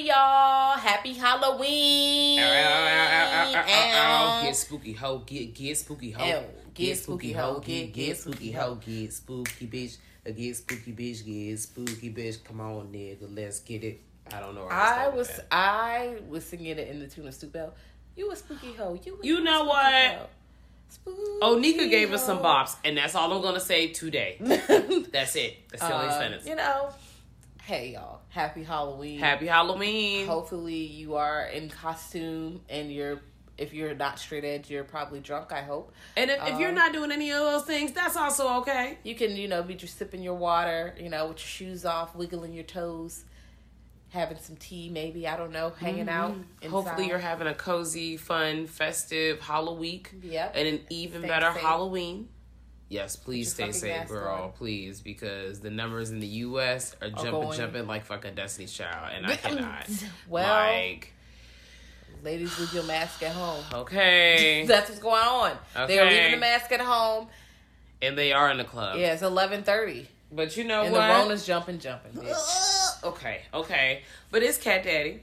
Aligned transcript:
Hey 0.00 0.06
y'all, 0.06 0.78
happy 0.78 1.12
Halloween. 1.12 2.38
Get 4.42 4.56
spooky 4.56 4.94
ho, 4.94 5.18
get 5.26 5.52
get 5.54 5.76
spooky 5.76 6.10
ho. 6.12 6.24
Ow. 6.24 6.44
get 6.72 6.96
spooky 6.96 7.32
ho, 7.32 7.60
get 7.62 7.92
get 7.92 8.16
spooky 8.16 8.50
ho, 8.52 8.76
get 8.76 9.12
spooky 9.12 9.66
bitch, 9.66 9.98
uh, 10.26 10.30
get 10.30 10.56
spooky 10.56 10.92
bitch, 10.94 11.22
get 11.26 11.58
spooky 11.58 12.10
bitch. 12.10 12.42
Come 12.42 12.62
on, 12.62 12.86
nigga, 12.86 13.28
let's 13.36 13.60
get 13.60 13.84
it. 13.84 14.00
I 14.32 14.40
don't 14.40 14.54
know. 14.54 14.68
I 14.70 15.08
was 15.08 15.28
at. 15.28 15.46
I 15.52 16.16
was 16.30 16.46
singing 16.46 16.78
it 16.78 16.88
in 16.88 17.00
the 17.00 17.06
tune 17.06 17.28
of 17.28 17.34
Stu 17.34 17.48
Bell. 17.48 17.74
You 18.16 18.32
a 18.32 18.36
spooky 18.36 18.72
ho. 18.72 18.98
You 19.04 19.18
You 19.22 19.40
know 19.42 19.64
what? 19.64 19.84
hoe. 20.14 20.26
Spooky 20.88 21.20
Oh, 21.42 21.58
Nika 21.58 21.88
gave 21.88 22.10
us 22.14 22.24
some 22.24 22.38
bops, 22.38 22.74
and 22.86 22.96
that's 22.96 23.14
all 23.14 23.30
I'm 23.34 23.42
gonna 23.42 23.60
say 23.60 23.88
today. 23.88 24.38
That's 25.12 25.36
it. 25.36 25.68
That's 25.68 25.82
the 25.86 25.94
only 25.94 26.08
Uh, 26.08 26.18
sentence. 26.18 26.46
You 26.46 26.54
know, 26.54 26.88
hey 27.64 27.92
y'all, 27.92 28.19
happy 28.30 28.64
Halloween. 28.64 29.18
Happy 29.20 29.46
Halloween. 29.46 30.26
Hopefully 30.26 30.74
you 30.86 31.16
are 31.16 31.44
in 31.46 31.68
costume 31.68 32.62
and 32.68 32.90
you're 32.92 33.20
if 33.58 33.74
you're 33.74 33.94
not 33.94 34.18
straight 34.18 34.42
edge, 34.44 34.70
you're 34.70 34.84
probably 34.84 35.20
drunk. 35.20 35.52
I 35.52 35.60
hope 35.60 35.92
And 36.16 36.30
if, 36.30 36.40
if 36.48 36.58
you're 36.58 36.70
Um, 36.70 36.74
not 36.76 36.92
doing 36.94 37.12
any 37.12 37.30
of 37.30 37.40
those 37.40 37.64
things, 37.64 37.92
that's 37.92 38.16
also 38.16 38.48
okay. 38.60 38.96
you 39.04 39.14
can 39.14 39.36
you 39.36 39.48
know 39.48 39.62
be 39.62 39.74
just 39.74 39.98
sipping 39.98 40.22
your 40.22 40.34
water, 40.34 40.94
you 40.98 41.10
know, 41.10 41.28
with 41.28 41.38
your 41.38 41.46
shoes 41.46 41.84
off, 41.84 42.14
wiggling 42.16 42.54
your 42.54 42.64
toes, 42.64 43.24
having 44.08 44.38
some 44.38 44.56
tea, 44.56 44.88
maybe 44.88 45.28
I 45.28 45.36
don't 45.36 45.52
know, 45.52 45.70
hanging 45.78 46.08
out. 46.08 46.32
Mm-hmm. 46.32 46.70
Hopefully, 46.70 47.02
inside. 47.04 47.08
you're 47.10 47.18
having 47.18 47.46
a 47.48 47.54
cozy, 47.54 48.16
fun, 48.16 48.66
festive 48.66 49.40
Halloween. 49.40 50.06
Yep. 50.22 50.52
And 50.56 50.66
an 50.68 50.80
even 50.88 51.20
better. 51.22 51.50
Halloween. 51.50 52.28
Yes, 52.90 53.14
please 53.14 53.52
stay 53.52 53.70
safe, 53.70 54.08
girl. 54.08 54.52
Please, 54.58 55.00
because 55.00 55.60
the 55.60 55.70
numbers 55.70 56.10
in 56.10 56.18
the 56.18 56.26
U.S. 56.26 56.96
are 57.00 57.08
jumping, 57.08 57.30
going- 57.30 57.56
jumping 57.56 57.86
like 57.86 58.04
fucking 58.04 58.34
Destiny's 58.34 58.72
Child, 58.72 59.12
and 59.14 59.26
I 59.26 59.36
cannot. 59.36 59.88
well- 60.28 60.72
like, 60.72 61.12
Ladies, 62.22 62.58
leave 62.58 62.74
your 62.74 62.82
mask 62.82 63.22
at 63.22 63.32
home. 63.32 63.64
okay, 63.72 64.64
That's 64.68 64.90
what's 64.90 65.00
going 65.00 65.22
on. 65.22 65.52
They're 65.86 66.04
leaving 66.04 66.32
the 66.32 66.36
mask 66.36 66.70
at 66.72 66.80
home. 66.80 67.28
and 68.02 68.18
they 68.18 68.32
are 68.32 68.50
in 68.50 68.58
the 68.58 68.64
club. 68.64 68.98
Yeah, 68.98 69.12
it's 69.14 69.22
eleven 69.22 69.62
thirty, 69.62 70.08
but 70.32 70.56
you 70.56 70.64
know 70.64 70.82
and 70.82 70.92
what? 70.92 71.06
the 71.06 71.12
Rona's 71.14 71.46
jumping, 71.46 71.78
jumping, 71.78 72.12
bitch. 72.20 73.04
okay, 73.04 73.42
okay, 73.54 74.02
but 74.32 74.42
it's 74.42 74.58
Cat 74.58 74.82
Daddy. 74.84 75.20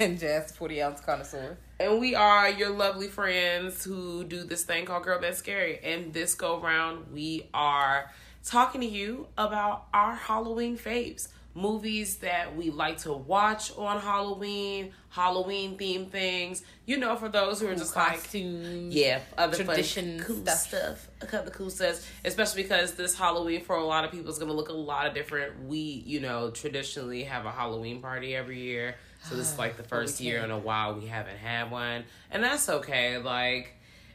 and 0.00 0.18
Jazz, 0.18 0.50
forty 0.56 0.82
ounce 0.82 1.00
connoisseur. 1.00 1.58
And 1.82 1.98
we 1.98 2.14
are 2.14 2.48
your 2.48 2.70
lovely 2.70 3.08
friends 3.08 3.82
who 3.82 4.22
do 4.22 4.44
this 4.44 4.62
thing 4.62 4.84
called 4.84 5.02
Girl 5.02 5.20
That's 5.20 5.38
Scary. 5.38 5.80
And 5.82 6.12
this 6.12 6.36
go 6.36 6.60
round, 6.60 7.12
we 7.12 7.48
are 7.52 8.08
talking 8.44 8.82
to 8.82 8.86
you 8.86 9.26
about 9.36 9.86
our 9.92 10.14
Halloween 10.14 10.78
faves. 10.78 11.26
Movies 11.54 12.18
that 12.18 12.54
we 12.56 12.70
like 12.70 12.98
to 12.98 13.12
watch 13.12 13.76
on 13.76 14.00
Halloween, 14.00 14.92
Halloween 15.10 15.76
themed 15.76 16.10
things. 16.10 16.62
You 16.86 16.98
know, 16.98 17.16
for 17.16 17.28
those 17.28 17.60
who 17.60 17.66
are 17.66 17.74
just 17.74 17.96
like, 17.96 18.20
costumes. 18.20 18.94
yeah, 18.94 19.18
other 19.36 19.56
tradition 19.56 20.18
fun, 20.18 20.26
cool 20.26 20.42
stuff. 20.42 20.58
stuff. 20.58 21.08
A 21.20 21.26
couple 21.26 21.48
of 21.48 21.52
cool 21.52 21.68
stuff, 21.68 22.08
especially 22.24 22.62
because 22.62 22.94
this 22.94 23.18
Halloween 23.18 23.64
for 23.64 23.74
a 23.74 23.84
lot 23.84 24.04
of 24.04 24.12
people 24.12 24.30
is 24.30 24.38
going 24.38 24.50
to 24.50 24.54
look 24.54 24.68
a 24.68 24.72
lot 24.72 25.08
of 25.08 25.14
different. 25.14 25.64
We, 25.64 25.78
you 26.06 26.20
know, 26.20 26.50
traditionally 26.50 27.24
have 27.24 27.44
a 27.44 27.50
Halloween 27.50 28.00
party 28.00 28.34
every 28.34 28.60
year, 28.60 28.94
so 29.22 29.36
this 29.36 29.52
is 29.52 29.58
like 29.58 29.76
the 29.76 29.82
first 29.84 30.20
year 30.20 30.38
in 30.44 30.50
a 30.50 30.58
while 30.58 30.94
we 30.94 31.06
haven't 31.06 31.38
had 31.38 31.70
one, 31.70 32.04
and 32.30 32.42
that's 32.42 32.68
okay. 32.68 33.18
Like, 33.18 33.74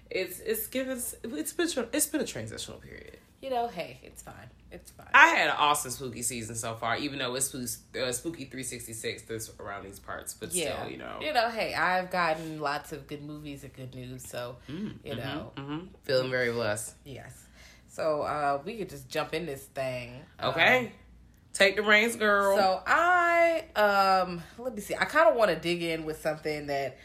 it's 0.09 0.39
it's 0.39 0.67
given 0.67 0.97
it's 1.23 1.53
been 1.53 1.69
it's 1.93 2.05
been 2.07 2.21
a 2.21 2.25
transitional 2.25 2.79
period. 2.79 3.17
You 3.41 3.51
know, 3.51 3.67
hey, 3.67 3.99
it's 4.03 4.23
fine. 4.23 4.49
It's 4.71 4.89
fine. 4.91 5.07
I 5.13 5.27
had 5.27 5.49
an 5.49 5.55
awesome 5.57 5.91
spooky 5.91 6.23
season 6.23 6.55
so 6.55 6.73
far, 6.73 6.97
even 6.97 7.19
though 7.19 7.35
it's 7.35 7.45
spooky, 7.45 8.01
uh, 8.01 8.11
spooky 8.11 8.45
three 8.45 8.63
sixty 8.63 8.93
six 8.93 9.21
this 9.21 9.51
around 9.59 9.85
these 9.85 9.99
parts, 9.99 10.33
but 10.33 10.51
yeah, 10.53 10.75
still, 10.81 10.91
you 10.91 10.97
know, 10.97 11.19
you 11.21 11.31
know, 11.33 11.49
hey, 11.49 11.73
I've 11.73 12.09
gotten 12.09 12.59
lots 12.59 12.91
of 12.91 13.07
good 13.07 13.23
movies 13.23 13.63
and 13.63 13.71
good 13.73 13.93
news, 13.95 14.27
so 14.27 14.57
you 15.03 15.15
know, 15.15 15.51
hmm 15.55 15.79
feeling 16.03 16.31
very 16.31 16.51
blessed. 16.51 16.95
yes. 17.05 17.45
So 17.89 18.23
uh 18.23 18.59
we 18.65 18.77
could 18.77 18.89
just 18.89 19.07
jump 19.07 19.33
in 19.33 19.45
this 19.45 19.63
thing. 19.63 20.21
Okay, 20.43 20.91
take 21.57 21.75
the 21.75 21.83
reins, 21.83 22.15
girl. 22.15 22.55
So 22.57 22.81
I 22.85 23.63
um 23.75 24.41
let 24.57 24.75
me 24.75 24.81
see. 24.81 24.95
I 24.95 25.05
kind 25.05 25.29
of 25.29 25.35
want 25.35 25.49
to 25.51 25.55
dig 25.57 25.81
in 25.81 26.05
with 26.05 26.21
something 26.21 26.67
that 26.67 26.97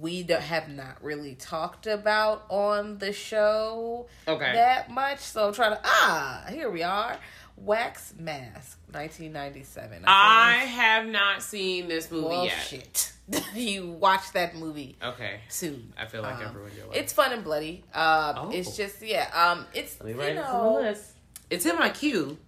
we 0.00 0.22
don't, 0.22 0.40
have 0.40 0.68
not 0.68 1.02
really 1.02 1.34
talked 1.34 1.86
about 1.88 2.44
on 2.48 2.98
the 2.98 3.12
show 3.12 4.06
Okay. 4.28 4.52
that 4.52 4.90
much. 4.90 5.18
So 5.20 5.48
I'm 5.48 5.52
trying 5.54 5.72
to 5.72 5.80
ah 5.84 6.44
here 6.50 6.70
we 6.70 6.82
are. 6.82 7.16
Wax 7.56 8.14
Mask, 8.18 8.78
1997. 8.92 10.04
I 10.06 10.52
have 10.64 11.06
not 11.06 11.42
seen 11.42 11.88
this 11.88 12.10
movie 12.10 12.24
well 12.26 12.44
yet. 12.46 12.52
shit. 12.66 13.12
you 13.54 13.88
watch 13.90 14.32
that 14.32 14.56
movie 14.56 14.96
Okay. 15.02 15.40
soon. 15.50 15.92
I 15.98 16.06
feel 16.06 16.22
like 16.22 16.36
Um, 16.36 16.42
everyone 16.42 16.70
will. 16.86 16.92
It's 16.94 17.12
fun 17.12 17.32
and 17.32 17.44
bloody. 17.44 17.84
Um, 17.92 18.34
Oh. 18.38 18.50
It's 18.52 18.76
just 18.78 19.02
yeah. 19.02 19.28
Um, 19.34 19.66
it's 19.74 19.98
Let 20.00 20.06
me 20.06 20.12
you 20.12 20.18
write 20.20 20.30
it 20.32 20.34
know, 20.36 20.78
on. 20.86 20.96
It's 21.50 21.66
in 21.66 21.76
my 21.78 21.90
queue. 21.90 22.38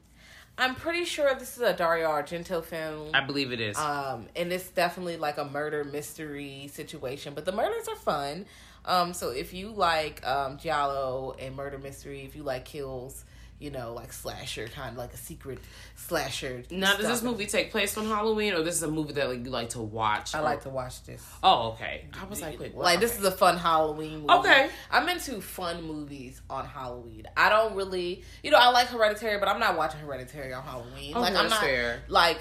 I'm 0.58 0.74
pretty 0.74 1.04
sure 1.04 1.34
this 1.34 1.56
is 1.56 1.62
a 1.62 1.72
Dario 1.72 2.08
Argento 2.08 2.62
film. 2.62 3.10
I 3.14 3.20
believe 3.24 3.52
it 3.52 3.60
is. 3.60 3.76
Um, 3.78 4.26
and 4.36 4.52
it's 4.52 4.68
definitely 4.68 5.16
like 5.16 5.38
a 5.38 5.44
murder 5.44 5.82
mystery 5.84 6.70
situation, 6.72 7.34
but 7.34 7.44
the 7.44 7.52
murders 7.52 7.88
are 7.88 7.96
fun. 7.96 8.46
Um, 8.84 9.12
so 9.14 9.30
if 9.30 9.54
you 9.54 9.70
like 9.70 10.26
um 10.26 10.58
Giallo 10.58 11.36
and 11.38 11.56
murder 11.56 11.78
mystery, 11.78 12.22
if 12.22 12.36
you 12.36 12.42
like 12.42 12.64
kills, 12.64 13.24
you 13.62 13.70
know, 13.70 13.94
like 13.94 14.12
slasher 14.12 14.66
kind 14.68 14.90
of 14.92 14.98
like 14.98 15.14
a 15.14 15.16
secret 15.16 15.58
slasher. 15.94 16.64
now, 16.70 16.96
does 16.96 17.06
this 17.06 17.22
movie 17.22 17.46
take 17.46 17.70
place 17.70 17.96
on 17.96 18.06
Halloween, 18.06 18.54
or 18.54 18.62
this 18.62 18.74
is 18.74 18.82
a 18.82 18.88
movie 18.88 19.12
that 19.12 19.28
like, 19.28 19.44
you 19.44 19.50
like 19.50 19.70
to 19.70 19.80
watch? 19.80 20.34
I 20.34 20.40
or- 20.40 20.42
like 20.42 20.62
to 20.62 20.70
watch 20.70 21.02
this. 21.04 21.24
Oh, 21.42 21.72
okay. 21.72 22.06
I 22.20 22.24
was 22.26 22.42
like, 22.42 22.58
wait, 22.58 22.74
what? 22.74 22.84
Like 22.84 23.00
this 23.00 23.18
is 23.18 23.24
a 23.24 23.30
fun 23.30 23.56
Halloween 23.56 24.20
movie. 24.20 24.32
Okay. 24.32 24.68
I'm 24.90 25.08
into 25.08 25.40
fun 25.40 25.84
movies 25.84 26.40
on 26.50 26.66
Halloween. 26.66 27.24
I 27.36 27.48
don't 27.48 27.74
really, 27.76 28.22
you 28.42 28.50
know, 28.50 28.58
I 28.58 28.70
like 28.70 28.88
Hereditary, 28.88 29.38
but 29.38 29.48
I'm 29.48 29.60
not 29.60 29.76
watching 29.76 30.00
Hereditary 30.00 30.52
on 30.52 30.62
Halloween. 30.64 31.12
Oh, 31.14 31.20
like 31.20 31.34
I'm 31.34 31.48
not 31.48 31.60
fair. 31.60 32.02
like 32.08 32.38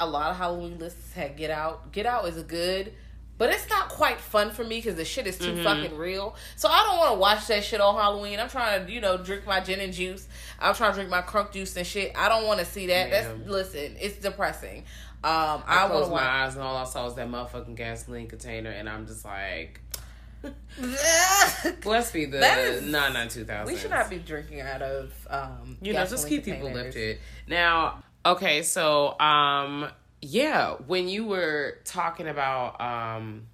a 0.00 0.06
lot 0.06 0.30
of 0.30 0.36
Halloween 0.36 0.78
lists 0.78 1.12
had 1.12 1.36
Get 1.36 1.50
Out. 1.50 1.92
Get 1.92 2.06
Out 2.06 2.26
is 2.28 2.36
a 2.36 2.42
good, 2.42 2.92
but 3.38 3.50
it's 3.50 3.68
not 3.68 3.88
quite 3.88 4.20
fun 4.20 4.50
for 4.50 4.62
me 4.64 4.76
because 4.78 4.94
the 4.94 5.04
shit 5.04 5.26
is 5.26 5.38
too 5.38 5.52
Mm-hmm. 5.52 5.64
fucking 5.64 5.96
real. 5.98 6.36
So 6.56 6.68
I 6.68 6.82
don't 6.84 6.96
want 6.98 7.12
to 7.14 7.18
watch 7.18 7.46
that 7.48 7.64
shit 7.64 7.80
on 7.80 7.94
Halloween. 7.96 8.38
I'm 8.40 8.48
trying 8.48 8.86
to, 8.86 8.92
you 8.92 9.00
know, 9.00 9.16
drink 9.16 9.46
my 9.46 9.60
gin 9.60 9.80
and 9.80 9.92
juice. 9.92 10.26
I'm 10.60 10.74
trying 10.74 10.92
to 10.92 10.96
drink 10.96 11.10
my 11.10 11.22
crunk 11.22 11.52
juice 11.52 11.76
and 11.76 11.86
shit. 11.86 12.12
I 12.16 12.28
don't 12.28 12.46
want 12.46 12.60
to 12.60 12.66
see 12.66 12.86
that. 12.88 13.10
That's 13.10 13.28
listen, 13.48 13.96
it's 14.00 14.18
depressing. 14.18 14.84
Um, 15.24 15.62
I 15.66 15.84
I, 15.84 15.88
closed 15.88 16.10
my 16.10 16.22
eyes 16.22 16.54
and 16.54 16.62
all 16.62 16.76
I 16.76 16.84
saw 16.84 17.04
was 17.06 17.14
that 17.16 17.28
motherfucking 17.28 17.76
gasoline 17.76 18.28
container, 18.28 18.70
and 18.70 18.88
I'm 18.88 19.06
just 19.06 19.24
like, 19.24 19.80
let's 21.84 22.10
be 22.10 22.26
the 22.26 22.38
That 22.38 22.58
is- 22.58 22.82
nine 22.82 23.12
nine 23.14 23.28
two 23.28 23.44
thousand. 23.44 23.72
We 23.74 23.78
should 23.80 23.90
not 23.90 24.10
be 24.10 24.18
drinking 24.18 24.60
out 24.60 24.82
of 24.82 25.12
um 25.30 25.76
you 25.80 25.92
know, 25.92 26.04
just 26.06 26.28
keep 26.28 26.44
people 26.44 26.70
lifted. 26.70 27.18
Now, 27.48 28.02
okay, 28.26 28.62
so 28.62 29.18
um, 29.18 29.88
yeah, 30.28 30.72
when 30.86 31.08
you 31.08 31.26
were 31.26 31.78
talking 31.84 32.28
about 32.28 32.80
um. 32.80 33.46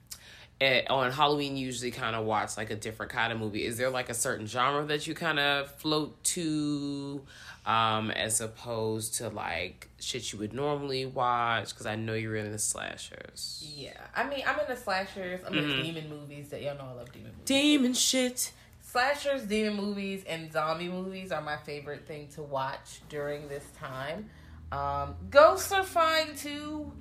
eh, 0.61 0.83
on 0.91 1.11
Halloween, 1.11 1.57
you 1.57 1.67
usually 1.67 1.91
kind 1.91 2.15
of 2.15 2.25
watch 2.25 2.57
like 2.57 2.71
a 2.71 2.77
different 2.77 3.11
kind 3.13 3.33
of 3.33 3.39
movie. 3.41 3.65
Is 3.65 3.77
there 3.79 3.91
like 3.91 4.09
a 4.11 4.15
certain 4.15 4.47
genre 4.47 4.85
that 4.87 5.07
you 5.07 5.15
kind 5.15 5.39
of 5.39 5.71
float 5.77 6.23
to, 6.25 7.23
um, 7.67 8.11
as 8.11 8.41
opposed 8.41 9.15
to 9.17 9.29
like 9.31 9.89
shit 9.99 10.33
you 10.33 10.39
would 10.39 10.53
normally 10.53 11.07
watch? 11.07 11.71
Because 11.71 11.87
I 11.87 11.97
know 11.97 12.15
you're 12.15 12.37
in 12.37 12.53
the 12.53 12.59
slashers. 12.59 13.65
Yeah, 13.75 13.93
I 14.15 14.29
mean, 14.29 14.43
I'm 14.47 14.59
in 14.61 14.67
the 14.69 14.77
slashers. 14.77 15.41
I'm 15.47 15.53
Mm-hmm. 15.55 15.71
into 15.71 15.83
demon 15.83 16.09
movies. 16.11 16.49
That 16.51 16.63
y'all 16.63 16.77
know 16.77 16.89
I 16.93 16.93
love 16.95 17.11
demon 17.13 17.31
movies. 17.33 17.45
Demon 17.47 17.95
shit. 17.95 18.53
slashers, 18.83 19.43
demon 19.45 19.77
movies, 19.77 20.25
and 20.29 20.53
zombie 20.53 20.89
movies 20.89 21.33
are 21.33 21.41
my 21.43 21.57
favorite 21.57 22.07
thing 22.07 22.29
to 22.35 22.43
watch 22.43 23.01
during 23.09 23.49
this 23.49 23.65
time. 23.79 24.29
Um, 24.73 25.17
ghosts 25.31 25.73
are 25.73 25.83
fine 25.83 26.35
too, 26.37 26.93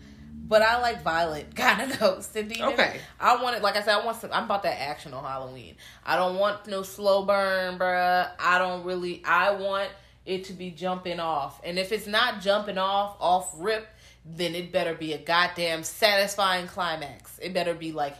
but 0.47 0.61
I 0.61 0.79
like 0.81 1.03
violent 1.03 1.55
kind 1.55 1.91
of 1.91 1.99
ghosts 1.99 2.35
and 2.35 2.49
demons. 2.49 2.73
Okay. 2.73 2.99
I 3.19 3.41
want 3.41 3.55
it, 3.57 3.61
like 3.61 3.75
I 3.75 3.81
said, 3.81 3.95
I 3.99 4.05
want 4.05 4.19
some. 4.19 4.31
I'm 4.33 4.45
about 4.45 4.63
that 4.63 4.79
action 4.81 5.13
on 5.13 5.23
Halloween. 5.23 5.75
I 6.05 6.15
don't 6.15 6.37
want 6.37 6.67
no 6.67 6.83
slow 6.83 7.25
burn, 7.25 7.77
bruh. 7.77 8.29
I 8.39 8.57
don't 8.57 8.83
really. 8.85 9.23
I 9.25 9.51
want 9.51 9.89
it 10.25 10.45
to 10.45 10.53
be 10.53 10.71
jumping 10.71 11.19
off, 11.19 11.61
and 11.63 11.77
if 11.79 11.91
it's 11.91 12.07
not 12.07 12.41
jumping 12.41 12.77
off 12.77 13.15
off 13.19 13.53
rip, 13.57 13.87
then 14.25 14.55
it 14.55 14.71
better 14.71 14.93
be 14.93 15.13
a 15.13 15.17
goddamn 15.17 15.83
satisfying 15.83 16.67
climax. 16.67 17.39
It 17.41 17.53
better 17.53 17.73
be 17.73 17.91
like, 17.91 18.15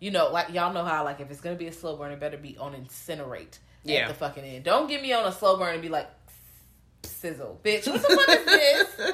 you 0.00 0.10
know, 0.10 0.30
like 0.30 0.52
y'all 0.52 0.72
know 0.72 0.84
how 0.84 1.04
like 1.04 1.20
if 1.20 1.30
it's 1.30 1.40
gonna 1.40 1.56
be 1.56 1.66
a 1.68 1.72
slow 1.72 1.96
burn, 1.96 2.10
it 2.12 2.20
better 2.20 2.36
be 2.38 2.56
on 2.58 2.72
incinerate 2.74 3.58
Yeah. 3.84 4.00
at 4.00 4.08
the 4.08 4.14
fucking 4.14 4.44
end. 4.44 4.64
Don't 4.64 4.88
get 4.88 5.00
me 5.02 5.12
on 5.12 5.24
a 5.26 5.32
slow 5.32 5.56
burn 5.58 5.74
and 5.74 5.82
be 5.82 5.88
like 5.88 6.08
sizzle, 7.04 7.60
bitch. 7.64 7.86
What 7.86 8.02
the 8.02 8.08
fuck 8.16 8.28
is 8.28 8.44
this? 8.96 9.12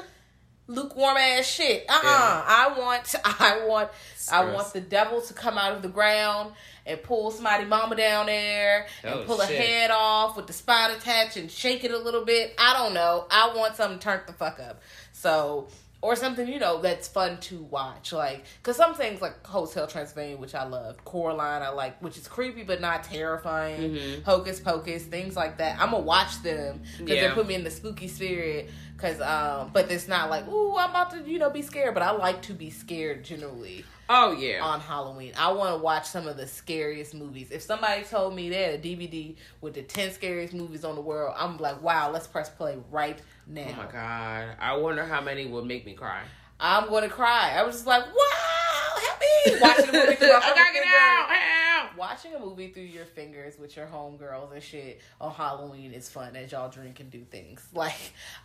Lukewarm 0.67 1.17
ass 1.17 1.45
shit. 1.45 1.85
Uh 1.89 1.93
uh 1.93 1.99
Yeah. 2.03 2.43
I 2.47 2.75
want 2.79 3.15
I 3.25 3.65
want 3.67 3.89
I 4.31 4.45
want 4.53 4.73
the 4.73 4.81
devil 4.81 5.21
to 5.21 5.33
come 5.33 5.57
out 5.57 5.73
of 5.73 5.81
the 5.81 5.89
ground 5.89 6.53
and 6.85 7.01
pull 7.03 7.29
somebody 7.31 7.65
mama 7.65 7.95
down 7.95 8.27
there 8.27 8.87
and 9.03 9.13
Oh, 9.15 9.23
pull 9.25 9.41
a 9.41 9.45
head 9.45 9.91
off 9.91 10.37
with 10.37 10.47
the 10.47 10.53
spine 10.53 10.91
attached 10.91 11.35
and 11.37 11.51
shake 11.51 11.83
it 11.83 11.91
a 11.91 11.97
little 11.97 12.23
bit. 12.25 12.53
I 12.57 12.73
don't 12.73 12.93
know. 12.93 13.27
I 13.29 13.53
want 13.55 13.75
something 13.75 13.99
turned 13.99 14.21
the 14.27 14.33
fuck 14.33 14.59
up. 14.59 14.81
So 15.11 15.67
or 16.01 16.15
something 16.15 16.47
you 16.47 16.57
know 16.59 16.81
that's 16.81 17.07
fun 17.07 17.39
to 17.41 17.61
watch, 17.63 18.11
like 18.11 18.43
because 18.61 18.75
some 18.77 18.95
things 18.95 19.21
like 19.21 19.45
Hotel 19.45 19.85
Transylvania, 19.87 20.37
which 20.37 20.55
I 20.55 20.65
love, 20.65 21.03
Coraline, 21.05 21.61
I 21.61 21.69
like, 21.69 22.01
which 22.01 22.17
is 22.17 22.27
creepy 22.27 22.63
but 22.63 22.81
not 22.81 23.03
terrifying. 23.03 23.91
Mm-hmm. 23.93 24.23
Hocus 24.23 24.59
Pocus, 24.59 25.03
things 25.03 25.35
like 25.35 25.57
that. 25.59 25.79
I'm 25.79 25.91
gonna 25.91 26.03
watch 26.03 26.41
them 26.41 26.81
because 26.97 27.15
Yeah. 27.15 27.27
they 27.29 27.33
put 27.33 27.47
me 27.47 27.55
in 27.55 27.63
the 27.63 27.71
spooky 27.71 28.07
spirit. 28.07 28.69
Cause 28.97 29.19
um, 29.19 29.71
but 29.73 29.91
it's 29.91 30.07
not 30.07 30.29
like 30.29 30.47
ooh, 30.47 30.77
I'm 30.77 30.91
about 30.91 31.09
to 31.11 31.21
you 31.27 31.39
know 31.39 31.49
be 31.49 31.63
scared, 31.63 31.93
but 31.95 32.03
I 32.03 32.11
like 32.11 32.43
to 32.43 32.53
be 32.53 32.69
scared 32.69 33.23
generally 33.23 33.83
Oh 34.09 34.33
yeah. 34.33 34.61
on 34.63 34.79
Halloween. 34.79 35.33
I 35.37 35.51
want 35.53 35.75
to 35.75 35.81
watch 35.81 36.05
some 36.05 36.27
of 36.27 36.37
the 36.37 36.45
scariest 36.45 37.15
movies. 37.15 37.49
If 37.49 37.63
somebody 37.63 38.03
told 38.03 38.35
me 38.35 38.49
they 38.49 38.61
had 38.61 38.73
a 38.75 38.77
DVD 38.77 39.35
with 39.61 39.73
the 39.73 39.81
10 39.81 40.11
scariest 40.11 40.53
movies 40.53 40.83
on 40.85 40.93
the 40.95 41.01
world, 41.01 41.33
I'm 41.37 41.57
like, 41.57 41.81
wow, 41.81 42.11
let's 42.11 42.27
press 42.27 42.49
play 42.49 42.77
right 42.91 43.17
now. 43.51 43.67
oh 43.69 43.77
my 43.85 43.91
god. 43.91 44.55
I 44.59 44.75
wonder 44.77 45.05
how 45.05 45.21
many 45.21 45.45
would 45.45 45.65
make 45.65 45.85
me 45.85 45.93
cry. 45.93 46.21
I'm 46.59 46.89
going 46.89 47.03
to 47.03 47.09
cry. 47.09 47.53
I 47.57 47.63
was 47.63 47.75
just 47.75 47.87
like, 47.87 48.03
wow, 48.05 49.01
help 49.01 49.19
me. 49.19 49.59
Watching 49.59 49.89
a 49.89 49.93
movie 49.93 50.15
through 50.15 50.27
my 50.33 50.35
I 50.35 50.49
gotta 50.49 50.73
get 50.73 50.83
out. 50.85 51.29
Help. 51.29 51.97
Watching 51.97 52.33
a 52.35 52.39
movie 52.39 52.69
through 52.71 52.83
your 52.83 53.05
fingers 53.05 53.57
with 53.57 53.75
your 53.75 53.87
homegirls 53.87 54.53
and 54.53 54.61
shit 54.61 55.01
on 55.19 55.31
Halloween 55.33 55.91
is 55.91 56.07
fun 56.07 56.35
as 56.35 56.51
y'all 56.51 56.69
drink 56.69 56.99
and 56.99 57.09
do 57.09 57.23
things. 57.23 57.65
Like, 57.73 57.95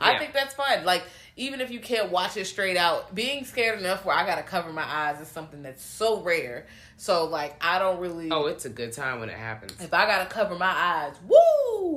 I 0.01 0.19
think 0.19 0.33
that's 0.33 0.55
fun. 0.55 0.85
Like, 0.87 1.03
even 1.37 1.61
if 1.61 1.71
you 1.71 1.79
can't 1.81 2.11
watch 2.11 2.39
it 2.39 2.47
straight 2.47 2.79
out, 2.79 3.15
being 3.15 3.45
scared 3.45 3.79
enough 3.79 4.07
where 4.07 4.17
I 4.17 4.25
gotta 4.25 4.43
cover 4.43 4.73
my 4.73 4.85
eyes 4.85 5.21
is 5.21 5.29
something 5.29 5.63
that's 5.63 5.85
so 5.85 6.23
rare. 6.23 6.67
So, 6.97 7.27
like, 7.27 7.63
I 7.63 7.79
don't 7.79 8.01
really. 8.01 8.31
Oh, 8.31 8.47
it's 8.47 8.65
a 8.65 8.71
good 8.71 8.93
time 8.95 9.21
when 9.21 9.29
it 9.29 9.37
happens. 9.37 9.79
if 9.79 9.93
I 9.93 10.07
gotta 10.07 10.27
cover 10.31 10.55
my 10.55 10.67
eyes, 10.73 11.15
woo, 11.29 11.37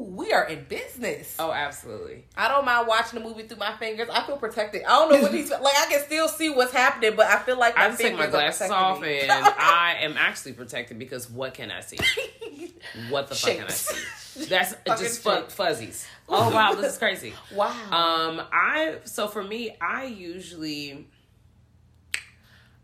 we 0.10 0.32
are 0.34 0.46
in 0.48 0.66
business. 0.66 1.36
Oh, 1.40 1.52
absolutely. 1.52 2.26
I 2.36 2.48
don't 2.48 2.66
mind 2.66 2.88
watching 2.88 3.20
the 3.22 3.28
movie 3.28 3.44
through 3.44 3.58
my 3.58 3.76
fingers. 3.78 4.10
I 4.12 4.24
feel 4.26 4.38
protected. 4.38 4.84
I 4.84 4.90
don't 5.00 5.12
know 5.12 5.22
what 5.22 5.34
he's 5.36 5.50
like. 5.50 5.62
I 5.62 5.88
can 5.90 6.02
still 6.02 6.28
see 6.28 6.50
what's 6.50 6.72
happening, 6.74 7.14
but 7.16 7.28
I 7.28 7.40
feel 7.40 7.58
like 7.58 7.78
I 7.78 7.94
take 7.96 8.18
my 8.18 8.28
glasses 8.28 8.70
off 8.72 9.02
me. 9.02 9.22
and 9.22 9.32
I 9.32 9.98
am 10.02 10.16
actually 10.18 10.54
protected 10.54 11.00
because 11.00 11.30
what 11.30 11.54
can 11.54 11.72
I 11.72 11.82
see? 11.82 11.98
What 13.10 13.28
the 13.28 13.36
fuck 13.36 13.56
can 13.56 13.66
I 13.66 13.70
see? 13.70 14.46
That's 14.46 14.74
just 15.00 15.22
fu- 15.22 15.44
fuzzies. 15.50 16.08
Oh 16.30 16.50
wow, 16.54 16.74
this 16.74 16.94
is 16.94 16.98
crazy. 16.98 17.34
wow. 17.54 17.68
Um, 17.92 18.42
I 18.54 18.96
so 19.04 19.28
for 19.28 19.44
me, 19.44 19.76
I 19.82 20.06
usually 20.06 21.08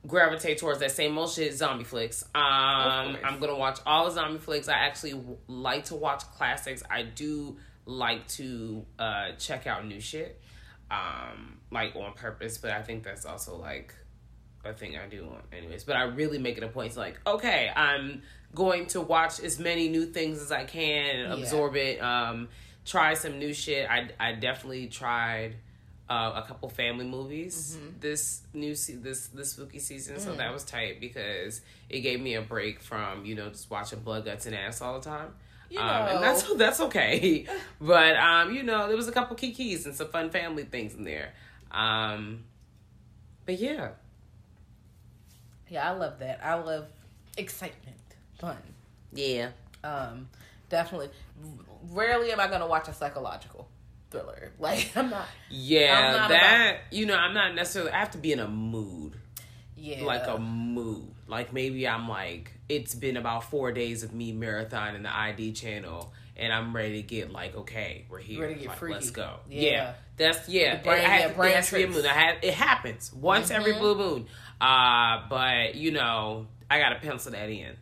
gravitate 0.08 0.58
towards 0.58 0.80
that 0.80 0.92
same 0.92 1.18
old 1.18 1.32
shit, 1.32 1.54
zombie 1.54 1.84
flicks. 1.84 2.24
Um. 2.36 3.18
I'm 3.24 3.40
gonna 3.40 3.56
watch 3.56 3.80
all 3.86 4.06
the 4.06 4.12
zombie 4.12 4.40
flicks. 4.40 4.68
I 4.68 4.74
actually 4.74 5.14
w- 5.14 5.38
like 5.48 5.86
to 5.86 5.96
watch 5.96 6.22
classics. 6.38 6.84
I 6.90 7.04
do 7.04 7.58
like 7.86 8.28
to 8.30 8.86
uh 9.00 9.32
check 9.38 9.68
out 9.68 9.86
new 9.86 10.00
shit, 10.00 10.42
um, 10.92 11.60
like 11.72 11.96
on 11.96 12.14
purpose. 12.14 12.58
But 12.58 12.72
I 12.72 12.82
think 12.82 13.04
that's 13.04 13.26
also 13.26 13.58
like 13.58 13.94
a 14.64 14.74
thing 14.74 14.98
I 14.98 15.08
do 15.08 15.26
on 15.26 15.42
anyways. 15.56 15.84
But 15.84 15.96
I 15.96 16.04
really 16.04 16.38
make 16.40 16.58
it 16.58 16.64
a 16.64 16.68
point 16.68 16.94
to 16.94 17.00
like, 17.00 17.20
okay, 17.28 17.72
I'm 17.76 18.24
going 18.54 18.88
to 18.88 19.02
watch 19.02 19.40
as 19.40 19.60
many 19.60 19.90
new 19.90 20.06
things 20.06 20.42
as 20.42 20.52
I 20.52 20.64
can 20.64 21.16
and 21.18 21.30
Yeah. 21.38 21.44
absorb 21.44 21.76
it. 21.76 22.02
Um, 22.02 22.50
try 22.86 23.14
some 23.14 23.38
new 23.40 23.54
shit. 23.54 23.90
I 23.90 24.10
I 24.20 24.34
definitely 24.34 24.88
tried 24.88 25.56
uh, 26.10 26.34
a 26.36 26.48
couple 26.48 26.70
family 26.70 27.06
movies 27.06 27.78
Mm-hmm. 27.80 28.00
this 28.00 28.42
new 28.54 28.76
se- 28.76 28.98
this 28.98 29.28
this 29.28 29.52
spooky 29.54 29.80
season, 29.80 30.20
so 30.20 30.32
Mm. 30.34 30.38
that 30.38 30.54
was 30.54 30.64
tight 30.64 31.00
because 31.00 31.62
it 31.90 32.02
gave 32.02 32.20
me 32.22 32.36
a 32.36 32.42
break 32.42 32.80
from 32.82 33.26
you 33.26 33.34
know 33.36 33.50
just 33.50 33.70
watching 33.72 34.00
blood 34.00 34.26
guts 34.26 34.46
and 34.46 34.56
ass 34.56 34.82
all 34.82 35.00
the 35.00 35.06
time. 35.10 35.34
You 35.70 35.80
um, 35.80 35.88
know. 35.88 36.12
and 36.16 36.24
that's 36.24 36.54
that's 36.58 36.80
okay, 36.82 37.46
but 37.82 38.16
um, 38.18 38.54
you 38.54 38.62
know 38.64 38.88
there 38.88 38.96
was 38.98 39.08
a 39.08 39.12
couple 39.12 39.36
kikis 39.36 39.86
and 39.86 39.96
some 39.96 40.10
fun 40.10 40.30
family 40.30 40.64
things 40.64 40.94
in 40.94 41.04
there. 41.06 41.34
Um, 41.72 42.44
but 43.46 43.58
yeah, 43.60 43.90
yeah, 45.70 45.90
I 45.90 45.94
love 45.96 46.20
that. 46.20 46.40
I 46.44 46.54
love 46.56 46.86
excitement, 47.38 47.98
fun. 48.40 48.58
yeah. 49.14 49.50
Um, 49.84 50.30
definitely. 50.70 51.10
Rarely 51.92 52.32
am 52.32 52.40
I 52.40 52.48
gonna 52.48 52.68
watch 52.68 52.88
a 52.88 52.94
psychological 52.94 53.68
thriller. 54.20 54.52
Like 54.60 54.92
I'm 54.96 55.10
not. 55.10 55.28
Yeah, 55.50 55.98
I'm 56.00 56.14
not 56.14 56.30
that 56.30 56.78
you 56.92 57.06
know, 57.06 57.16
I'm 57.16 57.34
not 57.34 57.56
necessarily. 57.56 57.92
I 57.92 58.00
have 58.00 58.12
to 58.12 58.18
be 58.18 58.32
in 58.32 58.40
a 58.40 58.48
mood, 58.48 59.14
Yeah. 59.76 60.04
like 60.04 60.28
a 60.28 60.38
mood. 60.38 61.12
like 61.28 61.52
maybe 61.54 61.88
I'm 61.88 62.08
like 62.08 62.52
it's 62.70 62.96
been 62.96 63.18
about 63.18 63.44
four 63.50 63.72
days 63.72 64.04
of 64.04 64.14
me 64.14 64.32
marathon 64.32 64.96
in 64.96 65.04
the 65.04 65.16
ID 65.16 65.52
channel, 65.54 66.14
and 66.38 66.52
I'm 66.54 66.76
ready 66.76 67.02
to 67.02 67.08
get 67.08 67.32
like 67.32 67.56
okay, 67.56 68.06
we're 68.10 68.20
here, 68.20 68.42
Ready 68.42 68.54
to 68.56 68.60
get 68.62 68.70
like, 68.70 68.78
freaky. 68.78 68.94
let's 68.96 69.12
go. 69.12 69.36
Yeah. 69.50 69.62
Yeah, 69.72 69.94
that's 70.18 70.50
yeah. 70.50 70.82
Brain- 70.82 71.00
it, 71.00 71.04
has, 71.04 71.22
yeah, 71.22 71.28
it 71.28 71.36
brain 71.36 71.54
has 71.56 71.70
to 71.70 71.76
be 71.76 71.84
a 71.84 71.86
tricks. 71.88 71.98
moon. 72.04 72.06
I 72.10 72.14
had, 72.14 72.38
it 72.44 72.54
happens 72.54 73.14
once 73.14 73.52
every 73.52 73.74
Mm-hmm. 73.74 73.82
blue 73.82 73.96
moon. 73.96 74.28
Uh, 74.62 75.24
but 75.30 75.76
you 75.76 75.92
know, 75.92 76.48
I 76.72 76.80
gotta 76.80 76.96
pencil 77.00 77.34
that 77.34 77.50
in. 77.50 77.76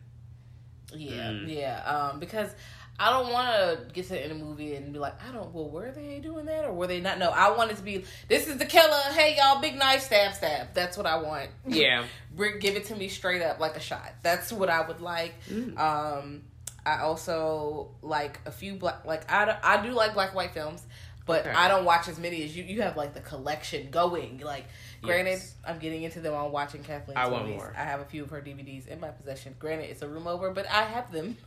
Yeah, 0.92 1.30
Mm. 1.30 1.54
yeah. 1.56 1.82
Um, 2.12 2.20
because 2.20 2.50
I 2.98 3.10
don't 3.10 3.32
want 3.32 3.48
to 3.48 3.92
get 3.92 4.06
to 4.08 4.22
of 4.22 4.28
the 4.28 4.34
movie 4.36 4.76
and 4.76 4.92
be 4.92 4.98
like, 5.00 5.14
I 5.28 5.32
don't. 5.32 5.52
Well, 5.52 5.68
were 5.68 5.90
they 5.90 6.20
doing 6.20 6.46
that 6.46 6.64
or 6.64 6.72
were 6.72 6.86
they 6.86 7.00
not? 7.00 7.18
No, 7.18 7.30
I 7.30 7.50
want 7.56 7.72
it 7.72 7.76
to 7.78 7.82
be. 7.82 8.04
This 8.28 8.46
is 8.46 8.56
the 8.56 8.66
killer. 8.66 9.00
Hey, 9.12 9.36
y'all, 9.36 9.60
big 9.60 9.76
knife, 9.76 10.02
stab, 10.02 10.34
stab. 10.34 10.68
That's 10.74 10.96
what 10.96 11.06
I 11.06 11.16
want. 11.20 11.50
Yeah. 11.66 12.04
Give 12.60 12.76
it 12.76 12.84
to 12.86 12.96
me 12.96 13.08
straight 13.08 13.42
up 13.42 13.58
like 13.58 13.76
a 13.76 13.80
shot. 13.80 14.12
That's 14.22 14.52
what 14.52 14.68
I 14.68 14.86
would 14.86 15.00
like. 15.00 15.34
Mm. 15.50 15.76
Um, 15.78 16.42
I 16.86 16.98
also 17.00 17.88
like 18.00 18.38
a 18.46 18.52
few 18.52 18.74
black. 18.74 19.04
Like 19.04 19.30
I, 19.30 19.44
do- 19.46 19.58
I 19.62 19.82
do 19.84 19.90
like 19.92 20.14
black 20.14 20.34
white 20.34 20.52
films. 20.54 20.82
But 21.26 21.46
Okay. 21.46 21.50
I 21.56 21.68
don't 21.68 21.86
watch 21.86 22.06
as 22.08 22.18
many 22.18 22.44
as 22.44 22.54
you. 22.54 22.64
You 22.64 22.82
have 22.82 22.96
like 22.98 23.14
the 23.14 23.20
collection 23.20 23.90
going. 23.90 24.40
Like, 24.44 24.66
granted, 25.02 25.30
Yes. 25.30 25.54
I'm 25.66 25.78
getting 25.78 26.02
into 26.02 26.20
them. 26.20 26.34
I'm 26.34 26.52
watching 26.52 26.82
Kathleen's 26.84 27.16
I 27.16 27.28
want 27.28 27.46
movies. 27.46 27.60
more. 27.62 27.74
I 27.76 27.82
have 27.84 28.00
a 28.00 28.04
few 28.04 28.24
of 28.24 28.30
her 28.30 28.42
DVDs 28.42 28.86
in 28.86 29.00
my 29.00 29.08
possession. 29.08 29.54
Granted, 29.58 29.88
it's 29.90 30.02
a 30.02 30.08
room 30.08 30.26
over, 30.26 30.50
but 30.50 30.66
I 30.70 30.82
have 30.82 31.10
them. 31.12 31.38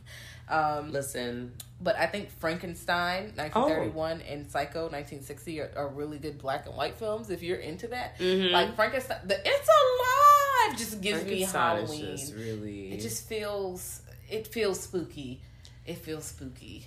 Um, 0.50 0.92
Listen, 0.92 1.52
but 1.80 1.96
I 1.96 2.06
think 2.06 2.30
Frankenstein, 2.30 3.32
Oh. 3.38 3.42
1931, 3.42 4.20
and 4.22 4.50
Psycho, 4.50 4.82
1960, 4.88 5.60
are, 5.60 5.70
are 5.76 5.88
really 5.88 6.18
good 6.18 6.38
black 6.38 6.66
and 6.66 6.74
white 6.74 6.96
films. 6.96 7.28
If 7.30 7.42
you're 7.42 7.58
into 7.58 7.88
that, 7.88 8.18
Mhm. 8.18 8.50
like 8.50 8.74
Frankenstein, 8.74 9.20
the 9.26 9.38
It's 9.44 9.68
Alive 9.68 10.78
just 10.78 11.00
gives 11.00 11.24
me 11.24 11.42
Halloween. 11.42 12.16
just 12.16 12.34
really. 12.34 12.92
It 12.92 13.00
just 13.00 13.28
feels, 13.28 14.00
it 14.30 14.46
feels 14.46 14.80
spooky. 14.80 15.40
It 15.86 15.98
feels 15.98 16.24
spooky. 16.24 16.86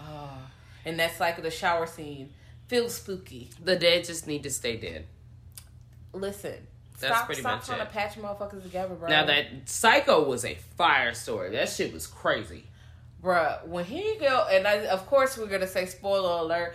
Oh, 0.00 0.38
and 0.84 0.98
that 1.00 1.16
Psycho, 1.16 1.42
the 1.42 1.50
shower 1.50 1.86
scene, 1.86 2.32
feels 2.68 2.94
spooky. 2.94 3.50
the 3.62 3.76
dead 3.76 4.04
just 4.04 4.26
need 4.26 4.42
to 4.44 4.50
stay 4.50 4.76
dead. 4.76 5.06
Listen, 6.12 6.66
That's 7.00 7.12
stop, 7.14 7.26
pretty 7.26 7.40
stop 7.40 7.56
much 7.58 7.66
trying 7.66 7.80
it. 7.80 7.84
to 7.86 7.90
patch 7.90 8.14
motherfuckers 8.14 8.62
together, 8.62 8.94
bro. 8.94 9.08
Now 9.08 9.24
that 9.26 9.46
Psycho 9.68 10.24
was 10.24 10.44
a 10.44 10.54
fire 10.76 11.12
story. 11.14 11.50
That 11.50 11.68
shit 11.68 11.92
was 11.92 12.06
crazy. 12.06 12.68
Bruh, 13.24 13.66
when 13.66 13.84
he 13.86 14.16
go, 14.20 14.46
and 14.50 14.66
I, 14.68 14.84
of 14.86 15.06
course 15.06 15.38
we're 15.38 15.46
gonna 15.46 15.66
say 15.66 15.86
spoiler 15.86 16.42
alert. 16.42 16.74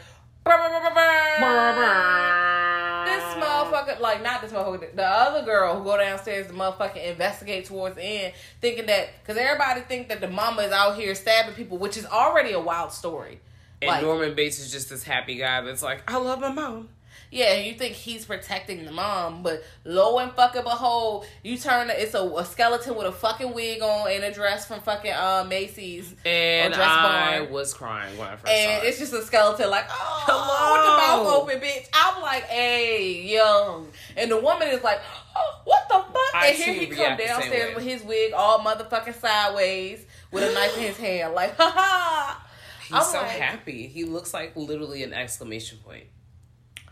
This 3.06 3.24
motherfucker, 3.44 4.00
like 4.00 4.24
not 4.24 4.42
this 4.42 4.52
motherfucker, 4.52 4.96
the 4.96 5.06
other 5.06 5.44
girl 5.46 5.78
who 5.78 5.84
go 5.84 5.98
downstairs 5.98 6.48
to 6.48 6.54
motherfucking 6.54 7.06
investigate 7.12 7.66
towards 7.66 7.96
the 7.96 8.04
end, 8.04 8.34
thinking 8.62 8.88
that 8.88 9.10
because 9.22 9.38
everybody 9.38 9.82
think 9.82 10.10
that 10.10 10.22
the 10.22 10.28
mama 10.28 10.64
is 10.64 10.72
out 10.72 10.96
here 10.96 11.14
stabbing 11.14 11.54
people, 11.56 11.78
which 11.78 11.98
is 11.98 12.06
already 12.08 12.54
a 12.54 12.60
wild 12.60 12.92
story. 12.92 13.40
And 13.82 13.90
Like- 13.90 14.02
Norman 14.04 14.34
Bates 14.36 14.60
is 14.60 14.72
just 14.72 14.90
this 14.90 15.04
happy 15.04 15.36
guy 15.36 15.62
that's 15.62 15.84
like, 15.84 16.02
I 16.12 16.18
love 16.18 16.40
my 16.40 16.52
mom. 16.52 16.90
Yeah, 17.32 17.54
you 17.56 17.76
think 17.76 17.94
he's 17.94 18.26
protecting 18.26 18.86
the 18.86 18.92
mom, 18.92 19.44
but 19.44 19.64
lo 19.86 20.18
and 20.18 20.32
fucking 20.32 20.64
behold, 20.64 21.26
you 21.44 21.58
turn 21.58 21.92
it's 21.92 22.16
a, 22.16 22.24
a 22.24 22.44
skeleton 22.44 22.96
with 22.96 23.06
a 23.06 23.12
fucking 23.12 23.54
wig 23.54 23.82
on 23.84 24.10
and 24.12 24.24
a 24.24 24.32
dress 24.34 24.66
from 24.66 24.80
fucking 24.80 25.12
uh, 25.14 25.46
Macy's 25.48 26.16
And 26.26 26.74
Dress 26.74 26.88
I 26.90 27.40
Barn. 27.42 27.52
was 27.54 27.74
crying 27.74 28.18
when 28.18 28.28
I 28.30 28.36
first 28.36 28.52
and 28.52 28.84
it's 28.84 28.98
just 28.98 29.14
a 29.14 29.22
skeleton 29.24 29.70
like 29.70 29.86
oh 29.90 30.24
Hello. 30.26 30.74
with 30.74 30.86
the 30.86 30.98
mouth 30.98 31.42
open 31.42 31.60
bitch 31.62 31.88
i'm 31.94 32.22
like 32.22 32.44
hey 32.46 33.32
yo 33.32 33.86
and 34.18 34.32
the 34.32 34.38
woman 34.40 34.68
is 34.70 34.82
like 34.84 35.00
oh, 35.36 35.62
what 35.66 35.88
the 35.88 35.96
fuck 35.96 36.16
I 36.36 36.48
and 36.48 36.58
here 36.58 36.74
he 36.74 36.88
come 36.88 36.98
react 36.98 37.22
the 37.22 37.28
same 37.28 37.38
downstairs 37.38 37.76
with 37.76 37.84
his 37.84 38.04
wig 38.04 38.34
all 38.34 38.60
motherfucking 38.60 39.16
sideways 39.20 40.04
with 40.32 40.50
a 40.50 40.54
knife 40.54 40.76
in 40.78 40.84
his 40.84 40.98
hand 40.98 41.34
like 41.36 41.56
ha 41.58 41.72
ha 41.76 42.46
He's 42.88 42.98
I'm 42.98 43.04
so 43.04 43.18
like- 43.20 43.28
happy. 43.30 43.86
He 43.86 44.04
looks 44.04 44.34
like 44.34 44.56
literally 44.56 45.04
an 45.04 45.14
exclamation 45.14 45.78
point. 45.86 46.06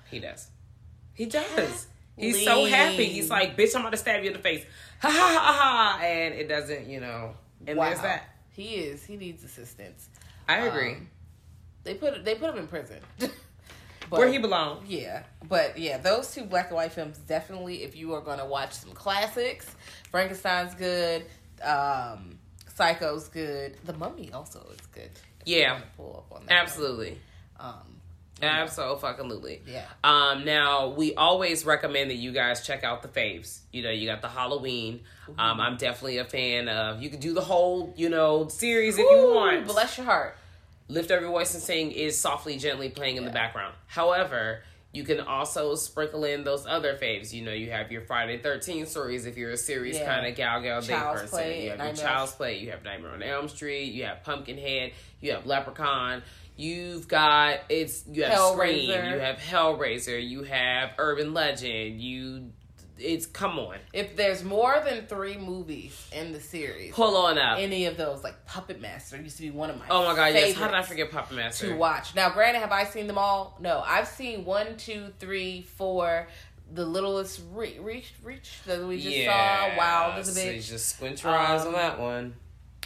He 0.10 0.20
does. 0.20 0.50
He 1.14 1.26
does. 1.26 1.88
He's 2.16 2.44
so 2.44 2.66
happy. 2.66 3.06
He's 3.06 3.30
like, 3.30 3.56
bitch, 3.56 3.76
I'm 3.76 3.82
about 3.82 3.92
to 3.92 3.98
stab 3.98 4.24
you 4.24 4.28
in 4.28 4.34
the 4.34 4.42
face. 4.42 4.66
Ha 5.02 5.10
ha 5.10 5.40
ha 5.40 5.98
ha. 6.00 6.04
And 6.04 6.34
it 6.34 6.48
doesn't, 6.48 6.88
you 6.88 7.00
know. 7.00 7.36
And 7.66 7.78
wow. 7.78 7.86
there's 7.86 8.02
that. 8.02 8.24
he 8.50 8.76
is 8.76 9.04
he 9.04 9.18
needs 9.18 9.44
assistance 9.44 10.10
I 10.48 10.60
agree. 10.68 10.94
Um, 10.94 11.10
they 11.84 11.96
put 11.96 12.24
they 12.24 12.36
put 12.36 12.52
him 12.52 12.60
in 12.60 12.68
prison 12.68 13.00
But- 14.10 14.20
Where 14.20 14.30
he 14.30 14.38
belongs. 14.38 14.88
Yeah, 14.88 15.24
but 15.50 15.78
yeah, 15.78 15.98
those 15.98 16.34
two 16.34 16.46
black 16.46 16.68
and 16.68 16.76
white 16.76 16.94
films 16.94 17.18
definitely. 17.18 17.84
If 17.84 17.96
you 17.96 18.14
are 18.14 18.22
going 18.22 18.40
to 18.40 18.46
watch 18.46 18.72
some 18.72 18.92
classics, 18.92 19.70
Frankenstein's 20.12 20.76
good, 20.76 21.26
um, 21.62 22.40
Psycho's 22.76 23.28
good, 23.28 23.76
The 23.84 23.94
Mummy 23.94 24.32
also 24.32 24.66
is 24.80 24.86
good. 24.88 25.10
Yeah. 25.46 25.82
pull 25.98 26.26
up 26.30 26.38
on 26.38 26.46
that. 26.46 26.54
Absolutely. 26.54 27.18
Um, 27.60 27.97
Absolutely. 28.42 29.62
yeah. 29.68 29.86
Um, 30.04 30.46
now 30.46 30.90
we 30.90 31.16
always 31.16 31.66
recommend 31.66 32.10
that 32.12 32.16
you 32.18 32.32
guys 32.32 32.66
check 32.66 32.84
out 32.84 33.02
the 33.02 33.08
faves. 33.08 33.60
You 33.72 33.84
know, 33.84 33.90
you 33.90 34.08
got 34.08 34.22
the 34.22 34.30
Halloween. 34.30 35.02
Um, 35.38 35.60
I'm 35.60 35.78
definitely 35.78 36.20
a 36.20 36.26
fan 36.26 36.70
of. 36.70 37.02
You 37.02 37.10
can 37.10 37.20
do 37.20 37.34
the 37.34 37.42
whole, 37.42 37.94
you 37.98 38.10
know, 38.10 38.48
series 38.48 38.98
if 38.98 39.06
you 39.10 39.34
want. 39.34 39.68
bless 39.68 39.98
your 39.98 40.06
heart. 40.06 40.38
Lift 40.90 41.12
Every 41.12 41.28
Voice 41.28 41.54
and 41.54 41.62
Sing 41.62 41.92
is 41.92 42.18
softly, 42.18 42.58
gently 42.58 42.90
playing 42.90 43.18
in 43.18 43.26
the 43.26 43.32
background. 43.32 43.74
However, 43.88 44.62
you 44.94 45.04
can 45.04 45.20
also 45.20 45.76
sprinkle 45.76 46.24
in 46.24 46.46
those 46.46 46.66
other 46.66 46.96
faves. 46.96 47.34
You 47.34 47.44
know, 47.44 47.52
you 47.52 47.72
have 47.72 47.92
your 47.92 48.02
Friday 48.02 48.38
13 48.38 48.86
stories 48.86 49.26
if 49.26 49.36
you're 49.38 49.52
a 49.52 49.58
serious 49.58 49.98
Yeah. 49.98 50.06
kind 50.16 50.26
of 50.26 50.36
gal 50.36 50.62
gal 50.62 50.80
day 50.82 50.94
person. 50.96 51.28
Play, 51.28 51.64
you 51.66 51.70
have 51.72 51.80
your 51.80 51.94
Child's 51.94 52.32
Play. 52.34 52.60
You 52.60 52.72
have 52.72 52.84
Nightmare 52.84 53.12
on 53.12 53.22
Elm 53.22 53.50
Street. 53.50 53.92
You 53.94 54.06
have 54.06 54.24
Pumpkinhead. 54.24 54.94
You 55.20 55.34
have 55.34 55.46
Leprechaun. 55.46 56.24
You've 56.58 57.08
got 57.08 57.60
it's 57.70 58.04
you 58.12 58.24
have 58.24 58.38
Scream. 58.54 58.90
Hellraiser. 58.90 59.12
You 59.14 59.20
have 59.20 59.38
Hellraiser. 59.38 60.28
You 60.30 60.44
have 60.44 60.92
Urban 60.98 61.34
Legend. 61.34 62.02
You 62.02 62.52
it's 63.00 63.28
come 63.28 63.60
on 63.60 63.78
If 63.94 64.16
there's 64.16 64.44
more 64.44 64.82
than 64.84 65.06
three 65.06 65.38
movies 65.38 66.10
in 66.12 66.32
the 66.34 66.40
series, 66.40 66.94
pull 66.96 67.16
on 67.16 67.38
up. 67.38 67.60
any 67.60 67.86
of 67.86 67.96
those, 67.96 68.24
like 68.24 68.44
Puppet 68.48 68.82
Master 68.82 69.18
used 69.22 69.38
to 69.38 69.44
be 69.44 69.52
one 69.52 69.70
of 69.70 69.78
my 69.78 69.86
oh 69.92 70.04
my 70.04 70.16
god, 70.16 70.34
yes. 70.34 70.56
How 70.56 70.66
did 70.66 70.74
I 70.76 70.82
forget 70.82 71.12
Puppet 71.12 71.36
Master? 71.38 71.70
to 71.70 71.76
watch. 71.76 72.16
Now, 72.16 72.32
granted, 72.32 72.60
have 72.62 72.72
I 72.72 72.86
seen 72.86 73.06
them 73.06 73.20
all? 73.20 73.56
No, 73.62 73.84
I've 73.86 74.08
seen 74.08 74.46
one, 74.46 74.78
two, 74.78 75.14
three, 75.20 75.62
four. 75.78 76.28
The 76.74 76.86
littlest 76.86 77.42
re- 77.54 77.78
reach, 77.80 78.14
reach 78.24 78.50
that 78.66 78.84
we 78.84 79.00
just 79.00 79.26
saw. 79.26 79.78
Wild 79.78 80.18
as 80.20 80.28
a 80.30 80.34
so 80.34 80.50
you 80.50 80.60
just 80.62 80.90
squint 80.96 81.22
your 81.24 81.34
eyes 81.34 81.62
Um, 81.62 81.68
on 81.68 81.74
that 81.74 82.00
one. 82.00 82.34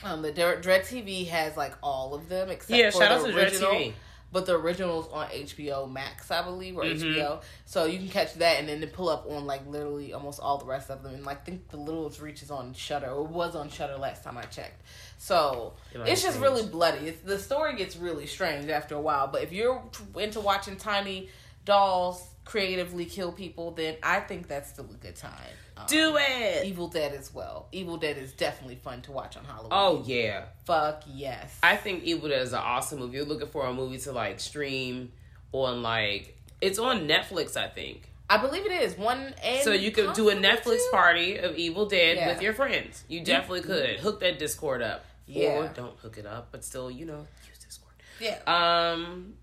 Um, 0.03 0.21
the 0.21 0.31
Dread 0.31 0.61
Dread 0.61 0.81
TV 0.83 1.27
has 1.27 1.55
like 1.57 1.73
all 1.83 2.13
of 2.13 2.27
them 2.29 2.49
except 2.49 2.71
Yeah, 2.77 2.89
for 2.89 2.99
shout 2.99 3.09
the 3.09 3.15
out 3.15 3.25
to 3.27 3.31
Dread 3.33 3.47
original. 3.51 3.71
TV. 3.71 3.93
But 4.33 4.45
the 4.45 4.57
original's 4.57 5.09
on 5.11 5.27
HBO 5.27 5.91
Max, 5.91 6.31
I 6.31 6.41
believe, 6.41 6.77
or 6.77 6.83
Mhm. 6.83 7.01
HBO. 7.01 7.41
So 7.65 7.83
you 7.83 7.97
can 7.99 8.07
catch 8.07 8.33
that 8.35 8.59
and 8.59 8.69
then 8.69 8.79
to 8.79 8.87
pull 8.87 9.09
up 9.09 9.29
on 9.29 9.45
like 9.45 9.67
literally 9.67 10.13
almost 10.13 10.39
all 10.39 10.57
the 10.57 10.63
rest 10.65 10.89
of 10.89 11.03
them. 11.03 11.13
And 11.15 11.25
like 11.25 11.45
think 11.45 11.67
the 11.67 11.75
Littlest 11.75 12.21
Reach 12.21 12.41
is 12.41 12.49
on 12.49 12.73
Shudder 12.73 13.09
or 13.09 13.23
was 13.23 13.55
on 13.57 13.69
Shudder 13.69 13.97
last 13.97 14.23
time 14.23 14.37
I 14.37 14.43
checked. 14.43 14.83
So 15.17 15.73
It 15.93 15.99
it's 16.07 16.23
just 16.23 16.39
really 16.39 16.65
bloody. 16.65 17.09
It's, 17.09 17.21
the 17.23 17.37
story 17.37 17.75
gets 17.75 17.97
really 17.97 18.25
strange 18.25 18.69
after 18.69 18.95
a 18.95 19.01
while. 19.01 19.27
But 19.27 19.43
if 19.43 19.51
you're 19.51 19.83
into 20.15 20.39
watching 20.39 20.77
tiny 20.77 21.29
dolls 21.65 22.25
creatively 22.51 23.05
kill 23.05 23.31
people, 23.31 23.71
then 23.71 23.95
I 24.03 24.19
think 24.19 24.47
that's 24.49 24.69
still 24.69 24.85
a 24.91 24.97
good 24.97 25.15
time. 25.15 25.31
Um, 25.77 25.85
Do 25.87 26.17
it. 26.19 26.65
Evil 26.65 26.89
Dead 26.89 27.13
as 27.13 27.33
well. 27.33 27.67
Evil 27.71 27.95
Dead 27.97 28.17
is 28.17 28.33
definitely 28.33 28.75
fun 28.75 29.01
to 29.03 29.11
watch 29.13 29.37
on 29.37 29.45
Halloween. 29.45 29.69
Oh 29.71 30.03
yeah, 30.05 30.43
fuck 30.65 31.03
yes. 31.07 31.57
I 31.63 31.77
think 31.77 32.03
Evil 32.03 32.27
Dead 32.29 32.41
is 32.41 32.51
an 32.51 32.59
awesome 32.59 32.99
movie. 32.99 33.15
You're 33.17 33.25
looking 33.25 33.47
for 33.47 33.65
a 33.65 33.73
movie 33.73 33.97
to 33.99 34.11
like 34.11 34.39
stream 34.41 35.13
on 35.53 35.81
like 35.81 36.37
it's 36.59 36.77
on 36.77 37.07
Netflix, 37.07 37.55
I 37.55 37.67
think. 37.69 38.09
I 38.29 38.37
believe 38.37 38.65
it 38.65 38.71
is 38.71 38.97
one 38.97 39.33
So 39.63 39.71
you 39.73 39.91
could 39.91 40.13
do 40.13 40.29
a 40.29 40.35
Netflix 40.35 40.77
two? 40.77 40.89
party 40.91 41.37
of 41.37 41.55
Evil 41.55 41.85
Dead 41.85 42.17
Yeah. 42.17 42.27
with 42.33 42.41
your 42.41 42.53
friends. 42.53 43.03
You 43.07 43.21
definitely 43.23 43.61
could 43.61 43.99
hook 43.99 44.19
that 44.21 44.39
Discord 44.39 44.81
up. 44.81 45.05
Yeah. 45.25 45.59
Or 45.59 45.67
don't 45.73 45.97
hook 45.99 46.17
it 46.17 46.25
up, 46.25 46.49
but 46.51 46.63
still, 46.65 46.91
you 46.91 47.05
know, 47.05 47.25
use 47.47 47.57
Discord. 47.63 47.93
Yeah. 48.19 48.39
Um. 48.45 49.33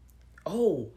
Oh, 0.47 0.89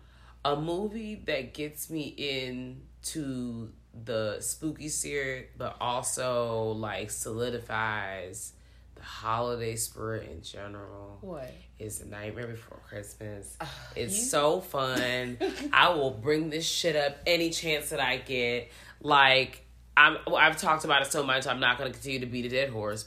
a 0.44 0.56
movie 0.56 1.16
that 1.26 1.54
gets 1.54 1.90
me 1.90 2.08
into 2.08 3.70
the 4.06 4.38
spooky 4.40 4.90
spirit, 4.90 5.52
but 5.58 5.76
also 5.82 6.72
like 6.72 7.12
solidifies 7.12 8.54
the 8.96 9.02
holiday 9.02 9.76
spirit 9.76 10.30
in 10.32 10.42
general. 10.42 11.18
what? 11.22 11.52
Is 11.80 12.00
the 12.00 12.06
Nightmare 12.06 12.48
Before 12.48 12.80
Christmas. 12.88 13.58
you- 13.96 14.04
It's 14.04 14.30
so 14.30 14.62
fun. 14.62 15.38
I 15.74 15.90
will 15.90 16.12
bring 16.12 16.50
this 16.52 16.66
shit 16.66 16.96
up 16.96 17.18
any 17.26 17.50
chance 17.50 17.90
that 17.90 18.00
I 18.00 18.18
get. 18.18 18.70
Like 19.02 19.66
I'm, 19.98 20.18
well, 20.28 20.36
I've 20.38 20.58
talked 20.58 20.86
about 20.86 21.02
it 21.02 21.12
so 21.12 21.24
much. 21.24 21.48
I'm 21.48 21.60
not 21.60 21.78
going 21.78 21.90
to 21.92 21.94
continue 21.98 22.20
to 22.22 22.26
beat 22.28 22.46
a 22.46 22.50
dead 22.50 22.70
horse. 22.70 23.06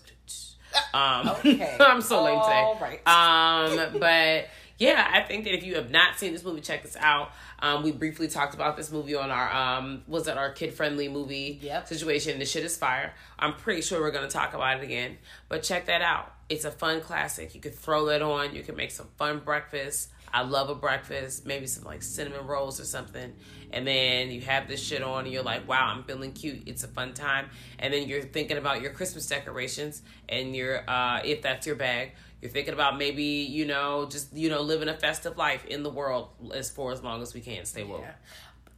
Um, 0.92 1.28
Okay. 1.28 1.76
I'm 1.80 2.00
so 2.02 2.24
lame 2.24 2.40
today. 2.42 2.98
right. 3.06 3.08
Um, 3.08 3.98
but 4.00 4.48
yeah, 4.78 5.09
I 5.12 5.21
think 5.23 5.45
that 5.45 5.54
if 5.54 5.64
you 5.64 5.76
have 5.76 5.90
not 5.90 6.19
seen 6.19 6.33
this 6.33 6.43
movie, 6.45 6.61
check 6.61 6.83
this 6.83 6.97
out. 6.97 7.31
Um, 7.61 7.83
we 7.83 7.93
briefly 7.93 8.28
talked 8.28 8.54
about 8.54 8.76
this 8.76 8.90
movie 8.90 9.14
on 9.14 9.31
our 9.31 9.52
um, 9.78 10.02
was 10.07 10.26
it 10.28 10.37
our 10.37 10.50
kid 10.52 10.75
friendly 10.75 11.09
movie 11.09 11.59
Yep. 11.62 11.88
situation. 11.88 12.38
This 12.38 12.50
shit 12.50 12.64
is 12.64 12.76
fire. 12.76 13.14
I'm 13.38 13.54
pretty 13.54 13.83
sure 13.83 14.00
we're 14.00 14.11
gonna 14.11 14.28
talk 14.28 14.54
about 14.54 14.78
it 14.78 14.85
again, 14.85 15.19
but 15.49 15.62
check 15.62 15.87
that 15.87 16.02
out. 16.02 16.33
It's 16.49 16.64
a 16.64 16.71
fun 16.71 17.00
classic. 17.00 17.54
You 17.54 17.61
could 17.61 17.75
throw 17.75 18.07
that 18.07 18.21
on. 18.21 18.54
You 18.54 18.62
can 18.62 18.76
make 18.76 18.90
some 18.90 19.09
fun 19.16 19.40
breakfast. 19.45 20.11
I 20.33 20.43
love 20.43 20.69
a 20.69 20.75
breakfast, 20.75 21.47
maybe 21.47 21.66
some 21.69 21.85
like 21.85 22.02
cinnamon 22.02 22.47
rolls 22.49 22.81
or 22.81 22.85
something. 22.85 23.33
And 23.71 23.87
then 23.87 24.33
you 24.33 24.40
have 24.40 24.66
this 24.66 24.83
shit 24.83 25.00
on 25.00 25.25
and 25.25 25.33
you're 25.33 25.45
like, 25.45 25.69
wow, 25.69 25.87
I'm 25.95 26.02
feeling 26.02 26.33
cute. 26.33 26.64
It's 26.66 26.83
a 26.83 26.88
fun 26.88 27.14
time. 27.14 27.50
And 27.78 27.95
then 27.95 28.09
you're 28.09 28.23
thinking 28.23 28.57
about 28.59 28.83
your 28.83 28.90
Christmas 28.90 29.28
decorations 29.28 30.02
and 30.28 30.54
you're, 30.57 30.88
uh, 30.90 31.21
if 31.25 31.40
that's 31.43 31.69
your 31.69 31.76
bag, 31.76 32.12
you're 32.44 32.52
thinking 32.52 32.74
about 32.74 32.98
maybe, 32.98 33.24
you 33.24 33.64
know, 33.64 34.06
just, 34.06 34.36
you 34.36 34.50
know, 34.50 34.60
living 34.60 34.90
a 34.90 34.94
festive 34.94 35.38
life 35.38 35.64
in 35.64 35.82
the 35.82 35.88
world 35.88 36.28
as 36.54 36.70
for 36.70 36.92
as 36.92 37.02
long 37.02 37.22
as 37.22 37.32
we 37.32 37.40
can. 37.40 37.64
Stay 37.64 37.84
woke. 37.84 38.02
Yeah. 38.02 38.12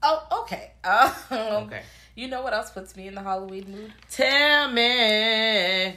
Oh, 0.05 0.43
okay. 0.43 0.71
Um, 0.85 1.65
Okay. 1.65 1.83
You 2.15 2.29
know 2.29 2.43
what 2.43 2.55
else 2.55 2.71
puts 2.71 2.97
me 2.97 3.09
in 3.09 3.17
the 3.17 3.23
Halloween 3.23 3.69
mood? 3.69 3.93
Tell 4.09 4.71
me. 4.71 5.97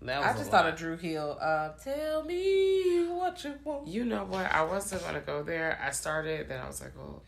That 0.00 0.20
was 0.20 0.38
just 0.38 0.50
thought 0.50 0.66
of 0.66 0.76
Drew 0.76 0.96
Hill. 0.96 1.36
Uh, 1.38 1.72
Tell 1.82 2.24
me 2.24 3.06
what 3.08 3.44
you 3.44 3.54
want. 3.62 3.86
You 3.86 4.06
know 4.06 4.24
what? 4.24 4.50
I 4.50 4.62
wasn't 4.64 5.02
gonna 5.02 5.20
go 5.20 5.42
there. 5.42 5.78
I 5.84 5.90
started, 5.90 6.48
then 6.48 6.60
I 6.60 6.66
was 6.66 6.80
like, 6.80 6.92
oh, 6.98 7.20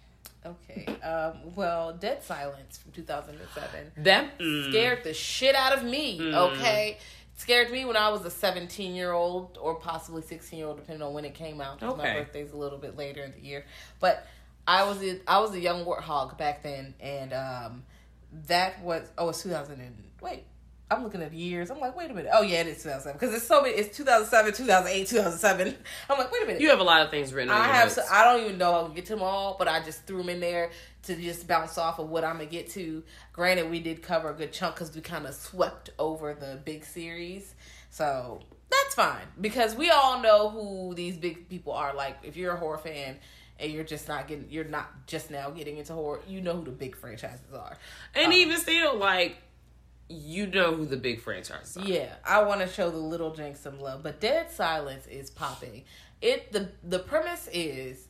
Okay. 0.47 0.87
Um, 1.02 1.54
well, 1.54 1.92
Dead 1.92 2.23
Silence 2.23 2.78
from 2.78 2.92
2007 2.92 3.92
them 3.97 4.30
mm. 4.38 4.71
scared 4.71 5.02
the 5.04 5.12
shit 5.12 5.54
out 5.54 5.76
of 5.76 5.85
me. 5.85 6.21
Okay. 6.23 6.99
Scared 7.37 7.71
me 7.71 7.85
when 7.85 7.99
I 7.99 8.09
was 8.09 8.25
a 8.25 8.31
17 8.31 8.95
year 8.95 9.12
old 9.12 9.59
or 9.61 9.75
possibly 9.75 10.23
16 10.23 10.59
year 10.59 10.69
old, 10.69 10.78
depending 10.78 11.07
on 11.07 11.12
when 11.12 11.26
it 11.26 11.35
came 11.35 11.61
out. 11.61 11.83
Okay. 11.83 11.97
My 11.97 12.14
birthday's 12.14 12.52
a 12.52 12.57
little 12.57 12.78
bit 12.78 12.97
later 12.97 13.23
in 13.23 13.33
the 13.33 13.40
year. 13.40 13.66
But 14.00 14.26
I 14.66 14.85
was 14.85 15.02
a, 15.02 15.21
I 15.28 15.40
was 15.40 15.55
a 15.55 15.61
young 15.61 15.85
warthog 15.85 16.38
back 16.38 16.62
then, 16.62 16.95
and 16.99 17.35
um, 17.35 17.83
that 18.49 18.83
was 18.83 19.02
oh, 19.19 19.28
it's 19.28 19.43
2000 19.43 19.81
and 19.81 19.95
wait. 20.21 20.45
I'm 20.88 21.02
looking 21.02 21.21
at 21.21 21.33
years. 21.33 21.71
I'm 21.73 21.81
like, 21.81 21.97
wait 21.97 22.12
a 22.12 22.14
minute. 22.14 22.31
Oh 22.33 22.43
yeah, 22.43 22.61
it 22.61 22.69
is 22.69 22.76
2007 22.85 23.19
because 23.19 23.35
it's 23.35 23.47
so 23.47 23.61
many. 23.61 23.75
It's 23.75 23.97
2007, 23.97 24.52
2008, 24.55 25.07
2007. 25.09 25.76
I'm 26.09 26.19
like, 26.19 26.33
wait 26.33 26.43
a 26.45 26.47
minute. 26.47 26.62
You 26.62 26.71
have 26.71 26.78
a 26.78 26.85
lot 26.85 27.02
of 27.02 27.11
things 27.11 27.35
written. 27.35 27.52
I 27.52 27.64
have. 27.64 27.90
So, 27.90 28.02
I 28.11 28.25
don't 28.25 28.45
even 28.45 28.57
know 28.57 28.73
I'll 28.73 28.88
get 28.88 29.05
to 29.07 29.14
them 29.14 29.23
all, 29.23 29.57
but 29.59 29.66
I 29.66 29.83
just 29.83 30.07
threw 30.07 30.19
them 30.19 30.28
in 30.28 30.40
there 30.40 30.71
to 31.07 31.17
just 31.17 31.47
bounce 31.49 31.79
off 31.79 31.99
of 31.99 32.09
what 32.09 32.25
I'm 32.25 32.35
gonna 32.35 32.47
get 32.47 32.71
to. 32.71 33.03
Granted, 33.33 33.71
we 33.71 33.81
did 33.81 34.03
cover 34.03 34.31
a 34.31 34.35
good 34.35 34.53
chunk 34.53 34.77
because 34.77 34.95
we 34.95 35.01
kind 35.01 35.27
of 35.27 35.35
swept 35.35 35.91
over 35.99 36.35
the 36.35 36.61
big 36.65 36.85
series, 36.85 37.55
so 37.91 38.41
that's 38.71 38.95
fine 38.95 39.27
because 39.41 39.75
we 39.75 39.91
all 39.91 40.21
know 40.21 40.51
who 40.51 40.95
these 40.95 41.17
big 41.17 41.49
people 41.49 41.73
are. 41.73 41.95
Like, 41.95 42.19
if 42.23 42.37
you're 42.37 42.55
a 42.55 42.57
horror 42.57 42.79
fan 42.79 43.17
and 43.59 43.73
you're 43.73 43.85
just 43.85 44.09
not 44.09 44.29
getting, 44.29 44.47
you're 44.51 44.65
not 44.65 45.07
just 45.07 45.31
now 45.31 45.51
getting 45.51 45.79
into 45.79 45.93
horror, 45.93 46.21
you 46.29 46.41
know 46.41 46.57
who 46.57 46.65
the 46.65 46.71
big 46.71 46.97
franchises 46.97 47.53
are. 47.55 47.77
And 48.15 48.27
um, 48.27 48.33
even 48.33 48.59
still, 48.59 48.97
like, 48.97 49.39
you 50.09 50.47
know 50.47 50.75
who 50.75 50.87
the 50.87 50.97
big 50.97 51.21
franchises 51.21 51.77
are. 51.77 51.85
Yeah, 51.85 52.15
I 52.25 52.43
want 52.43 52.61
to 52.61 52.69
show 52.69 52.91
the 52.91 52.97
little 52.97 53.35
Jinx 53.35 53.61
some 53.61 53.81
love, 53.81 54.03
but 54.03 54.21
Dead 54.21 54.51
Silence 54.51 55.07
is 55.07 55.31
popping. 55.31 55.85
It 56.23 56.53
the 56.53 56.71
the 56.83 56.99
premise 56.99 57.49
is 57.53 58.06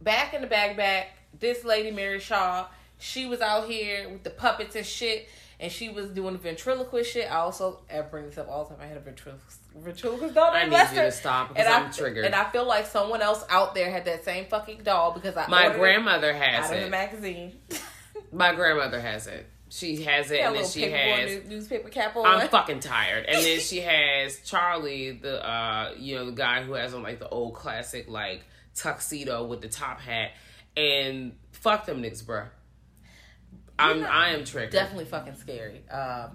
back 0.00 0.34
in 0.34 0.40
the 0.40 0.46
back 0.46 0.76
back. 0.76 1.08
This 1.38 1.64
lady 1.64 1.90
Mary 1.90 2.20
Shaw, 2.20 2.66
she 2.98 3.26
was 3.26 3.40
out 3.40 3.68
here 3.68 4.08
with 4.08 4.24
the 4.24 4.30
puppets 4.30 4.74
and 4.76 4.84
shit, 4.86 5.28
and 5.60 5.70
she 5.70 5.88
was 5.88 6.08
doing 6.10 6.32
the 6.32 6.38
ventriloquist 6.38 7.12
shit. 7.12 7.30
I 7.30 7.36
also 7.36 7.80
I 7.92 8.00
bring 8.00 8.26
this 8.26 8.38
up 8.38 8.48
all 8.48 8.64
the 8.64 8.74
time. 8.74 8.82
I 8.82 8.86
had 8.86 8.96
a 8.96 9.00
ventriloquist 9.00 9.60
ventriloquist 9.76 10.34
doll. 10.34 10.50
I 10.52 10.64
need 10.64 10.76
you 10.96 11.02
to 11.02 11.12
stop 11.12 11.48
because 11.50 11.64
and 11.66 11.74
I'm 11.74 11.86
I, 11.88 11.92
triggered. 11.92 12.24
And 12.24 12.34
I 12.34 12.48
feel 12.50 12.66
like 12.66 12.86
someone 12.86 13.22
else 13.22 13.44
out 13.50 13.74
there 13.74 13.90
had 13.90 14.04
that 14.06 14.24
same 14.24 14.46
fucking 14.46 14.80
doll 14.82 15.12
because 15.12 15.36
I 15.36 15.46
My 15.48 15.68
it 15.68 15.78
grandmother 15.78 16.32
has 16.32 16.66
out 16.66 16.74
of 16.74 16.80
the 16.80 16.86
it. 16.86 16.90
magazine. 16.90 17.52
My 18.32 18.54
grandmother 18.54 19.00
has 19.00 19.26
it. 19.26 19.46
She 19.70 20.02
has 20.04 20.30
it, 20.30 20.40
and 20.40 20.56
then 20.56 20.64
she 20.66 20.90
has. 20.90 21.44
new- 21.44 21.56
newspaper 21.56 21.90
cap 21.90 22.16
on. 22.16 22.24
I'm 22.24 22.48
fucking 22.48 22.80
tired. 22.80 23.26
And 23.26 23.44
then 23.44 23.60
she 23.60 23.80
has 23.80 24.40
Charlie, 24.40 25.10
the 25.12 25.46
uh, 25.46 25.92
you 25.98 26.16
know, 26.16 26.24
the 26.26 26.32
guy 26.32 26.62
who 26.62 26.72
has 26.72 26.94
on 26.94 27.02
like 27.02 27.18
the 27.18 27.28
old 27.28 27.54
classic 27.54 28.08
like 28.08 28.44
tuxedo 28.78 29.44
with 29.44 29.60
the 29.60 29.68
top 29.68 30.00
hat, 30.00 30.30
and 30.76 31.32
fuck 31.52 31.86
them 31.86 32.02
niggas, 32.02 32.22
bruh. 32.24 32.46
I'm 33.78 34.04
I 34.04 34.30
am 34.30 34.44
triggered. 34.44 34.72
definitely 34.72 35.04
fucking 35.04 35.36
scary. 35.36 35.82
Um, 35.88 36.30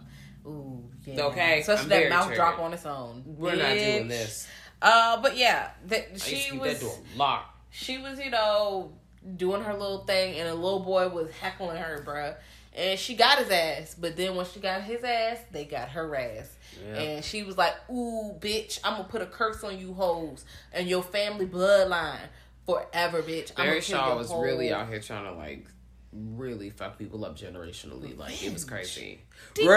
ooh, 0.45 0.83
yeah. 1.05 1.23
Okay, 1.25 1.59
Especially 1.59 1.83
I'm 1.83 1.89
that 1.89 2.09
mouth 2.09 2.25
triggered. 2.27 2.37
drop 2.37 2.59
on 2.59 2.73
its 2.73 2.85
own. 2.85 3.23
We're 3.25 3.55
not 3.55 3.73
doing 3.73 4.07
this. 4.07 4.47
Uh, 4.81 5.21
but 5.21 5.35
yeah, 5.37 5.71
that 5.87 6.19
she 6.21 6.57
was 6.57 6.79
that 6.79 7.17
locked. 7.17 7.49
she 7.69 7.97
was 7.97 8.19
you 8.19 8.29
know 8.29 8.93
doing 9.35 9.61
her 9.61 9.73
little 9.73 10.05
thing, 10.05 10.39
and 10.39 10.47
a 10.49 10.53
little 10.55 10.79
boy 10.81 11.07
was 11.09 11.29
heckling 11.31 11.77
her, 11.77 12.03
bruh. 12.05 12.35
And 12.75 12.99
she 12.99 13.15
got 13.15 13.37
his 13.37 13.49
ass, 13.49 13.95
but 13.99 14.15
then 14.15 14.35
when 14.35 14.45
she 14.45 14.59
got 14.59 14.81
his 14.81 15.03
ass, 15.03 15.39
they 15.51 15.65
got 15.65 15.89
her 15.89 16.15
ass. 16.15 16.49
Yeah. 16.83 16.99
And 16.99 17.25
she 17.25 17.43
was 17.43 17.55
like, 17.57 17.75
"Ooh, 17.89 18.35
bitch, 18.39 18.79
I'm 18.83 18.93
gonna 18.93 19.07
put 19.07 19.21
a 19.21 19.27
curse 19.27 19.63
on 19.63 19.77
you 19.77 19.93
hoes 19.93 20.43
and 20.71 20.87
your 20.87 21.03
family 21.03 21.45
bloodline 21.45 22.17
forever, 22.65 23.21
bitch." 23.21 23.55
Mary 23.57 23.79
Shaw 23.81 24.17
was 24.17 24.29
whole 24.29 24.41
really 24.41 24.73
out 24.73 24.89
here 24.89 24.99
trying 24.99 25.25
to 25.25 25.33
like 25.33 25.67
really 26.11 26.69
fuck 26.71 26.97
people 26.97 27.25
up 27.25 27.37
generationally. 27.37 28.17
Like 28.17 28.43
it 28.43 28.51
was 28.51 28.65
crazy. 28.65 29.21
Deep 29.53 29.67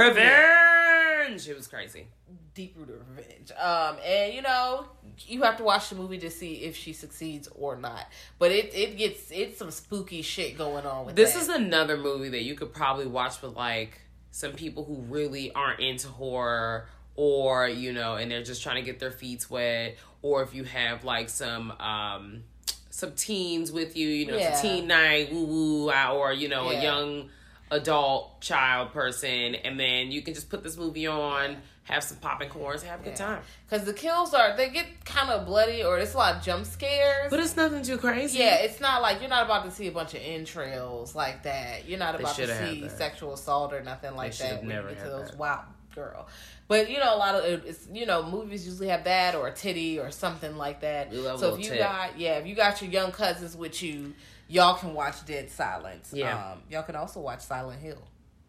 Revenge. 1.19 1.49
It 1.49 1.57
was 1.57 1.67
crazy. 1.67 2.07
deep 2.55 2.75
rooted 2.79 2.97
revenge. 3.15 3.53
Um, 3.59 3.97
and 4.05 4.33
you 4.35 4.43
know, 4.43 4.87
you 5.27 5.43
have 5.43 5.57
to 5.59 5.63
watch 5.65 5.91
the 5.91 5.95
movie 5.97 6.19
to 6.19 6.31
see 6.31 6.55
if 6.65 6.77
she 6.77 6.93
succeeds 6.93 7.49
or 7.55 7.77
not. 7.77 8.07
But 8.39 8.51
it 8.53 8.75
it 8.75 8.97
gets 8.97 9.31
it's 9.31 9.59
some 9.59 9.71
spooky 9.71 10.23
shit 10.23 10.57
going 10.57 10.87
on 10.87 11.07
with 11.07 11.17
This 11.17 11.35
that. 11.35 11.41
is 11.43 11.49
another 11.49 11.97
movie 11.97 12.31
that 12.31 12.43
you 12.43 12.55
could 12.55 12.73
probably 12.73 13.07
watch 13.07 13.43
with 13.43 13.55
like 13.57 14.01
some 14.31 14.53
people 14.53 14.85
who 14.85 14.97
really 15.13 15.53
aren't 15.53 15.81
into 15.81 16.09
horror 16.09 16.87
or 17.15 17.69
you 17.69 17.93
know 17.93 18.17
and 18.17 18.31
they're 18.31 18.43
just 18.43 18.63
trying 18.63 18.77
to 18.77 18.83
get 18.83 18.99
their 19.01 19.11
feet 19.11 19.47
wet 19.51 19.97
or 20.21 20.43
if 20.43 20.55
you 20.55 20.65
have 20.65 21.05
like 21.05 21.31
some 21.31 21.71
um 21.81 22.43
some 22.91 23.13
teens 23.13 23.73
with 23.73 23.97
you 23.97 24.07
you 24.09 24.27
know 24.27 24.37
Yeah. 24.37 24.51
it's 24.51 24.59
a 24.59 24.63
teen 24.63 24.87
night 24.87 25.33
woo 25.33 25.45
woo 25.45 25.91
or 25.91 26.33
you 26.35 26.49
know 26.49 26.71
Yeah. 26.71 26.79
a 26.79 26.83
young 26.83 27.31
adult 27.71 28.41
child 28.41 28.93
person 28.93 29.55
and 29.57 29.79
then 29.79 30.11
you 30.11 30.23
can 30.23 30.35
just 30.35 30.49
put 30.49 30.63
this 30.63 30.77
movie 30.77 31.07
on 31.07 31.57
have 31.83 32.03
some 32.03 32.17
popping 32.19 32.49
corns 32.49 32.83
have 32.83 33.01
a 33.01 33.05
good 33.05 33.17
time 33.17 33.41
because 33.69 33.85
the 33.85 33.93
kills 33.93 34.35
are 34.35 34.57
they 34.57 34.69
get 34.69 34.87
kind 35.05 35.31
of 35.31 35.47
bloody 35.47 35.83
or 35.83 35.99
it's 35.99 36.15
a 36.15 36.17
lot 36.17 36.37
of 36.37 36.43
jump 36.43 36.65
scares. 36.65 37.29
but 37.31 37.41
it's 37.41 37.57
nothing 37.57 37.83
too 37.83 37.97
crazy 37.97 38.39
yeah, 38.39 38.57
it's 38.57 38.81
not 38.81 39.03
like 39.03 39.21
you're 39.21 39.31
not 39.31 39.45
about 39.45 39.65
to 39.65 39.71
see 39.71 39.87
a 39.89 39.93
bunch 39.93 40.15
of 40.15 40.21
entrails 40.23 41.15
like 41.15 41.43
that. 41.45 41.89
You're 41.89 41.99
not 41.99 42.19
about 42.19 42.35
to 42.37 42.59
see 42.59 42.89
sexual 42.89 43.35
assault 43.35 43.73
or 43.73 43.83
nothing 43.83 44.15
like 44.15 44.37
that. 44.39 44.61
When 44.61 44.69
never 44.69 44.91
you 44.91 44.95
get 44.95 45.05
to 45.05 45.11
those 45.11 45.31
that. 45.31 45.39
wow 45.39 45.65
girl. 45.97 46.29
But 46.69 46.91
you 46.91 46.99
know, 46.99 47.15
a 47.15 47.19
lot 47.19 47.35
of 47.35 47.45
it's 47.45 47.89
you 47.93 48.07
know 48.07 48.29
movies 48.29 48.67
usually 48.67 48.89
have 48.89 49.05
that 49.05 49.35
or 49.35 49.49
a 49.49 49.53
titty 49.53 49.99
or 49.99 50.13
something 50.13 50.57
like 50.57 50.81
that. 50.83 51.13
So 51.13 51.55
if 51.55 51.65
you 51.65 51.71
tit. 51.71 51.79
got 51.81 52.19
yeah, 52.19 52.39
if 52.39 52.47
you 52.47 52.55
got 52.55 52.81
your 52.81 52.91
young 52.91 53.11
cousins 53.11 53.57
with 53.57 53.83
you, 53.83 54.15
y'all 54.49 54.75
can 54.75 54.95
watch 54.95 55.25
Dead 55.27 55.51
Silence. 55.51 56.11
Yeah. 56.13 56.53
um, 56.53 56.63
y'all 56.71 56.83
can 56.83 56.97
also 56.97 57.21
watch 57.21 57.41
Silent 57.41 57.81
Hill. 57.81 58.03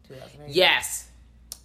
2008, 0.07 0.55
yes 0.55 1.09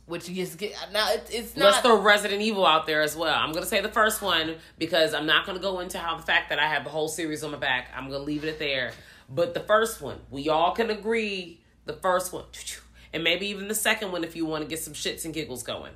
which 0.07 0.29
you 0.29 0.35
just 0.35 0.59
get 0.59 0.75
now. 0.93 1.13
It, 1.13 1.29
it's 1.33 1.57
not. 1.57 1.67
Let's 1.67 1.79
throw 1.79 2.01
Resident 2.01 2.43
Evil 2.43 2.67
out 2.67 2.87
there 2.87 3.03
as 3.03 3.17
well. 3.17 3.35
I'm 3.35 3.53
gonna 3.53 3.67
say 3.67 3.81
the 3.81 3.89
first 3.89 4.21
one 4.21 4.57
because 4.79 5.15
I'm 5.15 5.27
not 5.27 5.47
gonna 5.47 5.61
go 5.61 5.81
into 5.81 5.99
how 5.99 6.17
the 6.17 6.23
fact 6.23 6.51
that 6.51 6.59
I 6.59 6.67
have 6.67 6.85
the 6.85 6.91
whole 6.91 7.09
series 7.09 7.45
on 7.45 7.53
my 7.53 7.59
back. 7.59 7.89
I'm 7.97 8.11
gonna 8.11 8.25
leave 8.25 8.45
it 8.45 8.59
there. 8.59 8.93
But 9.29 9.55
the 9.55 9.61
first 9.61 10.01
one, 10.01 10.19
we 10.31 10.49
all 10.49 10.73
can 10.73 10.91
agree. 10.91 11.61
The 11.85 11.95
first 11.95 12.33
one, 12.33 12.45
and 13.13 13.25
maybe 13.25 13.47
even 13.49 13.69
the 13.69 13.75
second 13.75 14.13
one 14.13 14.25
if 14.25 14.37
you 14.37 14.45
want 14.45 14.63
to 14.63 14.69
get 14.69 14.81
some 14.81 14.93
shits 14.95 15.25
and 15.25 15.33
giggles 15.33 15.63
going. 15.63 15.93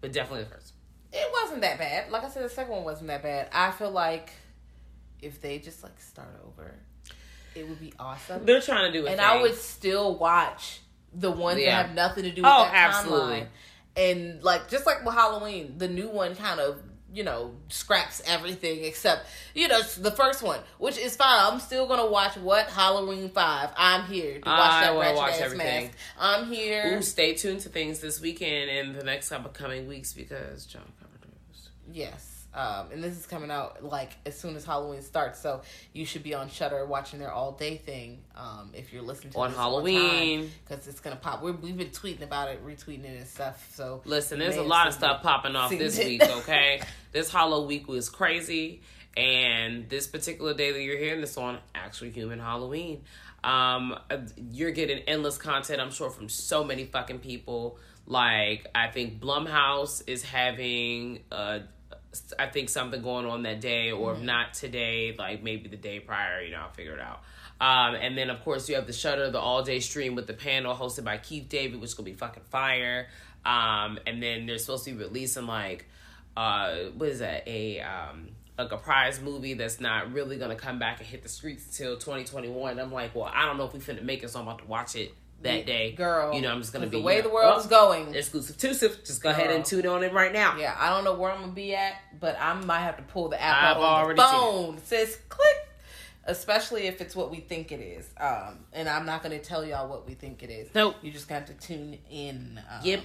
But 0.00 0.12
definitely 0.12 0.44
the 0.44 0.50
first. 0.50 0.72
it 1.12 1.30
wasn't 1.42 1.60
that 1.62 1.78
bad. 1.78 2.10
Like 2.10 2.24
I 2.24 2.28
said, 2.28 2.44
the 2.44 2.48
second 2.48 2.72
one 2.72 2.84
wasn't 2.84 3.08
that 3.08 3.22
bad. 3.22 3.48
I 3.52 3.72
feel 3.72 3.90
like 3.90 4.30
if 5.22 5.40
they 5.40 5.58
just 5.58 5.82
like 5.82 5.98
start 6.00 6.40
over, 6.46 6.74
it 7.54 7.68
would 7.68 7.80
be 7.80 7.92
awesome. 7.98 8.44
They're 8.46 8.60
trying 8.60 8.92
to 8.92 8.98
do 8.98 9.06
it, 9.06 9.10
and 9.12 9.20
I 9.20 9.40
would 9.42 9.54
still 9.56 10.16
watch 10.16 10.80
the 11.12 11.30
ones 11.30 11.60
Yeah. 11.60 11.76
that 11.82 11.86
have 11.88 11.94
nothing 11.94 12.24
to 12.24 12.30
do 12.30 12.42
oh, 12.44 12.60
with 12.60 12.68
Oh, 12.68 12.72
that 12.72 12.74
absolutely. 12.74 13.34
timeline. 13.40 13.46
And 13.96 14.42
like 14.44 14.68
just 14.68 14.86
like 14.86 15.04
with 15.04 15.14
Halloween, 15.14 15.74
the 15.78 15.88
new 15.88 16.08
one 16.08 16.36
kind 16.36 16.60
of 16.60 16.80
you 17.10 17.24
know 17.24 17.54
scraps 17.68 18.20
everything 18.26 18.84
except 18.84 19.24
you 19.54 19.66
know 19.66 19.80
the 19.82 20.10
first 20.10 20.42
one, 20.42 20.60
which 20.78 20.98
is 20.98 21.16
fine. 21.16 21.52
I'm 21.52 21.58
still 21.58 21.86
gonna 21.88 22.06
watch 22.06 22.36
what 22.36 22.66
Halloween 22.66 23.30
Five. 23.30 23.70
I'm 23.76 24.04
here 24.04 24.34
to 24.34 24.48
watch 24.48 24.72
I 24.72 24.80
that 24.92 24.98
ratchet 24.98 25.16
watch 25.16 25.40
everything. 25.40 25.84
mask. 25.86 25.98
I'm 26.18 26.46
here. 26.52 26.98
Ooh, 26.98 27.02
stay 27.02 27.34
tuned 27.34 27.60
to 27.60 27.70
things 27.70 27.98
this 28.00 28.20
weekend 28.20 28.70
and 28.70 28.94
the 28.94 29.02
next 29.04 29.30
couple 29.30 29.50
coming 29.50 29.88
weeks 29.88 30.12
because 30.12 30.66
John 30.66 30.82
Carpenter's. 31.00 31.70
Yes. 31.90 32.37
Um, 32.54 32.90
and 32.92 33.04
this 33.04 33.16
is 33.16 33.26
coming 33.26 33.50
out 33.50 33.84
like 33.84 34.12
as 34.24 34.38
soon 34.38 34.56
as 34.56 34.64
Halloween 34.64 35.02
starts, 35.02 35.40
so 35.40 35.62
you 35.92 36.04
should 36.06 36.22
be 36.22 36.34
on 36.34 36.48
Shudder 36.48 36.84
watching 36.86 37.18
their 37.18 37.30
all 37.30 37.52
day 37.52 37.76
thing. 37.76 38.20
Um, 38.34 38.70
if 38.74 38.92
you're 38.92 39.02
listening 39.02 39.32
to 39.34 39.38
On 39.38 39.52
Halloween. 39.52 40.50
because 40.66 40.88
it's 40.88 41.00
gonna 41.00 41.16
pop. 41.16 41.42
We're, 41.42 41.52
we've 41.52 41.76
been 41.76 41.90
tweeting 41.90 42.22
about 42.22 42.48
it, 42.48 42.64
retweeting 42.64 43.04
it 43.04 43.18
and 43.18 43.26
stuff. 43.26 43.70
So 43.74 44.02
Listen, 44.04 44.38
there's 44.38 44.56
a 44.56 44.62
lot 44.62 44.88
of 44.88 44.94
stuff 44.94 45.22
popping 45.22 45.56
off 45.56 45.70
this 45.70 45.98
it. 45.98 46.06
week, 46.06 46.22
okay? 46.38 46.80
this 47.12 47.30
Halloweek 47.30 47.86
was 47.86 48.08
crazy. 48.08 48.80
And 49.16 49.88
this 49.88 50.06
particular 50.06 50.54
day 50.54 50.70
that 50.70 50.80
you're 50.80 50.98
hearing 50.98 51.20
this 51.20 51.36
on, 51.36 51.58
actually 51.74 52.10
human 52.10 52.38
Halloween. 52.38 53.02
Um, 53.42 53.96
you're 54.52 54.70
getting 54.70 54.98
endless 55.08 55.38
content, 55.38 55.80
I'm 55.80 55.90
sure, 55.90 56.10
from 56.10 56.28
so 56.28 56.62
many 56.62 56.84
fucking 56.84 57.18
people. 57.18 57.78
Like, 58.06 58.66
I 58.74 58.88
think 58.88 59.20
Blumhouse 59.20 60.02
is 60.06 60.22
having, 60.22 61.20
uh, 61.32 61.60
I 62.38 62.46
think 62.46 62.68
something 62.68 63.02
going 63.02 63.26
on 63.26 63.42
that 63.42 63.60
day, 63.60 63.92
or 63.92 64.14
if 64.14 64.20
not 64.20 64.54
today, 64.54 65.14
like 65.18 65.42
maybe 65.42 65.68
the 65.68 65.76
day 65.76 66.00
prior, 66.00 66.40
you 66.40 66.52
know, 66.52 66.60
I'll 66.60 66.70
figure 66.70 66.94
it 66.94 67.00
out. 67.00 67.20
Um, 67.60 67.96
and 67.96 68.16
then 68.16 68.30
of 68.30 68.42
course 68.44 68.68
you 68.68 68.76
have 68.76 68.86
the 68.86 68.92
Shudder, 68.92 69.30
the 69.30 69.40
all 69.40 69.62
day 69.62 69.80
stream 69.80 70.14
with 70.14 70.26
the 70.26 70.32
panel 70.32 70.74
hosted 70.74 71.04
by 71.04 71.18
Keith 71.18 71.48
David, 71.48 71.80
which 71.80 71.90
is 71.90 71.94
gonna 71.94 72.06
be 72.06 72.14
fucking 72.14 72.44
fire. 72.50 73.08
Um, 73.44 73.98
and 74.06 74.22
then 74.22 74.46
they're 74.46 74.58
supposed 74.58 74.84
to 74.84 74.92
be 74.92 74.98
releasing 74.98 75.46
like, 75.46 75.86
uh, 76.36 76.76
what 76.96 77.08
is 77.10 77.18
that? 77.18 77.46
A 77.46 77.80
um, 77.80 78.28
like 78.56 78.72
a 78.72 78.76
prize 78.76 79.20
movie 79.20 79.54
that's 79.54 79.80
not 79.80 80.12
really 80.12 80.38
gonna 80.38 80.56
come 80.56 80.78
back 80.78 81.00
and 81.00 81.06
hit 81.06 81.22
the 81.22 81.28
streets 81.28 81.66
until 81.66 81.96
2021. 81.96 82.78
I'm 82.78 82.92
like, 82.92 83.14
well, 83.14 83.30
I 83.32 83.44
don't 83.44 83.58
know 83.58 83.66
if 83.66 83.74
we 83.74 83.80
finna 83.80 84.02
make 84.02 84.22
it, 84.22 84.30
so 84.30 84.40
I'm 84.40 84.46
about 84.46 84.60
to 84.60 84.66
watch 84.66 84.96
it 84.96 85.14
that 85.42 85.66
day, 85.66 85.92
girl. 85.92 86.34
You 86.34 86.42
know, 86.42 86.50
I'm 86.50 86.60
just 86.60 86.72
gonna 86.72 86.86
be 86.86 86.98
the 86.98 87.02
way 87.02 87.16
you 87.16 87.22
know, 87.22 87.28
the 87.28 87.34
world 87.34 87.50
well, 87.50 87.60
is 87.60 87.66
going. 87.66 88.14
Exclusive, 88.14 88.56
exclusive. 88.56 89.04
Just 89.04 89.22
go 89.22 89.30
ahead 89.30 89.48
Girl. 89.48 89.56
and 89.56 89.64
tune 89.64 89.86
on 89.86 90.02
it 90.02 90.12
right 90.12 90.32
now. 90.32 90.56
Yeah, 90.56 90.76
I 90.78 90.90
don't 90.90 91.04
know 91.04 91.14
where 91.14 91.30
I'm 91.30 91.40
gonna 91.40 91.52
be 91.52 91.74
at, 91.74 91.94
but 92.18 92.36
I 92.40 92.54
might 92.54 92.80
have 92.80 92.96
to 92.96 93.02
pull 93.04 93.28
the 93.28 93.40
app 93.40 93.56
I've 93.56 93.76
out 93.76 93.82
on 93.82 94.02
already 94.02 94.20
the 94.20 94.26
phone. 94.26 94.74
It 94.76 94.86
says 94.86 95.18
click, 95.28 95.68
especially 96.24 96.86
if 96.86 97.00
it's 97.00 97.14
what 97.14 97.30
we 97.30 97.38
think 97.38 97.70
it 97.72 97.80
is. 97.80 98.08
Um, 98.18 98.64
and 98.72 98.88
I'm 98.88 99.06
not 99.06 99.22
gonna 99.22 99.38
tell 99.38 99.64
y'all 99.64 99.88
what 99.88 100.06
we 100.06 100.14
think 100.14 100.42
it 100.42 100.50
is. 100.50 100.68
Nope. 100.74 100.96
You 101.02 101.12
just 101.12 101.28
got 101.28 101.46
to 101.46 101.54
tune 101.54 101.98
in. 102.10 102.60
Um, 102.70 102.80
Yep. 102.84 103.02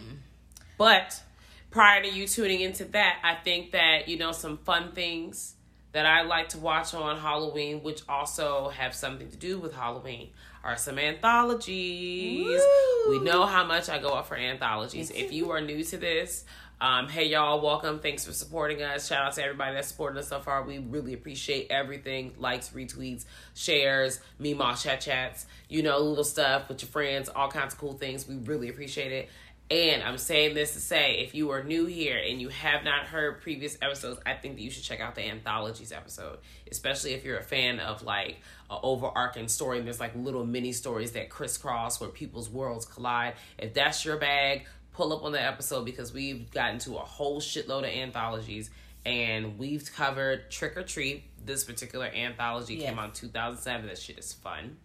But 0.77 1.21
prior 1.69 2.01
to 2.01 2.09
you 2.09 2.27
tuning 2.27 2.61
into 2.61 2.85
that, 2.85 3.19
I 3.23 3.35
think 3.43 3.71
that, 3.73 4.07
you 4.07 4.17
know, 4.17 4.31
some 4.31 4.57
fun 4.57 4.91
things 4.93 5.53
that 5.93 6.05
I 6.05 6.23
like 6.23 6.49
to 6.49 6.57
watch 6.57 6.93
on 6.93 7.17
Halloween, 7.17 7.81
which 7.81 8.01
also 8.09 8.69
have 8.69 8.93
something 8.93 9.29
to 9.29 9.37
do 9.37 9.59
with 9.59 9.73
Halloween, 9.73 10.31
are 10.63 10.75
some 10.75 10.99
anthologies. 10.99 12.45
Woo! 12.45 13.19
We 13.19 13.23
know 13.23 13.45
how 13.45 13.63
much 13.63 13.89
I 13.89 13.99
go 13.99 14.09
up 14.09 14.27
for 14.27 14.35
anthologies. 14.35 15.11
If 15.11 15.31
you 15.31 15.51
are 15.51 15.61
new 15.61 15.83
to 15.83 15.97
this, 15.97 16.45
um, 16.81 17.07
hey 17.07 17.27
y'all, 17.27 17.61
welcome. 17.61 17.99
Thanks 17.99 18.25
for 18.25 18.33
supporting 18.33 18.81
us. 18.81 19.07
Shout 19.07 19.25
out 19.25 19.33
to 19.33 19.43
everybody 19.43 19.75
that's 19.75 19.87
supporting 19.87 20.17
us 20.17 20.27
so 20.27 20.39
far. 20.39 20.63
We 20.63 20.79
really 20.79 21.13
appreciate 21.13 21.67
everything. 21.69 22.33
Likes, 22.37 22.69
retweets, 22.71 23.25
shares, 23.53 24.19
Meemaw 24.41 24.81
chat 24.81 24.99
chats, 24.99 25.45
you 25.69 25.83
know, 25.83 25.99
little 25.99 26.23
stuff 26.23 26.67
with 26.67 26.81
your 26.81 26.89
friends, 26.89 27.29
all 27.29 27.49
kinds 27.49 27.73
of 27.73 27.79
cool 27.79 27.93
things. 27.93 28.27
We 28.27 28.35
really 28.35 28.67
appreciate 28.67 29.11
it. 29.11 29.29
And 29.73 30.03
I'm 30.03 30.19
saying 30.19 30.53
this 30.53 30.73
to 30.73 30.79
say, 30.79 31.13
if 31.25 31.33
you 31.33 31.49
are 31.49 31.63
new 31.63 31.87
here 31.87 32.15
and 32.23 32.39
you 32.39 32.49
have 32.49 32.83
not 32.83 33.05
heard 33.07 33.41
previous 33.41 33.75
episodes, 33.81 34.19
I 34.23 34.35
think 34.35 34.55
that 34.57 34.61
you 34.61 34.69
should 34.69 34.83
check 34.83 34.99
out 34.99 35.15
the 35.15 35.23
anthologies 35.27 35.91
episode, 35.91 36.37
especially 36.69 37.13
if 37.13 37.25
you're 37.25 37.39
a 37.39 37.43
fan 37.43 37.79
of 37.79 38.03
like 38.03 38.37
an 38.69 38.77
overarching 38.83 39.47
story 39.47 39.79
and 39.79 39.87
there's 39.87 39.99
like 39.99 40.15
little 40.15 40.45
mini 40.45 40.73
stories 40.73 41.13
that 41.13 41.31
crisscross 41.31 41.99
where 41.99 42.11
people's 42.11 42.51
worlds 42.51 42.85
collide. 42.85 43.33
If 43.57 43.73
that's 43.73 44.05
your 44.05 44.17
bag, 44.17 44.67
pull 44.91 45.11
up 45.11 45.23
on 45.23 45.31
the 45.31 45.41
episode 45.41 45.85
because 45.85 46.13
we've 46.13 46.51
gotten 46.51 46.77
to 46.79 46.97
a 46.97 46.99
whole 46.99 47.41
shitload 47.41 47.79
of 47.79 47.85
anthologies 47.85 48.69
and 49.07 49.57
we've 49.57 49.91
covered 49.91 50.51
Trick 50.51 50.77
or 50.77 50.83
Treat. 50.83 51.23
This 51.43 51.63
particular 51.63 52.05
anthology 52.05 52.75
Yes. 52.75 52.89
came 52.89 52.99
out 52.99 53.05
in 53.05 53.11
2007. 53.13 53.87
That 53.87 53.97
shit 53.97 54.19
is 54.19 54.33
fun. 54.33 54.77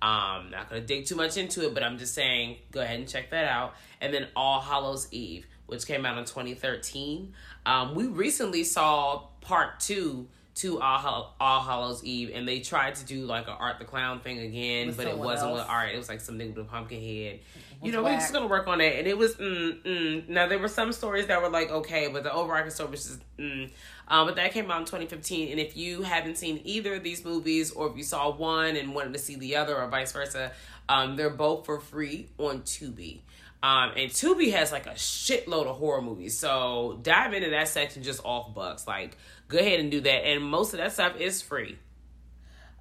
Um, 0.00 0.50
not 0.50 0.68
gonna 0.68 0.80
dig 0.80 1.06
too 1.06 1.16
much 1.16 1.36
into 1.36 1.66
it, 1.66 1.74
but 1.74 1.82
I'm 1.82 1.98
just 1.98 2.14
saying, 2.14 2.56
go 2.70 2.80
ahead 2.80 2.98
and 3.00 3.08
check 3.08 3.30
that 3.30 3.46
out. 3.46 3.74
And 4.00 4.14
then 4.14 4.28
All 4.36 4.60
Hallows 4.60 5.08
Eve, 5.12 5.46
which 5.66 5.86
came 5.86 6.06
out 6.06 6.16
in 6.18 6.24
2013. 6.24 7.34
Um, 7.66 7.94
we 7.94 8.06
recently 8.06 8.62
saw 8.64 9.24
part 9.40 9.80
two 9.80 10.28
to 10.56 10.80
All, 10.80 10.98
Hall- 10.98 11.34
All 11.40 11.60
Hallows 11.60 12.02
Eve, 12.04 12.30
and 12.34 12.46
they 12.46 12.60
tried 12.60 12.94
to 12.96 13.04
do 13.04 13.24
like 13.26 13.46
an 13.48 13.54
Art 13.58 13.78
the 13.78 13.84
Clown 13.84 14.20
thing 14.20 14.38
again, 14.38 14.88
With 14.88 14.96
but 14.96 15.06
it 15.06 15.16
wasn't 15.18 15.50
else. 15.50 15.60
with 15.60 15.68
Art. 15.68 15.92
It 15.94 15.98
was 15.98 16.08
like 16.08 16.20
something 16.20 16.48
with 16.54 16.64
a 16.64 16.68
pumpkin 16.68 17.00
head. 17.00 17.40
You 17.82 17.92
know, 17.92 17.98
we're 17.98 18.10
whack. 18.10 18.20
just 18.20 18.32
gonna 18.32 18.48
work 18.48 18.66
on 18.66 18.78
that, 18.78 18.98
and 18.98 19.06
it 19.06 19.16
was 19.16 19.34
mm, 19.36 19.82
mm. 19.82 20.28
Now 20.28 20.48
there 20.48 20.58
were 20.58 20.68
some 20.68 20.92
stories 20.92 21.26
that 21.28 21.40
were 21.40 21.48
like 21.48 21.70
okay, 21.70 22.08
but 22.08 22.24
the 22.24 22.32
overarching 22.32 22.70
story 22.70 22.90
was 22.90 23.04
just 23.04 23.20
mm. 23.38 23.70
Um, 24.08 24.26
but 24.26 24.36
that 24.36 24.52
came 24.52 24.70
out 24.70 24.80
in 24.80 24.86
2015, 24.86 25.50
and 25.50 25.60
if 25.60 25.76
you 25.76 26.02
haven't 26.02 26.38
seen 26.38 26.60
either 26.64 26.94
of 26.94 27.02
these 27.02 27.24
movies, 27.24 27.70
or 27.70 27.88
if 27.90 27.96
you 27.96 28.02
saw 28.02 28.30
one 28.30 28.74
and 28.74 28.94
wanted 28.94 29.12
to 29.12 29.18
see 29.18 29.36
the 29.36 29.56
other, 29.56 29.76
or 29.76 29.86
vice 29.88 30.12
versa, 30.12 30.52
um, 30.88 31.16
they're 31.16 31.28
both 31.28 31.66
for 31.66 31.78
free 31.78 32.30
on 32.38 32.62
Tubi. 32.62 33.20
Um, 33.62 33.90
and 33.96 34.10
Tubi 34.10 34.52
has 34.52 34.72
like 34.72 34.86
a 34.86 34.94
shitload 34.94 35.66
of 35.66 35.76
horror 35.76 36.00
movies, 36.00 36.38
so 36.38 36.98
dive 37.02 37.34
into 37.34 37.50
that 37.50 37.68
section 37.68 38.02
just 38.02 38.24
off 38.24 38.54
bucks. 38.54 38.86
Like, 38.86 39.18
go 39.48 39.58
ahead 39.58 39.78
and 39.78 39.90
do 39.90 40.00
that, 40.00 40.26
and 40.26 40.42
most 40.42 40.72
of 40.72 40.78
that 40.78 40.92
stuff 40.92 41.20
is 41.20 41.42
free. 41.42 41.78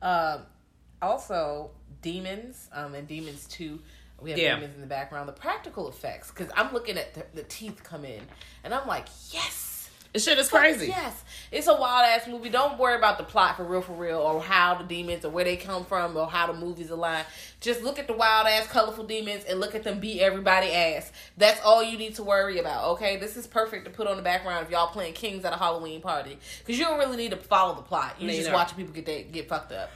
Um, 0.02 0.44
also, 1.02 1.72
demons. 2.02 2.70
Um, 2.72 2.96
and 2.96 3.08
demons 3.08 3.46
two. 3.48 3.80
We 4.22 4.32
have 4.32 4.40
Yeah. 4.40 4.56
demons 4.56 4.76
in 4.76 4.82
the 4.82 4.88
background. 4.88 5.30
The 5.30 5.34
practical 5.34 5.88
effects, 5.90 6.30
because 6.32 6.50
I'm 6.56 6.74
looking 6.74 6.98
at 6.98 7.14
the, 7.14 7.26
the 7.34 7.44
teeth 7.44 7.84
come 7.84 8.06
in, 8.06 8.22
and 8.64 8.74
I'm 8.74 8.88
like, 8.88 9.08
yes. 9.32 9.66
This 10.14 10.24
shit 10.24 10.40
is 10.40 10.50
crazy. 10.50 10.88
Yes, 10.88 11.24
it's 11.52 11.68
a 11.68 11.76
wild 11.76 12.06
ass 12.06 12.28
movie. 12.28 12.50
Don't 12.50 12.80
worry 12.80 12.96
about 12.96 13.18
the 13.18 13.24
plot 13.24 13.58
for 13.58 13.64
real, 13.66 13.82
for 13.82 13.92
real, 13.92 14.18
or 14.18 14.42
how 14.42 14.76
the 14.76 14.86
demons 14.86 15.26
or 15.26 15.30
where 15.30 15.44
they 15.44 15.58
come 15.58 15.86
from, 15.86 16.18
or 16.18 16.28
how 16.28 16.48
the 16.48 16.54
movies 16.54 16.90
align. 16.90 17.24
Just 17.60 17.84
look 17.84 18.00
at 18.00 18.08
the 18.08 18.14
wild 18.14 18.48
ass, 18.48 18.66
colorful 18.68 19.04
demons 19.04 19.44
and 19.44 19.60
look 19.60 19.76
at 19.76 19.84
them 19.84 20.00
beat 20.00 20.22
everybody 20.22 20.72
ass. 20.72 21.12
That's 21.38 21.60
all 21.64 21.84
you 21.84 21.98
need 21.98 22.16
to 22.16 22.24
worry 22.24 22.58
about. 22.58 22.86
Okay, 22.92 23.18
this 23.18 23.38
is 23.38 23.46
perfect 23.46 23.86
to 23.86 23.92
put 23.92 24.08
on 24.08 24.16
the 24.18 24.24
background 24.24 24.66
if 24.66 24.72
y'all 24.72 24.88
playing 24.88 25.14
kings 25.14 25.46
at 25.46 25.54
a 25.54 25.58
Halloween 25.58 26.02
party 26.02 26.40
because 26.60 26.80
you 26.80 26.86
don't 26.86 26.98
really 26.98 27.18
need 27.18 27.32
to 27.32 27.38
follow 27.38 27.76
the 27.76 27.84
plot. 27.84 28.16
You 28.20 28.32
just 28.32 28.52
watching 28.52 28.78
people 28.78 28.94
get 28.94 29.06
they, 29.06 29.24
get 29.24 29.48
fucked 29.50 29.74
up. 29.74 29.92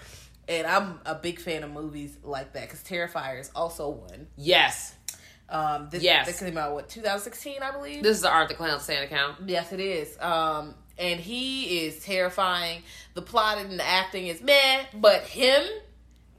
And 0.51 0.67
I'm 0.67 0.99
a 1.05 1.15
big 1.15 1.39
fan 1.39 1.63
of 1.63 1.71
movies 1.71 2.17
like 2.23 2.51
that 2.53 2.63
because 2.63 2.83
Terrifier 2.83 3.39
is 3.39 3.49
also 3.55 3.89
one. 3.89 4.27
Yes, 4.35 4.93
Um, 5.47 5.87
this, 5.89 6.03
Yes. 6.03 6.27
this 6.27 6.39
came 6.39 6.57
out 6.57 6.73
what 6.73 6.89
2016, 6.89 7.61
I 7.63 7.71
believe. 7.71 8.03
this 8.03 8.17
is 8.17 8.21
the 8.23 8.29
Art 8.29 8.49
the 8.49 8.53
Clown 8.53 8.79
Santa 8.81 9.05
account. 9.05 9.37
Yes, 9.49 9.71
it 9.71 9.79
is. 9.79 10.17
Um, 10.19 10.75
and 10.97 11.19
he 11.19 11.85
is 11.85 12.03
terrifying. 12.03 12.83
The 13.13 13.21
plot 13.21 13.57
and 13.59 13.79
the 13.79 13.85
acting 13.87 14.27
is 14.27 14.41
meh, 14.41 14.83
but 14.93 15.23
him, 15.23 15.63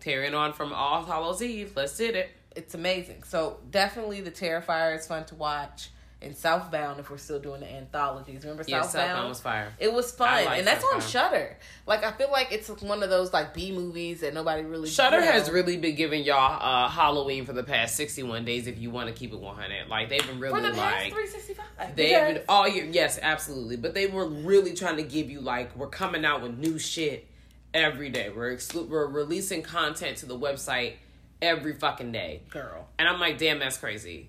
Tearing 0.00 0.34
on 0.34 0.52
from 0.52 0.72
All 0.72 1.04
Hallows 1.04 1.42
Eve. 1.42 1.72
Let's 1.76 1.96
did 1.96 2.14
it. 2.16 2.28
it's 2.56 2.74
amazing. 2.74 3.22
So 3.22 3.60
definitely, 3.70 4.20
the 4.20 4.30
Terrifier 4.32 4.98
is 4.98 5.06
fun 5.06 5.24
to 5.26 5.34
watch. 5.36 5.88
And 6.22 6.36
Southbound, 6.36 7.00
if 7.00 7.10
we're 7.10 7.16
still 7.18 7.40
doing 7.40 7.60
the 7.60 7.72
anthologies, 7.72 8.42
remember 8.42 8.64
Yeah, 8.66 8.82
Southbound? 8.82 9.08
Southbound 9.08 9.28
was 9.28 9.40
fire. 9.40 9.72
It 9.78 9.92
was 9.92 10.12
fun, 10.12 10.46
and 10.46 10.66
that's 10.66 10.84
on 10.84 11.00
Shudder. 11.00 11.56
Like 11.86 12.04
I 12.04 12.12
feel 12.12 12.30
like 12.30 12.52
it's 12.52 12.68
one 12.68 13.02
of 13.02 13.10
those 13.10 13.32
like 13.32 13.54
B 13.54 13.72
movies 13.72 14.20
that 14.20 14.32
nobody 14.34 14.62
really. 14.62 14.88
Shudder 14.88 15.18
you 15.18 15.24
know. 15.26 15.32
has 15.32 15.50
really 15.50 15.76
been 15.76 15.96
giving 15.96 16.22
y'all 16.24 16.58
uh, 16.62 16.88
Halloween 16.88 17.44
for 17.44 17.52
the 17.52 17.64
past 17.64 17.96
61 17.96 18.44
days 18.44 18.66
if 18.66 18.78
you 18.78 18.90
want 18.90 19.08
to 19.08 19.14
keep 19.14 19.32
it 19.32 19.40
100. 19.40 19.88
Like, 19.88 20.08
they've 20.08 20.26
been 20.26 20.38
really 20.40 20.70
like. 20.70 21.12
three 21.12 21.26
sixty 21.26 21.54
five. 21.54 21.96
They've 21.96 22.34
been 22.34 22.42
all 22.48 22.68
year. 22.68 22.84
Yes, 22.84 23.18
absolutely. 23.20 23.76
But 23.76 23.94
they 23.94 24.06
were 24.06 24.26
really 24.28 24.74
trying 24.74 24.96
to 24.96 25.02
give 25.02 25.30
you, 25.30 25.40
like, 25.40 25.74
we're 25.76 25.88
coming 25.88 26.24
out 26.24 26.42
with 26.42 26.56
new 26.56 26.78
shit 26.78 27.26
every 27.74 28.10
day. 28.10 28.30
We're, 28.30 28.54
exclu- 28.54 28.88
we're 28.88 29.06
releasing 29.06 29.62
content 29.62 30.18
to 30.18 30.26
the 30.26 30.38
website 30.38 30.94
every 31.40 31.74
fucking 31.74 32.12
day. 32.12 32.42
girl. 32.50 32.88
And 32.98 33.08
I'm 33.08 33.18
like, 33.18 33.38
damn, 33.38 33.58
that's 33.58 33.76
crazy. 33.76 34.28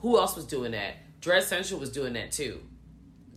Who 0.00 0.18
else 0.18 0.36
was 0.36 0.44
doing 0.46 0.72
that? 0.72 0.96
Dread 1.22 1.42
Central 1.44 1.80
was 1.80 1.90
doing 1.90 2.12
that 2.12 2.32
too. 2.32 2.60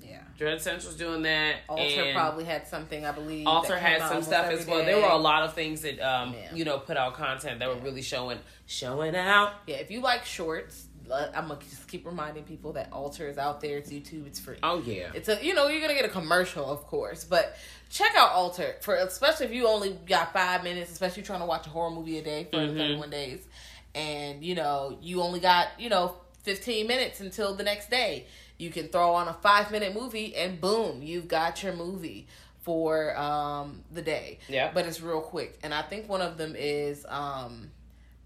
Yeah. 0.01 0.19
Dread 0.37 0.59
Central's 0.61 0.95
doing 0.97 1.21
that. 1.21 1.55
Alter 1.69 2.11
probably 2.13 2.43
had 2.43 2.67
something, 2.67 3.05
I 3.05 3.11
believe. 3.13 3.47
Alter 3.47 3.77
had 3.77 4.01
some 4.01 4.21
stuff 4.23 4.47
as 4.47 4.65
well. 4.67 4.79
day. 4.79 4.85
There 4.87 4.97
were 5.01 5.07
a 5.07 5.15
lot 5.17 5.43
of 5.43 5.53
things 5.53 5.81
that 5.83 5.99
um 6.01 6.33
Yeah. 6.33 6.53
you 6.53 6.65
know 6.65 6.77
put 6.79 6.97
out 6.97 7.13
content 7.13 7.59
that 7.59 7.69
were 7.69 7.75
really 7.75 8.01
showing 8.01 8.39
showing 8.65 9.15
out. 9.15 9.53
Yeah, 9.67 9.77
if 9.77 9.89
you 9.91 10.01
like 10.01 10.25
shorts, 10.25 10.87
uh, 11.09 11.27
I'm 11.35 11.47
gonna 11.47 11.59
just 11.69 11.87
keep 11.87 12.05
reminding 12.05 12.43
people 12.45 12.73
that 12.73 12.91
Alter 12.91 13.27
is 13.29 13.37
out 13.37 13.61
there. 13.61 13.77
It's 13.77 13.91
YouTube. 13.91 14.25
It's 14.27 14.39
free. 14.39 14.57
Oh 14.63 14.81
yeah. 14.85 15.11
It's 15.13 15.29
a 15.29 15.37
you 15.45 15.53
know 15.53 15.67
you're 15.67 15.81
gonna 15.81 15.93
get 15.93 16.05
a 16.05 16.09
commercial, 16.09 16.65
of 16.69 16.85
course, 16.87 17.23
but 17.23 17.55
check 17.89 18.11
out 18.17 18.31
Alter 18.31 18.75
for 18.81 18.95
especially 18.95 19.45
if 19.45 19.51
you 19.53 19.67
only 19.67 19.91
got 20.07 20.33
five 20.33 20.63
minutes, 20.63 20.91
especially 20.91 21.21
trying 21.23 21.41
to 21.41 21.45
watch 21.45 21.67
a 21.67 21.69
horror 21.69 21.91
movie 21.91 22.17
a 22.17 22.23
day 22.23 22.47
for 22.51 22.57
Mm-hmm. 22.57 22.77
31 22.77 23.09
days, 23.11 23.45
and 23.93 24.43
you 24.43 24.55
know 24.55 24.97
you 25.01 25.21
only 25.21 25.39
got 25.39 25.67
you 25.79 25.89
know 25.89 26.15
15 26.45 26.87
minutes 26.87 27.19
until 27.19 27.55
the 27.55 27.63
next 27.63 27.89
day. 27.89 28.27
You 28.57 28.69
can 28.69 28.87
throw 28.87 29.13
on 29.15 29.27
a 29.27 29.33
five 29.33 29.71
minute 29.71 29.93
movie 29.93 30.35
and 30.35 30.61
boom, 30.61 31.01
you've 31.01 31.27
got 31.27 31.61
your 31.63 31.73
movie 31.73 32.27
for 32.61 33.15
um 33.17 33.83
the 33.91 34.01
day. 34.01 34.39
Yeah. 34.47 34.71
but 34.73 34.85
it's 34.85 35.01
real 35.01 35.21
quick, 35.21 35.59
and 35.63 35.73
I 35.73 35.81
think 35.81 36.07
one 36.07 36.21
of 36.21 36.37
them 36.37 36.55
is 36.57 37.05
um 37.09 37.71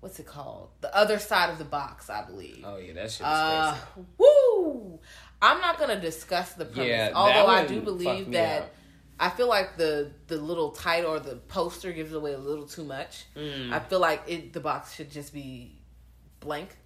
what's 0.01 0.19
it 0.19 0.27
called? 0.27 0.69
The 0.81 0.95
other 0.95 1.19
side 1.19 1.49
of 1.49 1.57
the 1.57 1.65
box, 1.65 2.09
I 2.09 2.23
believe. 2.23 2.63
Oh 2.65 2.77
yeah, 2.77 2.93
that 2.93 3.11
shit 3.11 3.21
was 3.25 3.37
Uh, 3.37 3.77
crazy. 3.93 4.07
woo! 4.19 4.99
I'm 5.41 5.59
not 5.61 5.79
gonna 5.79 5.99
discuss 5.99 6.53
the 6.53 6.65
premise, 6.65 6.87
Yeah, 6.89 7.11
although 7.15 7.47
I 7.47 7.65
do 7.65 7.81
believe 7.81 8.31
that 8.31 8.61
up. 8.63 8.75
I 9.21 9.29
feel 9.29 9.47
like 9.49 9.75
the 9.77 10.11
the 10.27 10.37
little 10.37 10.71
title 10.71 11.11
or 11.11 11.19
the 11.19 11.35
poster 11.35 11.91
gives 11.91 12.13
away 12.13 12.33
a 12.33 12.37
little 12.37 12.65
too 12.67 12.83
much. 12.85 13.25
Mm. 13.35 13.73
I 13.73 13.79
feel 13.79 13.99
like 13.99 14.21
it 14.27 14.53
the 14.53 14.59
box 14.61 14.93
should 14.93 15.09
just 15.11 15.33
be 15.33 15.75
blank, 16.39 16.77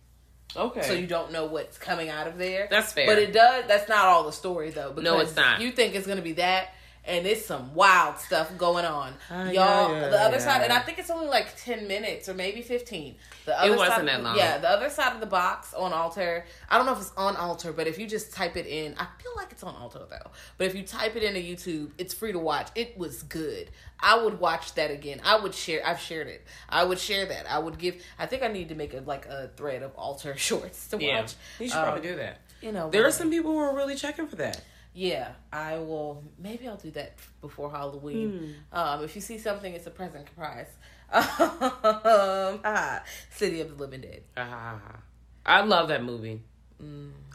Okay. 0.56 0.82
so 0.84 0.94
you 0.94 1.08
don't 1.08 1.32
know 1.32 1.46
what's 1.46 1.78
coming 1.78 2.10
out 2.10 2.28
of 2.28 2.38
there. 2.38 2.68
That's 2.70 2.94
fair. 2.94 3.08
but 3.08 3.18
it 3.18 3.34
does. 3.34 3.66
That's 3.68 3.90
not 3.90 4.06
all 4.06 4.24
the 4.24 4.32
story 4.32 4.70
though. 4.70 4.90
Because 4.90 5.04
No, 5.04 5.20
it's 5.20 5.36
not. 5.36 5.62
You 5.62 5.72
think 5.72 5.96
it's 5.96 6.08
gonna 6.08 6.22
be 6.22 6.34
that, 6.34 6.74
and 7.06 7.26
it's 7.26 7.46
some 7.46 7.74
wild 7.74 8.18
stuff 8.18 8.58
going 8.58 8.86
on. 8.86 9.14
Ah, 9.30 9.44
Y'all, 9.46 9.54
yeah, 9.94 10.02
yeah, 10.02 10.10
the 10.10 10.20
other 10.22 10.38
yeah. 10.38 10.44
side, 10.44 10.62
and 10.64 10.72
I 10.72 10.80
think 10.80 11.00
it's 11.00 11.10
only 11.10 11.28
like 11.28 11.48
ten 11.58 11.88
minutes 11.88 12.30
or 12.30 12.34
maybe 12.34 12.62
fifteen. 12.62 13.16
The 13.46 13.60
other 13.60 13.72
wasn't 13.76 13.96
side, 13.96 14.08
that 14.08 14.24
long. 14.24 14.38
Yeah, 14.38 14.58
the 14.60 14.70
other 14.70 14.90
side 14.90 15.14
of 15.14 15.20
the 15.20 15.26
box 15.26 15.74
on 15.74 15.92
Alter. 15.92 16.46
I 16.70 16.78
don't 16.78 16.86
know 16.86 16.94
if 16.94 17.00
it's 17.02 17.12
on 17.18 17.36
Alter, 17.36 17.74
but 17.74 17.88
if 17.88 18.00
you 18.00 18.08
just 18.08 18.34
type 18.34 18.56
it 18.56 18.66
in, 18.68 18.96
I 18.98 19.06
feel 19.22 19.34
like 19.36 19.52
it's 19.52 19.64
on 19.64 19.76
Alter 19.76 20.00
though. 20.10 20.32
But 20.58 20.68
if 20.68 20.76
you 20.76 20.84
type 20.84 21.16
it 21.18 21.24
into 21.24 21.40
YouTube, 21.42 21.92
it's 21.98 22.14
free 22.14 22.32
to 22.32 22.40
watch. 22.40 22.70
It 22.76 22.98
was 22.98 23.24
good. 23.24 23.70
I 24.00 24.22
would 24.24 24.40
watch 24.40 24.74
that 24.76 24.92
again. 24.92 25.20
I 25.26 25.38
would 25.40 25.54
share. 25.54 25.86
I've 25.86 26.00
shared 26.00 26.28
it. 26.28 26.46
I 26.70 26.84
would 26.84 27.00
share 27.00 27.26
that. 27.26 27.50
I 27.52 27.60
would 27.60 27.78
give. 27.78 28.02
I 28.18 28.26
think 28.28 28.44
I 28.44 28.48
need 28.48 28.70
to 28.70 28.76
make 28.76 28.94
a 28.94 29.02
like 29.02 29.26
a 29.26 29.50
thread 29.58 29.84
of 29.84 29.94
Alter 29.96 30.38
shorts 30.38 30.88
to 30.88 30.98
Yeah, 31.04 31.22
watch. 31.22 31.36
you 31.60 31.68
should 31.68 31.78
Um, 31.78 31.84
probably 31.84 32.10
do 32.10 32.16
that. 32.16 32.40
You 32.62 32.72
know, 32.72 32.90
There 32.90 33.06
are 33.06 33.12
some 33.12 33.30
people 33.30 33.52
who 33.52 33.58
are 33.58 33.76
really 33.76 33.96
checking 33.96 34.26
for 34.26 34.38
that. 34.38 34.62
Yeah, 34.94 35.30
I 35.52 35.78
will. 35.78 36.24
Maybe 36.38 36.68
I'll 36.68 36.76
do 36.78 36.92
that 36.92 37.14
before 37.42 37.72
Halloween. 37.72 38.56
Um, 38.72 39.04
if 39.04 39.16
you 39.16 39.22
see 39.22 39.38
something, 39.40 39.74
it's 39.74 39.88
a 39.88 39.92
present 39.92 40.28
surprise. 40.30 40.68
Um, 41.14 42.60
ah, 42.66 43.04
City 43.32 43.62
of 43.62 43.70
the 43.70 43.76
Living 43.76 44.02
Dead. 44.02 44.24
Ah, 44.38 44.80
I 45.46 45.62
love 45.62 45.88
that 45.90 46.04
movie. 46.04 46.42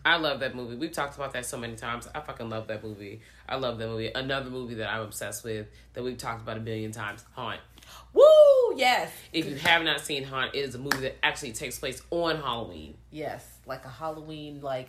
I 0.05 0.16
love 0.16 0.40
that 0.40 0.55
movie. 0.55 0.77
We've 0.77 0.92
talked 0.92 1.16
about 1.16 1.33
that 1.33 1.47
so 1.47 1.57
many 1.59 1.75
times. 1.75 2.07
I 2.14 2.21
fucking 2.21 2.51
love 2.51 2.66
that 2.68 2.83
movie. 2.85 3.21
I 3.49 3.57
love 3.57 3.79
that 3.79 3.88
movie. 3.88 4.11
Another 4.14 4.51
movie 4.51 4.75
that 4.75 4.88
I'm 4.92 5.03
obsessed 5.03 5.42
with 5.44 5.66
that 5.94 6.03
we've 6.05 6.18
talked 6.18 6.42
about 6.42 6.57
a 6.57 6.61
billion 6.61 6.92
times, 6.92 7.25
Haunt. 7.33 7.61
Woo! 8.12 8.23
Yes, 8.77 9.11
If 9.33 9.47
you 9.47 9.57
have 9.57 9.83
not 9.83 10.01
seen 10.01 10.23
Haunt, 10.25 10.55
it 10.55 10.59
is 10.59 10.75
a 10.75 10.79
movie 10.79 11.01
that 11.01 11.16
actually 11.23 11.53
takes 11.53 11.79
place 11.79 12.03
on 12.11 12.37
Halloween. 12.37 12.97
yes, 13.11 13.44
like 13.66 13.85
a 13.85 13.88
Halloween 13.90 14.61
like 14.61 14.88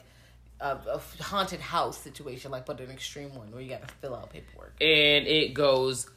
a, 0.62 0.78
a 0.88 1.24
haunted 1.24 1.60
house 1.60 1.98
situation, 1.98 2.52
like 2.52 2.65
but 2.65 2.80
an 2.80 2.89
extreme 2.89 3.34
one 3.36 3.52
where 3.52 3.62
you 3.62 3.69
got 3.69 3.88
to 3.88 3.93
fill 3.95 4.15
out 4.15 4.32
paperwork. 4.32 4.74
And 4.82 5.28
it 5.28 5.54
goes 5.54 6.10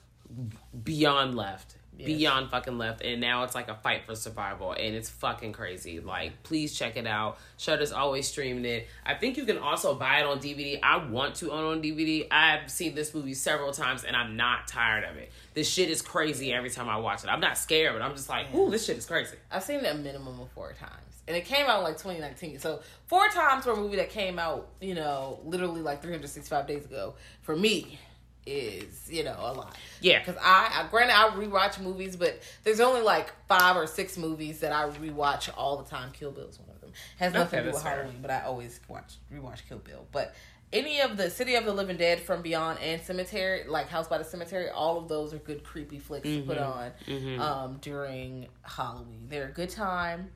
beyond 0.84 1.36
left. 1.36 1.76
Yes. 1.98 2.06
Beyond 2.06 2.50
fucking 2.50 2.78
left. 2.78 3.02
And 3.02 3.20
now 3.20 3.44
it's 3.44 3.54
like 3.54 3.68
a 3.68 3.74
fight 3.74 4.06
for 4.06 4.16
survival. 4.16 4.72
And 4.72 4.94
it's 4.94 5.10
fucking 5.10 5.52
crazy. 5.52 6.00
Like, 6.00 6.42
please 6.42 6.76
check 6.76 6.96
it 6.96 7.06
out. 7.06 7.38
Shudder's 7.58 7.92
always 7.92 8.26
streaming 8.26 8.64
it. 8.64 8.88
I 9.04 9.14
think 9.14 9.36
you 9.36 9.44
can 9.44 9.58
also 9.58 9.94
buy 9.94 10.20
it 10.20 10.26
on 10.26 10.38
DVD. 10.38 10.80
I 10.82 11.06
want 11.06 11.34
to 11.36 11.52
own 11.52 11.64
it 11.64 11.76
on 11.76 11.82
DVD. 11.82 12.26
I've 12.30 12.70
seen 12.70 12.94
this 12.94 13.14
movie 13.14 13.34
several 13.34 13.72
times 13.72 14.04
and 14.04 14.16
I'm 14.16 14.36
not 14.36 14.68
tired 14.68 15.04
of 15.04 15.16
it. 15.16 15.30
This 15.52 15.68
shit 15.68 15.90
is 15.90 16.00
crazy 16.00 16.52
every 16.52 16.70
time 16.70 16.88
I 16.88 16.96
watch 16.96 17.24
it. 17.24 17.28
I'm 17.28 17.40
not 17.40 17.58
scared, 17.58 17.92
but 17.92 18.00
I'm 18.00 18.16
just 18.16 18.28
like, 18.28 18.52
ooh, 18.54 18.70
this 18.70 18.86
shit 18.86 18.96
is 18.96 19.04
crazy. 19.04 19.36
I've 19.50 19.62
seen 19.62 19.80
it 19.80 19.86
a 19.86 19.94
minimum 19.94 20.40
of 20.40 20.50
four 20.52 20.72
times. 20.72 21.11
And 21.28 21.36
it 21.36 21.44
came 21.44 21.66
out 21.66 21.82
like 21.82 21.98
2019. 21.98 22.58
So, 22.58 22.80
four 23.06 23.28
times 23.28 23.64
for 23.64 23.72
a 23.72 23.76
movie 23.76 23.96
that 23.96 24.10
came 24.10 24.38
out, 24.38 24.68
you 24.80 24.94
know, 24.94 25.40
literally 25.44 25.80
like 25.80 26.02
365 26.02 26.66
days 26.66 26.84
ago, 26.84 27.14
for 27.42 27.54
me, 27.54 27.98
is, 28.44 29.08
you 29.10 29.22
know, 29.22 29.36
a 29.38 29.52
lot. 29.52 29.76
Yeah. 30.00 30.18
Because 30.18 30.36
I, 30.42 30.82
I, 30.82 30.88
granted, 30.90 31.16
I 31.16 31.28
rewatch 31.28 31.80
movies, 31.80 32.16
but 32.16 32.40
there's 32.64 32.80
only 32.80 33.02
like 33.02 33.32
five 33.46 33.76
or 33.76 33.86
six 33.86 34.16
movies 34.18 34.60
that 34.60 34.72
I 34.72 34.88
rewatch 34.88 35.48
all 35.56 35.76
the 35.76 35.88
time. 35.88 36.10
Kill 36.12 36.32
Bill 36.32 36.48
is 36.48 36.58
one 36.58 36.68
of 36.74 36.80
them. 36.80 36.90
Has 37.18 37.32
nothing 37.32 37.60
Okay, 37.60 37.66
to 37.66 37.70
do 37.70 37.76
with. 37.76 37.84
Halloween, 37.84 38.18
but 38.20 38.30
I 38.30 38.42
always 38.42 38.80
watch 38.88 39.14
rewatch 39.32 39.60
Kill 39.68 39.78
Bill. 39.78 40.06
But 40.10 40.34
any 40.72 41.00
of 41.00 41.16
the 41.16 41.30
City 41.30 41.54
of 41.54 41.64
the 41.64 41.72
Living 41.72 41.96
Dead 41.98 42.18
from 42.20 42.42
Beyond 42.42 42.78
and 42.80 43.00
Cemetery, 43.02 43.64
like 43.68 43.88
House 43.88 44.08
by 44.08 44.18
the 44.18 44.24
Cemetery, 44.24 44.70
all 44.70 44.98
of 44.98 45.06
those 45.08 45.32
are 45.34 45.38
good 45.38 45.62
creepy 45.64 45.98
flicks 45.98 46.26
to 46.28 46.42
put 46.42 46.58
on 46.58 46.92
um, 47.38 47.78
during 47.80 48.48
Halloween. 48.62 49.26
They're 49.28 49.48
a 49.48 49.52
good 49.52 49.70
time. 49.70 50.30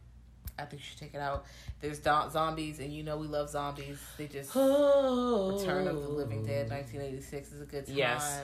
I 0.59 0.65
think 0.65 0.83
you 0.83 0.89
should 0.89 0.99
check 1.01 1.11
it 1.15 1.21
out. 1.21 1.45
There's 1.81 1.99
do- 1.99 2.31
zombies, 2.31 2.79
and 2.81 2.93
you 2.93 3.03
know 3.03 3.17
we 3.17 3.27
love 3.27 3.51
zombies. 3.51 3.99
They 4.17 4.27
just 4.27 4.51
oh. 4.55 5.59
Return 5.59 5.87
of 5.89 6.03
the 6.03 6.09
Living 6.09 6.45
Dead, 6.45 6.71
1986 6.71 7.53
is 7.53 7.61
a 7.61 7.65
good 7.65 7.87
time. 7.87 7.97
Yes. 7.97 8.41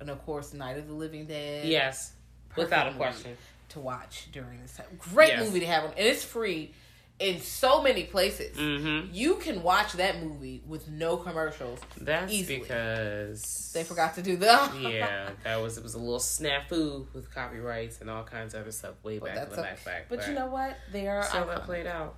And 0.00 0.10
of 0.10 0.24
course, 0.24 0.52
Night 0.54 0.78
of 0.78 0.86
the 0.86 0.94
Living 0.94 1.26
Dead. 1.26 1.66
Yes. 1.66 2.12
Perfect 2.50 2.70
Without 2.70 2.88
a 2.88 2.92
question. 2.92 3.36
To 3.70 3.80
watch 3.80 4.28
during 4.32 4.60
this 4.62 4.76
time. 4.76 4.86
Great 4.98 5.28
Yes. 5.30 5.44
movie 5.44 5.60
to 5.60 5.66
have 5.66 5.84
on, 5.84 5.90
and 5.90 5.98
it's 6.06 6.24
free 6.24 6.72
in 7.18 7.40
so 7.40 7.82
many 7.82 8.04
places. 8.04 8.56
Mm-hmm. 8.56 9.12
You 9.12 9.36
can 9.36 9.62
watch 9.62 9.94
that 9.94 10.22
movie 10.22 10.62
with 10.66 10.88
no 10.88 11.16
commercials. 11.16 11.80
That's 12.00 12.32
Easily. 12.32 12.60
because 12.60 13.72
They 13.74 13.84
forgot 13.84 14.14
to 14.14 14.22
do 14.22 14.36
the. 14.36 14.46
yeah, 14.80 15.30
that 15.44 15.60
was 15.60 15.76
it 15.78 15.82
was 15.82 15.94
a 15.94 15.98
little 15.98 16.18
snafu 16.18 17.06
with 17.12 17.32
copyrights 17.34 18.00
and 18.00 18.08
all 18.08 18.24
kinds 18.24 18.54
of 18.54 18.62
other 18.62 18.72
stuff 18.72 18.94
way 19.02 19.18
But 19.18 19.34
back 19.34 19.44
in 19.44 19.50
the 19.50 19.56
back 19.62 19.84
back. 19.84 20.06
But 20.08 20.28
you 20.28 20.34
know 20.34 20.46
what? 20.46 20.76
They 20.92 21.08
are. 21.08 21.24
so 21.24 21.44
that 21.44 21.64
played 21.64 21.86
out. 21.86 22.16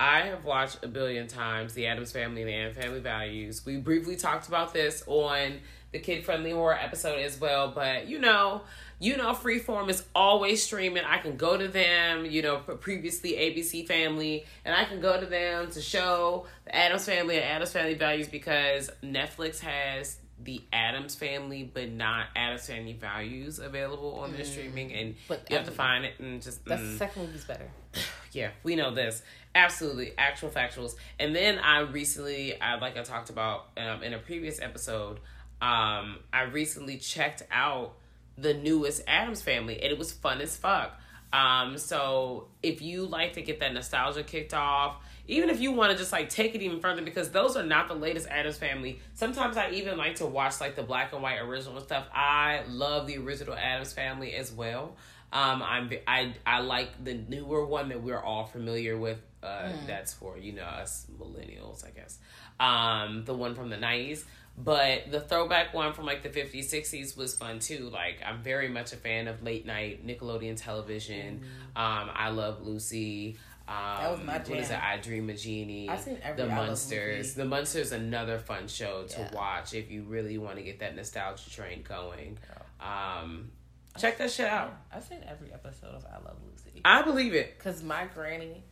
I 0.00 0.22
have 0.22 0.44
watched 0.44 0.82
a 0.82 0.88
billion 0.88 1.28
times 1.28 1.74
The 1.74 1.86
Addams 1.86 2.10
Family 2.10 2.52
and 2.52 2.74
Family 2.74 2.98
Values. 2.98 3.64
We 3.64 3.76
briefly 3.76 4.16
talked 4.16 4.48
about 4.48 4.72
this 4.72 5.04
on 5.06 5.60
the 5.92 5.98
kid 5.98 6.24
friendly 6.24 6.50
horror 6.50 6.78
episode 6.78 7.20
as 7.20 7.40
well, 7.40 7.72
but 7.74 8.08
you 8.08 8.18
know, 8.18 8.62
you 8.98 9.16
know, 9.16 9.32
Freeform 9.32 9.90
is 9.90 10.04
always 10.14 10.62
streaming. 10.62 11.02
I 11.04 11.18
can 11.18 11.36
go 11.36 11.56
to 11.56 11.68
them, 11.68 12.24
you 12.24 12.40
know, 12.40 12.58
previously 12.58 13.32
ABC 13.32 13.86
Family, 13.86 14.46
and 14.64 14.74
I 14.74 14.84
can 14.84 15.00
go 15.00 15.18
to 15.18 15.26
them 15.26 15.70
to 15.72 15.80
show 15.80 16.46
the 16.64 16.74
Addams 16.74 17.06
Family 17.06 17.36
and 17.36 17.44
Addams 17.44 17.72
Family 17.72 17.94
Values 17.94 18.28
because 18.28 18.90
Netflix 19.02 19.58
has 19.60 20.18
the 20.44 20.62
Addams 20.72 21.14
Family, 21.14 21.70
but 21.72 21.90
not 21.90 22.26
Addams 22.36 22.66
Family 22.66 22.92
Values 22.92 23.58
available 23.58 24.20
on 24.20 24.32
their 24.32 24.44
streaming, 24.44 24.92
and 24.92 25.14
Mm. 25.14 25.18
But 25.28 25.50
you 25.50 25.56
have 25.56 25.66
to 25.66 25.72
find 25.72 26.04
it 26.04 26.14
and 26.18 26.40
just 26.40 26.64
That's 26.64 26.80
mm. 26.80 26.92
the 26.92 26.98
second 26.98 27.22
movie's 27.26 27.44
better. 27.44 27.70
Yeah, 28.34 28.48
we 28.62 28.76
know 28.76 28.94
this. 28.94 29.20
Absolutely, 29.54 30.14
actual 30.16 30.48
factuals. 30.48 30.94
And 31.18 31.36
then 31.36 31.58
I 31.58 31.80
recently, 31.80 32.58
I 32.58 32.76
like 32.76 32.96
I 32.96 33.02
talked 33.02 33.28
about 33.28 33.66
um, 33.76 34.02
in 34.02 34.14
a 34.14 34.18
previous 34.18 34.58
episode, 34.58 35.20
um, 35.62 36.18
I 36.32 36.42
recently 36.42 36.98
checked 36.98 37.44
out 37.50 37.94
the 38.36 38.52
newest 38.52 39.02
Addams 39.06 39.42
Family, 39.42 39.80
and 39.80 39.92
it 39.92 39.98
was 39.98 40.12
fun 40.12 40.40
as 40.40 40.56
fuck. 40.56 40.98
Um, 41.32 41.78
so 41.78 42.48
if 42.62 42.82
you 42.82 43.06
like 43.06 43.34
to 43.34 43.42
get 43.42 43.60
that 43.60 43.72
nostalgia 43.72 44.22
kicked 44.22 44.52
off, 44.52 44.96
even 45.28 45.48
if 45.50 45.60
you 45.60 45.72
want 45.72 45.92
to 45.92 45.96
just 45.96 46.12
like 46.12 46.28
take 46.28 46.54
it 46.54 46.62
even 46.62 46.80
further, 46.80 47.00
because 47.00 47.30
those 47.30 47.56
are 47.56 47.62
not 47.62 47.88
the 47.88 47.94
latest 47.94 48.26
Addams 48.28 48.58
Family. 48.58 49.00
Sometimes 49.14 49.56
I 49.56 49.70
even 49.70 49.96
like 49.96 50.16
to 50.16 50.26
watch 50.26 50.60
like 50.60 50.74
the 50.74 50.82
black 50.82 51.12
and 51.12 51.22
white 51.22 51.38
original 51.38 51.80
stuff. 51.80 52.06
I 52.12 52.62
love 52.68 53.06
the 53.06 53.18
original 53.18 53.54
Addams 53.54 53.92
Family 53.92 54.34
as 54.34 54.52
well. 54.52 54.96
Um, 55.32 55.62
I'm 55.62 55.90
I 56.06 56.34
I 56.44 56.60
like 56.60 57.02
the 57.02 57.14
newer 57.14 57.64
one 57.64 57.88
that 57.88 58.02
we're 58.02 58.20
all 58.20 58.44
familiar 58.44 58.98
with. 58.98 59.18
Uh, 59.42 59.72
That's 59.86 60.12
for 60.12 60.36
you 60.36 60.52
know 60.52 60.64
us 60.64 61.06
millennials, 61.18 61.86
I 61.86 61.90
guess. 61.90 62.18
Um, 62.60 63.24
the 63.24 63.32
one 63.32 63.54
from 63.54 63.70
the 63.70 63.76
'90s, 63.76 64.24
but 64.56 65.10
the 65.10 65.20
throwback 65.20 65.72
one 65.74 65.92
from 65.92 66.06
like 66.06 66.22
the 66.22 66.28
'50s, 66.28 66.66
'60s 66.72 67.16
was 67.16 67.34
fun 67.34 67.58
too. 67.58 67.88
Like 67.90 68.22
I'm 68.24 68.42
very 68.42 68.68
much 68.68 68.92
a 68.92 68.96
fan 68.96 69.28
of 69.28 69.42
late 69.42 69.66
night 69.66 70.06
Nickelodeon 70.06 70.60
television. 70.62 71.42
Um, 71.74 72.10
I 72.14 72.28
love 72.30 72.62
Lucy. 72.66 73.36
Um, 73.68 73.74
was 74.10 74.20
my 74.24 74.38
What 74.38 74.50
is 74.58 74.70
it? 74.70 74.82
I 74.82 74.98
Dream 74.98 75.30
of 75.30 75.36
Jeannie. 75.38 75.88
I've 75.88 76.00
seen 76.00 76.18
every 76.22 76.44
The 76.44 76.50
I 76.50 76.54
Munsters. 76.56 77.34
The 77.34 77.44
Munsters, 77.44 77.92
another 77.92 78.38
fun 78.38 78.66
show 78.68 79.04
to 79.04 79.20
Yeah. 79.20 79.34
watch 79.34 79.72
if 79.72 79.90
you 79.90 80.02
really 80.02 80.36
want 80.36 80.56
to 80.56 80.62
get 80.62 80.80
that 80.80 80.96
nostalgia 80.96 81.48
train 81.48 81.82
going. 81.88 82.38
Um, 82.80 83.52
check 83.96 84.18
that 84.18 84.30
shit 84.32 84.46
out. 84.46 84.74
I've 84.92 85.04
seen 85.04 85.24
every 85.28 85.52
episode 85.52 85.94
of 85.94 86.04
I 86.04 86.16
Love 86.24 86.36
Lucy. 86.50 86.80
I 86.84 87.02
believe 87.02 87.34
it. 87.34 87.56
Because 87.56 87.82
my 87.84 88.06
granny 88.12 88.64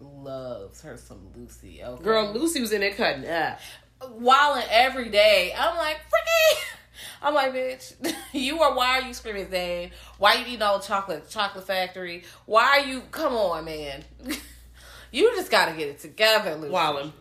loves 0.00 0.80
her 0.82 0.96
some 0.96 1.26
Lucy. 1.36 1.82
Okay? 1.82 2.02
Girl, 2.04 2.32
Lucy 2.32 2.60
was 2.60 2.72
in 2.72 2.80
there 2.80 2.94
cutting 2.94 3.26
up. 3.28 3.58
Wilding 4.08 4.64
every 4.70 5.08
day. 5.08 5.54
I'm 5.56 5.76
like, 5.76 5.96
freaking. 5.96 6.62
I'm 7.22 7.34
like, 7.34 7.52
bitch, 7.52 7.94
you 8.32 8.60
are. 8.60 8.74
Why 8.74 9.00
are 9.00 9.02
you 9.02 9.12
screaming, 9.14 9.50
Zane? 9.50 9.90
Why 10.18 10.34
you 10.34 10.46
eating 10.46 10.62
all 10.62 10.78
the 10.78 10.84
chocolate, 10.86 11.28
chocolate 11.28 11.66
factory? 11.66 12.24
Why 12.46 12.64
are 12.64 12.80
you? 12.80 13.02
Come 13.10 13.34
on, 13.34 13.66
man. 13.66 14.04
you 15.12 15.30
just 15.36 15.50
got 15.50 15.66
to 15.70 15.76
get 15.76 15.88
it 15.88 15.98
together, 16.00 16.54
Lucy. 16.56 16.72
Wildin'. 16.72 17.12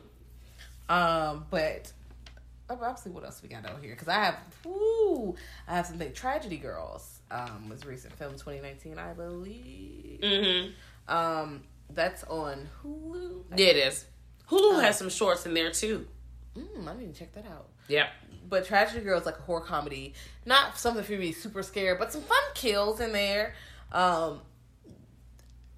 Um, 0.87 1.45
but 1.51 1.91
obviously, 2.69 3.11
what 3.11 3.25
else 3.25 3.41
we 3.43 3.49
got 3.49 3.65
out 3.65 3.81
here? 3.81 3.91
Because 3.91 4.07
I 4.07 4.23
have, 4.23 4.37
ooh, 4.65 5.35
I 5.67 5.75
have 5.75 5.85
something. 5.85 6.13
Tragedy 6.13 6.57
Girls 6.57 7.19
um 7.31 7.69
was 7.69 7.85
recent 7.85 8.13
film 8.13 8.31
2019, 8.33 8.97
I 8.97 9.13
believe. 9.13 10.19
Mm-hmm. 10.21 11.13
Um, 11.13 11.61
that's 11.89 12.23
on 12.23 12.67
Hulu. 12.83 13.43
Yeah, 13.57 13.67
it 13.67 13.77
is. 13.77 14.05
Hulu 14.49 14.77
Oh. 14.77 14.79
has 14.79 14.97
some 14.97 15.09
shorts 15.09 15.45
in 15.45 15.53
there 15.53 15.71
too. 15.71 16.07
Mm, 16.59 16.87
I 16.87 16.97
need 16.97 17.13
to 17.13 17.19
check 17.19 17.33
that 17.33 17.45
out. 17.45 17.67
Yeah. 17.87 18.07
But 18.47 18.65
Tragedy 18.65 19.01
Girl 19.01 19.19
is 19.19 19.25
like 19.25 19.37
a 19.37 19.41
horror 19.41 19.61
comedy, 19.61 20.13
not 20.45 20.77
something 20.77 21.03
for 21.03 21.11
me 21.13 21.17
to 21.17 21.21
be 21.23 21.31
super 21.31 21.63
scared, 21.63 21.99
but 21.99 22.11
some 22.11 22.21
fun 22.21 22.37
kills 22.55 22.99
in 22.99 23.11
there. 23.13 23.53
Um, 23.91 24.41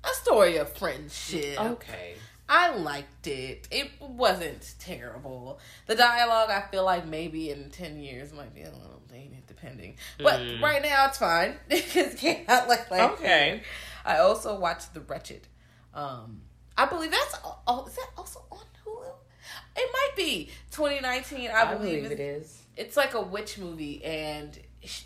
a 0.03 0.13
story 0.13 0.57
of 0.57 0.71
friendship. 0.77 1.59
Okay. 1.59 2.15
I 2.49 2.75
liked 2.75 3.27
it. 3.27 3.67
It 3.71 3.89
wasn't 4.01 4.73
terrible. 4.79 5.59
The 5.87 5.95
dialogue, 5.95 6.49
I 6.49 6.61
feel 6.69 6.83
like 6.83 7.05
maybe 7.05 7.49
in 7.49 7.69
ten 7.69 7.97
years 7.97 8.33
might 8.33 8.53
be 8.53 8.63
a 8.63 8.71
little 8.71 9.01
dated, 9.09 9.45
depending. 9.47 9.95
But 10.17 10.39
Mm. 10.41 10.61
right 10.61 10.81
now, 10.81 11.07
it's 11.07 11.17
fine. 11.17 11.55
it 11.69 12.17
came 12.17 12.43
out 12.49 12.67
like 12.67 12.89
last 12.91 13.13
Okay. 13.21 13.47
year. 13.55 13.61
I 14.03 14.17
also 14.17 14.59
watched 14.59 14.93
The 14.93 14.99
Wretched. 15.01 15.47
Um, 15.93 16.41
I 16.77 16.85
believe 16.87 17.11
that's 17.11 17.35
oh, 17.67 17.85
is 17.87 17.95
that 17.95 18.09
also 18.17 18.41
on? 18.51 18.59
It 19.83 19.89
might 19.93 20.15
be 20.15 20.49
2019. 20.71 21.49
I, 21.49 21.53
I 21.53 21.73
believe, 21.75 22.03
believe 22.03 22.11
it's- 22.19 22.63
it 22.77 22.87
is. 22.89 22.97
Like 22.97 23.13
a 23.13 23.21
witch 23.21 23.57
movie, 23.57 24.03
and 24.03 24.57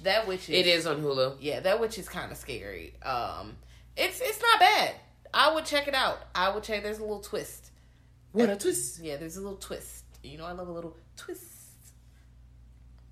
that 0.03 0.27
witch 0.27 0.49
is 0.49 0.55
It 0.55 0.67
is 0.67 0.85
on 0.87 1.01
Hulu. 1.01 1.37
yeah, 1.39 1.59
that 1.61 1.79
witch 1.79 1.97
is 1.97 2.07
kind 2.07 2.31
of 2.31 2.37
scary. 2.37 2.93
Um, 3.03 3.57
it's 3.97 4.21
it's 4.21 4.41
not 4.41 4.59
bad. 4.59 4.95
I 5.33 5.53
would 5.53 5.65
check 5.65 5.87
it 5.87 5.93
out. 5.93 6.19
I 6.33 6.49
would 6.53 6.63
check. 6.63 6.83
There's 6.83 6.99
a 6.99 7.01
little 7.01 7.19
twist. 7.19 7.71
What 8.31 8.49
a 8.49 8.55
twist. 8.55 8.99
Yeah, 9.01 9.17
there's 9.17 9.37
a 9.37 9.41
little 9.41 9.57
twist. 9.57 10.03
You 10.23 10.37
know, 10.37 10.45
I 10.45 10.51
love 10.53 10.67
a 10.67 10.71
little 10.71 10.95
twist. 11.17 11.43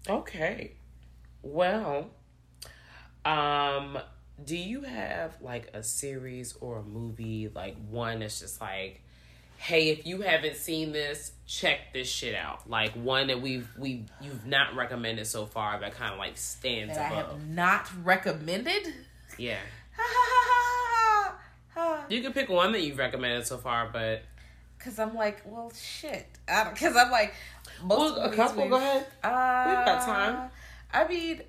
Okay. 0.09 0.73
Well, 1.41 2.09
um, 3.25 3.97
do 4.43 4.57
you 4.57 4.81
have 4.81 5.35
like 5.41 5.69
a 5.73 5.83
series 5.83 6.55
or 6.61 6.79
a 6.79 6.83
movie, 6.83 7.49
like 7.53 7.75
one 7.89 8.19
that's 8.19 8.39
just 8.39 8.59
like, 8.61 9.02
hey, 9.63 9.89
if 9.91 10.05
you 10.05 10.21
haven't 10.21 10.57
seen 10.57 10.91
this, 10.91 11.31
check 11.47 11.93
this 11.93 12.09
shit 12.09 12.35
out. 12.35 12.69
Like 12.69 12.91
one 12.93 13.27
that 13.27 13.41
we've 13.41 13.67
we 13.77 14.05
you've 14.21 14.45
not 14.45 14.75
recommended 14.75 15.25
so 15.25 15.45
far, 15.45 15.79
that 15.79 15.93
kind 15.95 16.11
of 16.11 16.19
like 16.19 16.37
stands 16.37 16.95
That 16.95 17.11
I 17.13 17.19
above. 17.21 17.31
have 17.39 17.47
not 17.49 17.87
recommended. 18.03 18.93
Yeah. 19.37 19.57
Ha 19.95 20.01
ha 20.05 20.49
ha 20.49 21.37
ha 21.75 21.97
ha. 21.97 22.05
You 22.09 22.21
can 22.21 22.33
pick 22.33 22.49
one 22.49 22.71
that 22.73 22.81
you've 22.81 22.97
recommended 22.97 23.45
so 23.47 23.57
far, 23.57 23.89
but 23.93 24.23
Cause 24.79 24.99
I'm 24.99 25.13
like, 25.15 25.41
well, 25.45 25.71
shit. 25.71 26.25
Cause 26.47 26.95
I'm 26.97 27.09
like, 27.11 27.33
most 27.83 28.17
Well, 28.17 28.31
a 28.31 28.35
couple, 28.35 28.67
go 28.67 28.75
ahead. 28.75 29.05
Uh, 29.23 29.65
We've 29.77 29.85
got 29.85 30.03
time. 30.05 30.49
I 30.91 31.07
mean, 31.07 31.41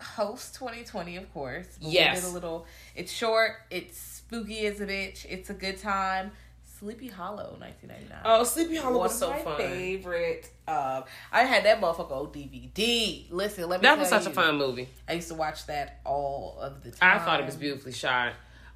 Host 0.00 0.54
2020, 0.56 1.16
of 1.16 1.32
course. 1.32 1.66
but 1.80 1.86
we 1.88 1.94
Yes. 1.94 2.20
did 2.22 2.30
a 2.30 2.34
little. 2.34 2.66
It's 2.94 3.10
short. 3.10 3.52
It's 3.70 3.96
spooky 3.98 4.66
as 4.66 4.80
a 4.82 4.86
bitch. 4.86 5.24
It's 5.26 5.48
a 5.48 5.54
good 5.54 5.78
time. 5.78 6.32
Sleepy 6.78 7.08
Hollow, 7.08 7.56
1999. 7.58 8.18
oh, 8.24 8.44
Sleepy 8.44 8.76
Hollow 8.76 8.98
One 8.98 9.02
was 9.08 9.18
so 9.18 9.30
my 9.30 9.38
fun. 9.38 9.56
favorite. 9.56 10.50
Um, 10.68 11.04
I 11.32 11.44
had 11.44 11.64
that 11.64 11.80
motherfucker 11.80 12.12
on 12.12 12.26
DVD. 12.26 13.26
Listen, 13.30 13.68
let 13.68 13.80
me. 13.80 13.86
That 13.86 13.98
was 13.98 14.08
such 14.08 14.26
a 14.26 14.30
fun 14.30 14.56
movie. 14.58 14.88
I 15.08 15.14
used 15.14 15.28
to 15.28 15.34
watch 15.34 15.66
that 15.66 16.00
all 16.04 16.58
of 16.60 16.82
the 16.82 16.90
time. 16.90 17.16
I 17.16 17.24
thought 17.24 17.40
it 17.40 17.46
was 17.46 17.56
beautifully 17.56 17.92
shot. 17.92 18.32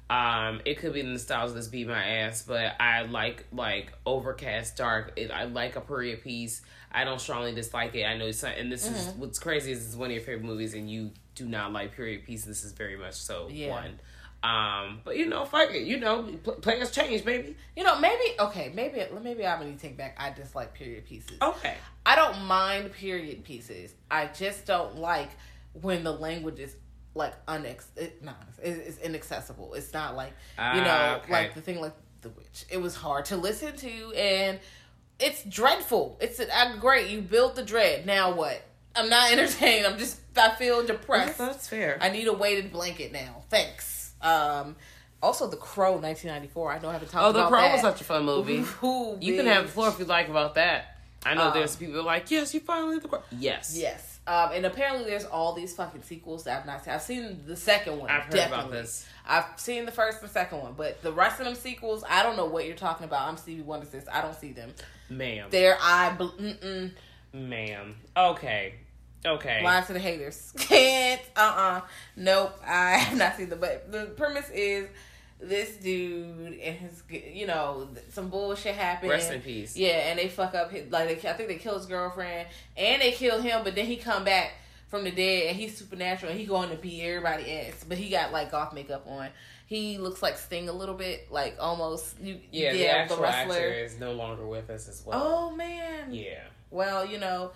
Um, 0.09 0.59
it 0.65 0.77
could 0.79 0.93
be 0.93 0.99
in 0.99 1.05
the 1.05 1.11
nostalgia 1.13 1.53
that's 1.53 1.67
beat 1.69 1.87
my 1.87 2.03
ass, 2.03 2.41
but 2.41 2.75
I 2.79 3.03
like 3.03 3.45
like 3.53 3.93
overcast, 4.05 4.75
dark. 4.77 5.13
It, 5.15 5.31
I 5.31 5.45
like 5.45 5.75
a 5.75 5.81
period 5.81 6.21
piece. 6.23 6.61
I 6.91 7.05
don't 7.05 7.21
strongly 7.21 7.53
dislike 7.53 7.95
it. 7.95 8.03
I 8.03 8.17
know 8.17 8.25
it's 8.25 8.43
not, 8.43 8.57
and 8.57 8.69
this 8.69 8.85
is 8.85 9.13
what's 9.15 9.39
crazy 9.39 9.71
is 9.71 9.85
it's 9.85 9.95
one 9.95 10.09
of 10.09 10.13
your 10.15 10.21
favorite 10.23 10.43
movies, 10.43 10.73
and 10.73 10.89
you 10.89 11.11
do 11.35 11.45
not 11.45 11.71
like 11.71 11.95
period 11.95 12.25
piece. 12.25 12.43
This 12.43 12.65
is 12.65 12.73
very 12.73 12.97
much 12.97 13.13
so 13.13 13.47
Yeah. 13.49 13.69
one. 13.69 13.99
Um, 14.43 15.01
but 15.03 15.17
you 15.17 15.27
know, 15.27 15.45
fuck 15.45 15.71
it. 15.71 15.83
You 15.83 15.99
know, 15.99 16.23
pl- 16.43 16.55
players 16.55 16.89
change, 16.91 17.23
baby. 17.23 17.55
You 17.75 17.83
know, 17.83 17.99
maybe 17.99 18.23
okay, 18.39 18.71
maybe 18.73 19.03
maybe 19.21 19.45
I'm 19.45 19.59
gonna 19.59 19.75
take 19.77 19.97
back. 19.97 20.15
I 20.19 20.31
dislike 20.31 20.73
period 20.73 21.05
pieces. 21.05 21.37
Okay. 21.41 21.75
I 22.05 22.15
don't 22.15 22.41
mind 22.45 22.91
period 22.93 23.43
pieces. 23.43 23.93
I 24.09 24.27
just 24.27 24.65
don't 24.65 24.97
like 24.97 25.29
when 25.79 26.03
the 26.03 26.11
language 26.11 26.59
is 26.59 26.75
like 27.13 27.33
unex. 27.45 27.85
It, 27.95 28.23
no, 28.23 28.33
it, 28.63 28.69
it's 28.69 28.97
inaccessible. 28.97 29.75
It's 29.75 29.93
not 29.93 30.15
like 30.15 30.33
you 30.57 30.81
know, 30.81 30.87
Ah, 30.89 31.15
okay. 31.23 31.31
like 31.31 31.53
the 31.53 31.61
thing 31.61 31.79
like 31.79 31.93
the 32.21 32.29
witch. 32.29 32.65
It 32.71 32.81
was 32.81 32.95
hard 32.95 33.25
to 33.25 33.37
listen 33.37 33.75
to, 33.77 34.13
and 34.15 34.59
it's 35.19 35.43
dreadful. 35.43 36.17
It's 36.19 36.39
uh, 36.39 36.75
great. 36.79 37.09
You 37.11 37.21
built 37.21 37.55
the 37.55 37.63
dread. 37.63 38.07
Now 38.07 38.33
what? 38.33 38.59
I'm 38.95 39.07
not 39.09 39.31
entertained. 39.33 39.85
I'm 39.85 39.99
just. 39.99 40.17
I 40.35 40.55
feel 40.55 40.83
depressed. 40.85 41.37
That's 41.37 41.67
fair. 41.67 41.97
I 42.01 42.09
need 42.09 42.27
a 42.27 42.33
weighted 42.33 42.71
blanket 42.71 43.11
now. 43.11 43.43
Thanks. 43.49 43.90
Um. 44.21 44.75
Also, 45.23 45.47
The 45.47 45.55
Crow, 45.57 45.97
1994. 45.97 46.71
I 46.71 46.79
know 46.79 46.89
I 46.89 46.93
haven't 46.93 47.09
talked 47.11 47.29
about 47.29 47.33
that. 47.33 47.39
oh, 47.39 47.43
The 47.43 47.47
Crow 47.49 47.61
that. 47.61 47.71
was 47.73 47.81
such 47.81 48.01
a 48.01 48.03
fun 48.03 48.25
movie. 48.25 48.63
Ooh, 48.83 49.17
You 49.21 49.35
can 49.35 49.45
have 49.45 49.65
the 49.65 49.71
floor 49.71 49.89
if 49.89 49.99
you 49.99 50.05
like 50.05 50.29
about 50.29 50.55
that. 50.55 50.97
I 51.23 51.35
know 51.35 51.49
Um, 51.49 51.53
there's 51.53 51.75
people 51.75 52.01
like, 52.03 52.31
yes, 52.31 52.55
you 52.55 52.59
finally 52.59 52.97
the 52.97 53.07
Crow. 53.07 53.21
Yes. 53.31 53.77
Yes. 53.77 54.19
Um, 54.25 54.49
and 54.53 54.65
apparently 54.65 55.05
there's 55.05 55.25
all 55.25 55.53
these 55.53 55.75
fucking 55.75 56.01
sequels 56.01 56.45
that 56.45 56.61
I've 56.61 56.65
not 56.65 56.83
seen. 56.83 56.93
I've 56.93 57.01
seen 57.03 57.43
the 57.45 57.55
second 57.55 57.99
one. 57.99 58.09
I've 58.09 58.23
heard 58.23 58.31
definitely. 58.33 58.65
about 58.65 58.71
this. 58.71 59.05
I've 59.27 59.45
seen 59.57 59.85
the 59.85 59.91
first 59.91 60.23
and 60.23 60.31
second 60.31 60.59
one, 60.61 60.73
but 60.75 60.99
the 61.03 61.11
rest 61.11 61.39
of 61.39 61.45
them 61.45 61.53
sequels, 61.53 62.03
I 62.09 62.23
don't 62.23 62.35
know 62.35 62.45
what 62.45 62.65
you're 62.65 62.75
talking 62.75 63.05
about. 63.05 63.27
I'm 63.27 63.37
Stevie 63.37 63.61
Wonder 63.61 63.85
sis. 63.85 64.05
I 64.11 64.21
don't 64.21 64.35
see 64.35 64.53
them. 64.53 64.73
Ma'am. 65.11 65.49
They're 65.51 65.77
I 65.79 66.13
bl- 66.13 66.25
mm-mm. 66.29 66.91
Ma'am. 67.33 67.95
Okay. 68.17 68.73
Okay. 69.25 69.63
Lie 69.63 69.81
to 69.81 69.93
the 69.93 69.99
haters. 69.99 70.53
Can't. 70.57 71.21
Uh 71.35 71.39
uh 71.39 71.81
Nope. 72.15 72.59
I 72.65 72.91
have 72.97 73.17
not 73.17 73.37
seen 73.37 73.49
the. 73.49 73.55
But 73.55 73.91
the 73.91 74.05
premise 74.17 74.49
is 74.49 74.87
this 75.39 75.75
dude 75.77 76.59
and 76.59 76.77
his, 76.77 77.03
you 77.09 77.47
know, 77.47 77.87
some 78.11 78.29
bullshit 78.29 78.75
happened. 78.75 79.11
Rest 79.11 79.31
in 79.31 79.41
peace. 79.41 79.75
Yeah, 79.75 80.09
and 80.09 80.19
they 80.19 80.29
fuck 80.29 80.53
up 80.53 80.71
his, 80.71 80.91
like 80.91 81.21
they, 81.21 81.29
I 81.29 81.33
think 81.33 81.49
they 81.49 81.55
kill 81.55 81.77
his 81.77 81.87
girlfriend 81.87 82.47
and 82.77 83.01
they 83.01 83.11
kill 83.11 83.41
him, 83.41 83.63
but 83.63 83.75
then 83.75 83.85
he 83.87 83.95
come 83.97 84.23
back 84.23 84.53
from 84.87 85.03
the 85.03 85.11
dead 85.11 85.47
and 85.47 85.57
he's 85.57 85.77
supernatural 85.77 86.31
and 86.31 86.39
he 86.39 86.45
going 86.45 86.69
to 86.69 86.75
beat 86.75 87.01
everybody 87.01 87.51
ass, 87.51 87.83
but 87.87 87.97
he 87.97 88.09
got 88.09 88.31
like 88.31 88.51
goth 88.51 88.73
makeup 88.73 89.05
on. 89.07 89.29
He 89.65 89.97
looks 89.97 90.21
like 90.21 90.37
Sting 90.37 90.67
a 90.67 90.73
little 90.73 90.95
bit, 90.95 91.31
like 91.31 91.55
almost. 91.59 92.19
You, 92.19 92.39
Yeah, 92.51 92.73
the 92.73 92.89
actual 92.89 93.25
actor 93.25 93.73
is 93.73 93.99
no 93.99 94.11
longer 94.11 94.45
with 94.45 94.69
us 94.69 94.89
as 94.89 95.03
well. 95.05 95.21
Oh 95.23 95.55
man. 95.55 96.13
Yeah. 96.13 96.43
Well, 96.69 97.05
you 97.05 97.17
know, 97.17 97.51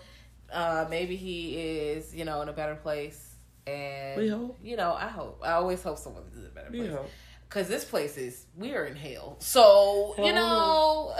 uh, 0.55 0.87
maybe 0.89 1.15
he 1.15 1.55
is, 1.57 2.15
you 2.15 2.25
know, 2.25 2.41
in 2.41 2.49
a 2.49 2.53
better 2.53 2.75
place. 2.75 3.35
And 3.67 4.19
We 4.21 4.29
hope. 4.29 4.57
You 4.63 4.77
know, 4.77 4.93
I 4.93 5.07
hope. 5.07 5.41
I 5.43 5.53
always 5.53 5.83
hope 5.83 5.97
someone 5.97 6.23
is 6.31 6.37
in 6.39 6.45
a 6.45 6.49
better 6.49 6.71
We 6.71 6.79
place. 6.79 6.91
hope. 6.91 7.09
Cause 7.49 7.67
this 7.67 7.85
place 7.85 8.17
is 8.17 8.45
we 8.57 8.73
are 8.73 8.85
in 8.85 8.95
hell. 8.95 9.37
So 9.39 10.15
you 10.17 10.33
know, 10.33 11.13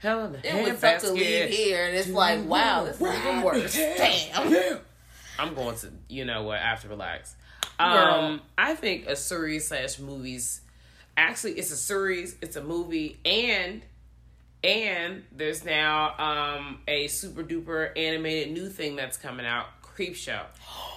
Hell 0.00 0.24
in 0.24 0.32
the 0.32 0.38
it 0.44 0.64
would 0.64 0.78
suck 0.78 0.98
to 1.00 1.12
leave 1.12 1.50
here, 1.50 1.86
and 1.86 1.96
it's 1.96 2.08
like, 2.08 2.44
wow, 2.46 2.84
this 2.84 3.00
is 3.00 3.02
even 3.06 3.42
worse. 3.42 3.74
Damn. 3.74 4.78
I'm 5.38 5.54
going 5.54 5.76
to, 5.76 5.92
you 6.08 6.24
know 6.24 6.42
what, 6.44 6.58
after 6.58 6.88
relax. 6.88 7.36
Girl. 7.78 7.86
Um, 7.86 8.40
I 8.56 8.74
think 8.74 9.06
a 9.06 9.16
series 9.16 9.68
slash 9.68 9.98
movies. 9.98 10.62
Actually, 11.16 11.52
it's 11.52 11.70
a 11.70 11.76
series. 11.76 12.36
It's 12.40 12.56
a 12.56 12.62
movie, 12.62 13.18
and 13.24 13.82
and 14.66 15.22
there's 15.32 15.64
now 15.64 16.14
um 16.18 16.78
a 16.88 17.06
super 17.06 17.42
duper 17.42 17.90
animated 17.96 18.52
new 18.52 18.68
thing 18.68 18.96
that's 18.96 19.16
coming 19.16 19.46
out. 19.46 19.66
Creepshow. 19.82 20.42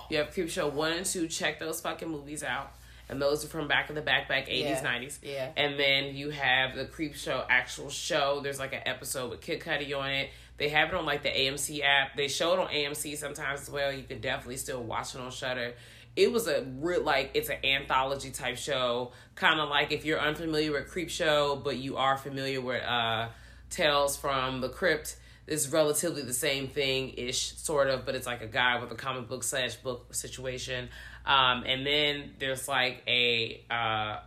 You 0.10 0.18
have 0.18 0.32
Creepshow 0.34 0.72
one 0.74 0.92
and 0.92 1.06
two. 1.06 1.28
Check 1.28 1.60
those 1.60 1.80
fucking 1.82 2.10
movies 2.10 2.44
out. 2.44 2.72
And 3.08 3.20
those 3.22 3.44
are 3.44 3.48
from 3.48 3.68
back 3.68 3.90
in 3.90 3.96
the 3.96 4.02
back, 4.02 4.28
back 4.28 4.48
80s, 4.48 4.62
Yeah. 4.62 4.84
90s. 4.84 5.20
Yeah. 5.24 5.50
And 5.58 5.80
then 5.80 6.16
you 6.16 6.30
have 6.30 6.76
the 6.76 6.86
Creepshow 6.86 7.44
actual 7.50 7.90
show. 7.90 8.40
There's 8.44 8.60
like 8.60 8.74
an 8.74 8.82
episode 8.86 9.32
with 9.32 9.42
Kid 9.42 9.62
Cudi 9.62 9.98
on 9.98 10.10
it. 10.12 10.30
They 10.58 10.70
have 10.70 10.90
it 10.90 10.94
on 10.96 11.06
like 11.06 11.24
the 11.24 11.30
AMC 11.30 11.82
app. 11.82 12.16
They 12.18 12.28
show 12.28 12.54
it 12.54 12.60
on 12.60 12.68
AMC 12.68 13.18
sometimes 13.18 13.62
as 13.62 13.70
well. 13.72 13.92
You 13.92 14.04
can 14.04 14.20
definitely 14.20 14.58
still 14.58 14.84
watch 14.84 15.16
it 15.16 15.22
on 15.22 15.32
Shudder. 15.32 15.74
It 16.16 16.32
was 16.32 16.48
a 16.48 16.66
real 16.80 17.02
like 17.02 17.32
it's 17.34 17.50
an 17.50 17.64
anthology 17.66 18.30
type 18.32 18.58
show, 18.58 19.12
kind 19.36 19.60
of 19.60 19.70
like 19.70 19.92
if 19.92 20.04
you're 20.06 20.20
unfamiliar 20.20 20.72
with 20.74 20.92
Creepshow, 20.92 21.64
but 21.64 21.78
you 21.78 21.96
are 21.98 22.18
familiar 22.18 22.60
with 22.62 22.84
uh, 22.84 23.30
Tales 23.70 24.18
from 24.18 24.62
the 24.62 24.70
Crypt. 24.70 25.16
is 25.48 25.70
relatively 25.72 26.22
the 26.22 26.34
same 26.34 26.68
thing 26.68 27.10
ish, 27.18 27.56
sort 27.58 27.90
of, 27.90 28.06
but 28.06 28.14
it's 28.16 28.28
like 28.28 28.42
a 28.42 28.48
guy 28.48 28.80
with 28.80 28.92
a 28.92 28.96
comic 28.96 29.28
book 29.28 29.44
slash 29.44 29.76
book 29.78 30.14
situation. 30.14 30.90
Um, 31.26 31.64
and 31.66 31.86
then 31.86 32.34
there's 32.40 32.68
like 32.68 33.02
a 33.08 33.62
uh, 33.72 34.18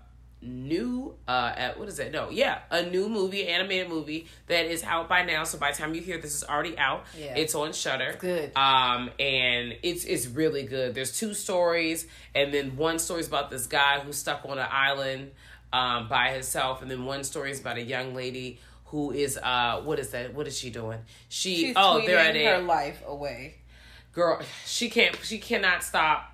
new 0.44 1.14
uh 1.28 1.52
at, 1.56 1.78
what 1.78 1.88
is 1.88 2.00
it 2.00 2.10
no 2.12 2.28
yeah 2.28 2.58
a 2.72 2.82
new 2.82 3.08
movie 3.08 3.46
animated 3.46 3.88
movie 3.88 4.26
that 4.48 4.66
is 4.66 4.82
out 4.82 5.08
by 5.08 5.22
now 5.24 5.44
so 5.44 5.56
by 5.56 5.70
the 5.70 5.78
time 5.78 5.94
you 5.94 6.00
hear 6.02 6.18
this 6.18 6.34
is 6.34 6.42
already 6.42 6.76
out 6.76 7.04
Yeah. 7.16 7.36
it's 7.36 7.54
on 7.54 7.72
Shudder 7.72 8.16
Good. 8.18 8.50
um 8.56 9.08
and 9.20 9.76
it's 9.84 10.04
it's 10.04 10.26
really 10.26 10.64
good 10.64 10.96
there's 10.96 11.16
two 11.16 11.32
stories 11.32 12.08
and 12.34 12.52
then 12.52 12.76
one 12.76 12.98
story 12.98 13.20
is 13.20 13.28
about 13.28 13.50
this 13.50 13.66
guy 13.68 14.00
who's 14.00 14.16
stuck 14.16 14.44
on 14.44 14.58
an 14.58 14.66
island 14.68 15.30
um 15.72 16.08
by 16.08 16.30
himself 16.32 16.82
and 16.82 16.90
then 16.90 17.04
one 17.04 17.22
story 17.22 17.52
is 17.52 17.60
about 17.60 17.76
a 17.76 17.82
young 17.84 18.12
lady 18.12 18.58
who 18.92 19.10
is 19.10 19.36
uh 19.36 19.80
what 19.82 19.98
is 19.98 20.10
that 20.10 20.32
what 20.34 20.46
is 20.46 20.56
she 20.56 20.70
doing 20.70 21.00
she 21.28 21.56
She's 21.56 21.74
oh 21.76 22.00
they're 22.06 22.18
at 22.18 22.36
her 22.36 22.62
life 22.62 23.02
away. 23.06 23.56
girl 24.12 24.40
she 24.64 24.88
can't 24.88 25.16
she 25.24 25.38
cannot 25.38 25.82
stop 25.82 26.30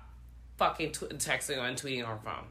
fucking 0.57 0.91
tw- 0.91 1.09
texting 1.17 1.57
and 1.57 1.75
tweeting 1.75 2.05
on 2.05 2.17
her 2.17 2.23
phone 2.23 2.45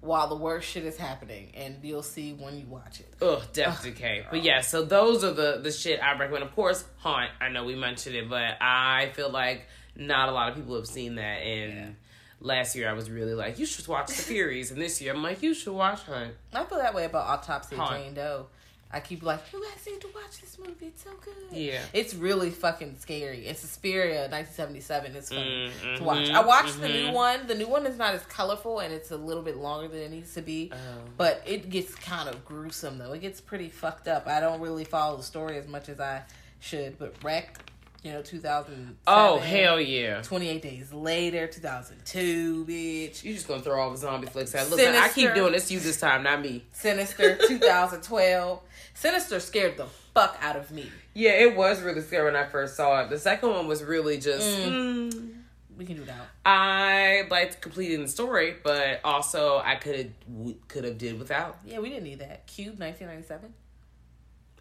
While 0.00 0.28
the 0.28 0.36
worst 0.36 0.68
shit 0.68 0.84
is 0.84 0.96
happening, 0.98 1.50
and 1.56 1.78
you'll 1.82 2.02
see 2.04 2.32
when 2.34 2.58
you 2.60 2.66
watch 2.66 3.00
it. 3.00 3.12
Ugh, 3.20 3.42
Death 3.52 3.82
Decay. 3.82 4.26
But 4.30 4.44
yeah, 4.44 4.60
so 4.60 4.84
those 4.84 5.24
are 5.24 5.32
the 5.32 5.58
the 5.62 5.72
shit 5.72 5.98
I 6.00 6.16
recommend. 6.18 6.44
Of 6.44 6.54
course, 6.54 6.84
Haunt. 6.98 7.30
I 7.40 7.48
know 7.48 7.64
we 7.64 7.74
mentioned 7.74 8.14
it, 8.14 8.28
but 8.28 8.56
I 8.60 9.10
feel 9.14 9.30
like 9.30 9.66
not 9.96 10.28
a 10.28 10.32
lot 10.32 10.50
of 10.50 10.54
people 10.54 10.76
have 10.76 10.86
seen 10.86 11.14
that. 11.16 11.38
And 11.42 11.96
last 12.40 12.76
year 12.76 12.88
I 12.88 12.92
was 12.92 13.10
really 13.10 13.32
like, 13.34 13.58
you 13.58 13.66
should 13.66 13.88
watch 13.88 14.08
The 14.08 14.22
Furies, 14.30 14.70
and 14.70 14.80
this 14.80 15.00
year 15.00 15.12
I'm 15.14 15.22
like, 15.22 15.42
you 15.42 15.54
should 15.54 15.72
watch 15.72 16.02
Haunt. 16.02 16.34
I 16.52 16.62
feel 16.64 16.78
that 16.78 16.94
way 16.94 17.06
about 17.06 17.26
Autopsy 17.26 17.74
Huh. 17.74 17.88
Jane 17.96 18.14
Doe. 18.14 18.46
I 18.92 19.00
keep 19.00 19.22
like, 19.24 19.40
you 19.52 19.60
guys 19.62 19.84
need 19.86 20.00
to 20.00 20.08
watch 20.14 20.40
this 20.40 20.58
movie. 20.58 20.86
It's 20.86 21.02
so 21.02 21.10
good. 21.22 21.34
Yeah. 21.50 21.80
It's 21.92 22.14
really 22.14 22.50
fucking 22.50 22.96
scary. 22.98 23.48
And 23.48 23.56
Suspiria, 23.56 24.28
1977, 24.30 25.16
It's 25.16 25.28
fun 25.28 25.38
Mm, 25.38 25.96
to 25.98 26.02
watch. 26.04 26.28
mhm, 26.28 26.34
I 26.34 26.40
watched 26.44 26.80
the 26.80 26.86
mhm. 26.86 27.06
new 27.08 27.12
one. 27.12 27.46
The 27.48 27.56
new 27.56 27.66
one 27.66 27.84
is 27.86 27.98
not 27.98 28.14
as 28.14 28.22
colorful 28.26 28.78
and 28.78 28.94
it's 28.94 29.10
a 29.10 29.16
little 29.16 29.42
bit 29.42 29.56
longer 29.56 29.88
than 29.88 30.00
it 30.00 30.10
needs 30.12 30.32
to 30.34 30.40
be. 30.42 30.70
Oh. 30.72 30.76
But 31.16 31.42
it 31.44 31.68
gets 31.68 31.94
kind 31.96 32.28
of 32.28 32.44
gruesome, 32.44 32.98
though. 32.98 33.12
It 33.12 33.20
gets 33.22 33.40
pretty 33.40 33.68
fucked 33.70 34.06
up. 34.08 34.26
I 34.28 34.38
don't 34.40 34.60
really 34.60 34.84
follow 34.84 35.16
the 35.16 35.22
story 35.24 35.58
as 35.58 35.66
much 35.66 35.88
as 35.88 35.98
I 36.00 36.22
should. 36.60 36.96
But 36.98 37.14
Wreck, 37.24 37.58
You 38.02 38.12
know, 38.12 38.22
2000. 38.22 38.98
Oh 39.08 39.38
hell 39.40 39.80
yeah! 39.80 40.22
28 40.22 40.62
Days 40.62 40.92
Later, 40.92 41.48
2002, 41.48 42.64
bitch. 42.64 43.24
You 43.24 43.34
just 43.34 43.48
gonna 43.48 43.62
throw 43.62 43.80
all 43.80 43.90
the 43.90 43.96
zombie 43.96 44.28
flicks 44.28 44.54
out? 44.54 44.70
Listen, 44.70 44.94
I 44.94 45.08
keep 45.08 45.34
doing 45.34 45.50
this 45.52 45.72
you 45.72 45.80
this 45.80 45.98
time, 45.98 46.22
not 46.22 46.40
me. 46.40 46.64
Sinister, 46.72 47.36
2012. 47.48 48.60
Sinister 48.96 49.38
scared 49.40 49.76
the 49.76 49.86
fuck 50.14 50.36
out 50.40 50.56
of 50.56 50.70
me. 50.72 50.90
Yeah, 51.14 51.30
it 51.32 51.54
was 51.56 51.80
really 51.82 52.00
scary 52.00 52.24
when 52.24 52.34
I 52.36 52.46
first 52.46 52.76
saw 52.76 53.02
it. 53.02 53.10
The 53.10 53.18
second 53.18 53.50
one 53.50 53.68
was 53.68 53.84
really 53.84 54.18
just. 54.18 54.44
mm, 54.46 55.34
We 55.76 55.84
can 55.84 55.96
do 55.96 56.04
that. 56.06 56.26
I 56.44 57.24
liked 57.30 57.60
completing 57.60 58.02
the 58.02 58.08
story, 58.08 58.56
but 58.62 59.00
also 59.04 59.58
I 59.64 59.76
could 59.76 59.96
have 59.96 60.54
could 60.68 60.84
have 60.84 60.96
did 60.98 61.18
without. 61.18 61.58
Yeah, 61.64 61.78
we 61.80 61.90
didn't 61.90 62.04
need 62.04 62.18
that. 62.20 62.46
Cube, 62.46 62.78
1997. 62.80 63.52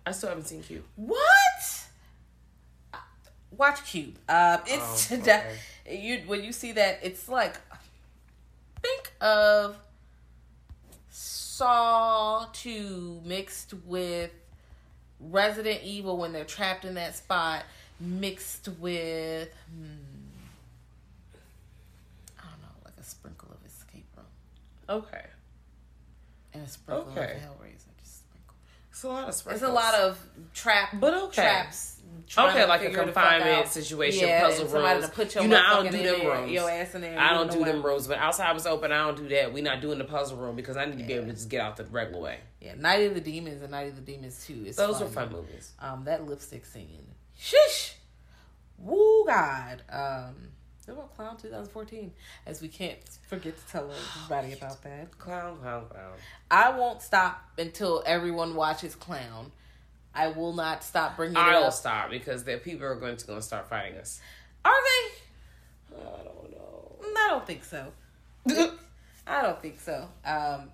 I 0.06 0.12
still 0.12 0.30
haven't 0.30 0.46
seen 0.46 0.62
Cube. 0.62 0.84
What? 0.96 1.18
Watch 3.52 3.86
Cube. 3.86 4.16
Um, 4.28 4.60
it's 4.68 5.12
Oh, 5.12 5.16
okay. 5.20 5.56
you 5.90 6.20
when 6.28 6.44
you 6.44 6.52
see 6.52 6.74
that, 6.74 7.00
it's 7.02 7.30
like 7.30 7.56
think 8.82 9.14
of 9.22 9.78
Saw 11.18 12.45
two 12.51 13.22
mixed 13.24 13.74
with 13.86 14.32
Resident 15.22 15.82
Evil 15.84 16.18
when 16.18 16.34
they're 16.34 16.43
trapped 16.43 16.84
in 16.84 16.95
that 16.95 17.16
spot, 17.16 17.63
mixed 18.01 18.68
with 18.80 19.47
hmm, 19.74 19.86
I 22.38 22.41
don't 22.49 22.61
know, 22.61 22.68
like 22.84 22.95
a 22.99 23.03
sprinkle 23.03 23.47
of 23.51 23.66
Escape 23.66 24.03
Room 24.18 24.26
Okay, 24.89 25.26
and 26.53 26.63
a 26.63 26.68
sprinkle 26.68 27.09
Okay. 27.13 27.36
of 27.36 27.41
Hellraiser. 27.41 27.95
Just 28.03 28.18
sprinkle. 28.20 28.57
it's 28.91 29.03
a 29.05 29.07
lot 29.07 29.24
of 29.24 29.47
It's 29.53 29.61
a 29.63 29.70
lot 29.70 29.93
of 29.95 30.20
trap, 30.53 30.89
But 30.99 31.13
okay. 31.13 31.41
traps. 31.43 31.95
Okay, 32.38 32.65
like 32.65 32.82
a 32.82 32.86
figure 32.86 33.05
the 33.05 33.11
fuck 33.11 33.23
confinement 33.23 33.67
situation, 33.67 34.28
yeah, 34.28 34.41
puzzle 34.41 34.67
rooms. 34.67 35.09
Put 35.09 35.36
your 35.36 35.43
You 35.43 35.49
know, 35.49 35.61
I 35.63 35.73
don't 35.73 35.91
do 35.91 35.97
them 35.97 36.19
there, 36.19 36.32
rooms. 36.32 36.51
Your 36.51 36.69
ass 36.69 36.95
in 36.95 37.01
there. 37.01 37.19
I 37.19 37.34
don't 37.34 37.51
do 37.51 37.63
them 37.63 37.84
rooms, 37.84 38.07
but 38.07 38.17
outside 38.17 38.51
was 38.53 38.65
open. 38.65 38.91
I 38.91 39.05
don't 39.05 39.17
do 39.17 39.28
that. 39.30 39.53
We're 39.53 39.63
not 39.63 39.82
doing 39.82 39.97
the 39.97 40.05
puzzle 40.05 40.38
room 40.38 40.55
because 40.55 40.78
I 40.78 40.86
need 40.86 40.97
to 40.97 41.03
be 41.03 41.13
able 41.13 41.28
to 41.28 41.34
just 41.34 41.49
get 41.49 41.61
out 41.61 41.78
the 41.78 41.86
regular 41.86 42.21
way. 42.21 42.39
Yeah, 42.61 42.76
Night 42.76 43.07
of 43.07 43.13
the 43.13 43.21
Demons 43.21 43.61
and 43.61 43.71
Night 43.71 43.89
of 43.89 43.95
the 43.95 44.01
Demons. 44.01 44.49
Is 44.49 44.76
Those 44.76 44.97
fun. 44.97 45.03
were 45.03 45.13
fun 45.13 45.32
movies. 45.32 45.71
Um, 45.80 46.03
that 46.05 46.26
lipstick 46.26 46.65
scene. 46.65 47.05
Shish. 47.38 47.95
Woo 48.78 49.23
God. 49.26 49.84
Um, 49.89 50.36
what 50.86 50.93
about 50.93 51.15
Clown 51.15 51.38
2014? 51.38 52.11
As 52.45 52.61
we 52.61 52.67
can't 52.67 52.97
forget 53.28 53.57
to 53.57 53.67
tell 53.71 53.91
everybody 53.91 54.53
about 54.53 54.84
that. 54.84 55.17
Clown, 55.17 55.57
clown, 55.57 55.86
clown. 55.89 56.13
I 56.51 56.78
won't 56.78 57.01
stop 57.01 57.43
until 57.57 58.03
everyone 58.05 58.55
watches 58.55 58.93
Clown. 58.93 59.51
I 60.16 60.30
will 60.30 60.53
not 60.53 60.84
stop 60.84 61.18
bringing 61.18 61.36
it 61.36 61.39
I 61.39 61.59
will 61.59 61.72
stop 61.72 62.09
because 62.09 62.43
the 62.43 62.57
people 62.57 62.86
are 62.86 62.95
going 62.95 63.18
to 63.18 63.26
going 63.28 63.39
to 63.39 63.45
start 63.45 63.68
fighting 63.70 63.97
us. 63.99 64.22
Are 64.63 64.72
they? 64.74 65.97
I 65.97 66.24
don't 66.24 66.51
know. 66.51 66.95
Mm, 67.01 67.16
I 67.18 67.28
don't 67.30 67.45
think 67.45 67.63
so. 67.63 67.91
I 69.28 69.41
don't 69.41 69.61
think 69.61 69.80
so. 69.80 70.07
Um, 70.26 70.70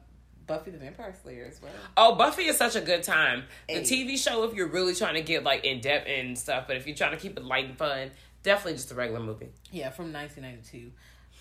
Buffy 0.47 0.71
the 0.71 0.77
Vampire 0.77 1.15
Slayer 1.23 1.45
as 1.49 1.61
well. 1.61 1.71
Oh, 1.95 2.15
Buffy 2.15 2.43
is 2.43 2.57
such 2.57 2.75
a 2.75 2.81
good 2.81 3.03
time. 3.03 3.43
The 3.67 3.75
Hey. 3.75 3.81
TV 3.83 4.17
show, 4.17 4.43
if 4.43 4.53
you're 4.53 4.67
really 4.67 4.93
trying 4.93 5.15
to 5.15 5.21
get 5.21 5.43
like 5.43 5.63
in 5.65 5.79
depth 5.81 6.07
and 6.07 6.37
stuff, 6.37 6.65
but 6.67 6.75
if 6.77 6.85
you're 6.85 6.95
trying 6.95 7.11
to 7.11 7.17
keep 7.17 7.37
it 7.37 7.43
light 7.45 7.65
and 7.65 7.77
fun, 7.77 8.11
definitely 8.43 8.73
just 8.73 8.91
a 8.91 8.95
regular 8.95 9.21
movie. 9.21 9.49
Yeah, 9.71 9.89
from 9.89 10.11
1992. 10.11 10.91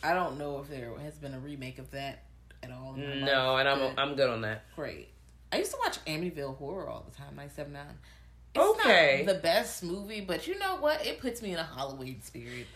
I 0.02 0.14
don't 0.14 0.38
know 0.38 0.60
if 0.60 0.68
there 0.68 0.96
has 1.00 1.14
been 1.18 1.34
a 1.34 1.38
remake 1.40 1.78
of 1.78 1.90
that 1.90 2.22
at 2.62 2.70
all. 2.70 2.94
No, 2.96 3.54
life, 3.54 3.66
and 3.66 3.68
I'm 3.68 3.98
I'm 3.98 4.14
good 4.16 4.30
on 4.30 4.42
that. 4.42 4.64
great. 4.76 5.08
I 5.52 5.58
used 5.58 5.70
to 5.72 5.78
watch 5.84 5.98
Amityville 6.04 6.56
Horror 6.58 6.88
all 6.88 7.04
the 7.08 7.14
time, 7.16 7.34
979. 7.36 7.84
It's 8.54 8.64
Okay. 8.80 9.22
not 9.24 9.34
the 9.34 9.40
best 9.40 9.82
movie, 9.82 10.20
but 10.20 10.46
you 10.46 10.58
know 10.58 10.76
what? 10.76 11.04
It 11.06 11.20
puts 11.20 11.42
me 11.42 11.52
in 11.52 11.58
a 11.58 11.64
Halloween 11.64 12.20
spirit. 12.22 12.66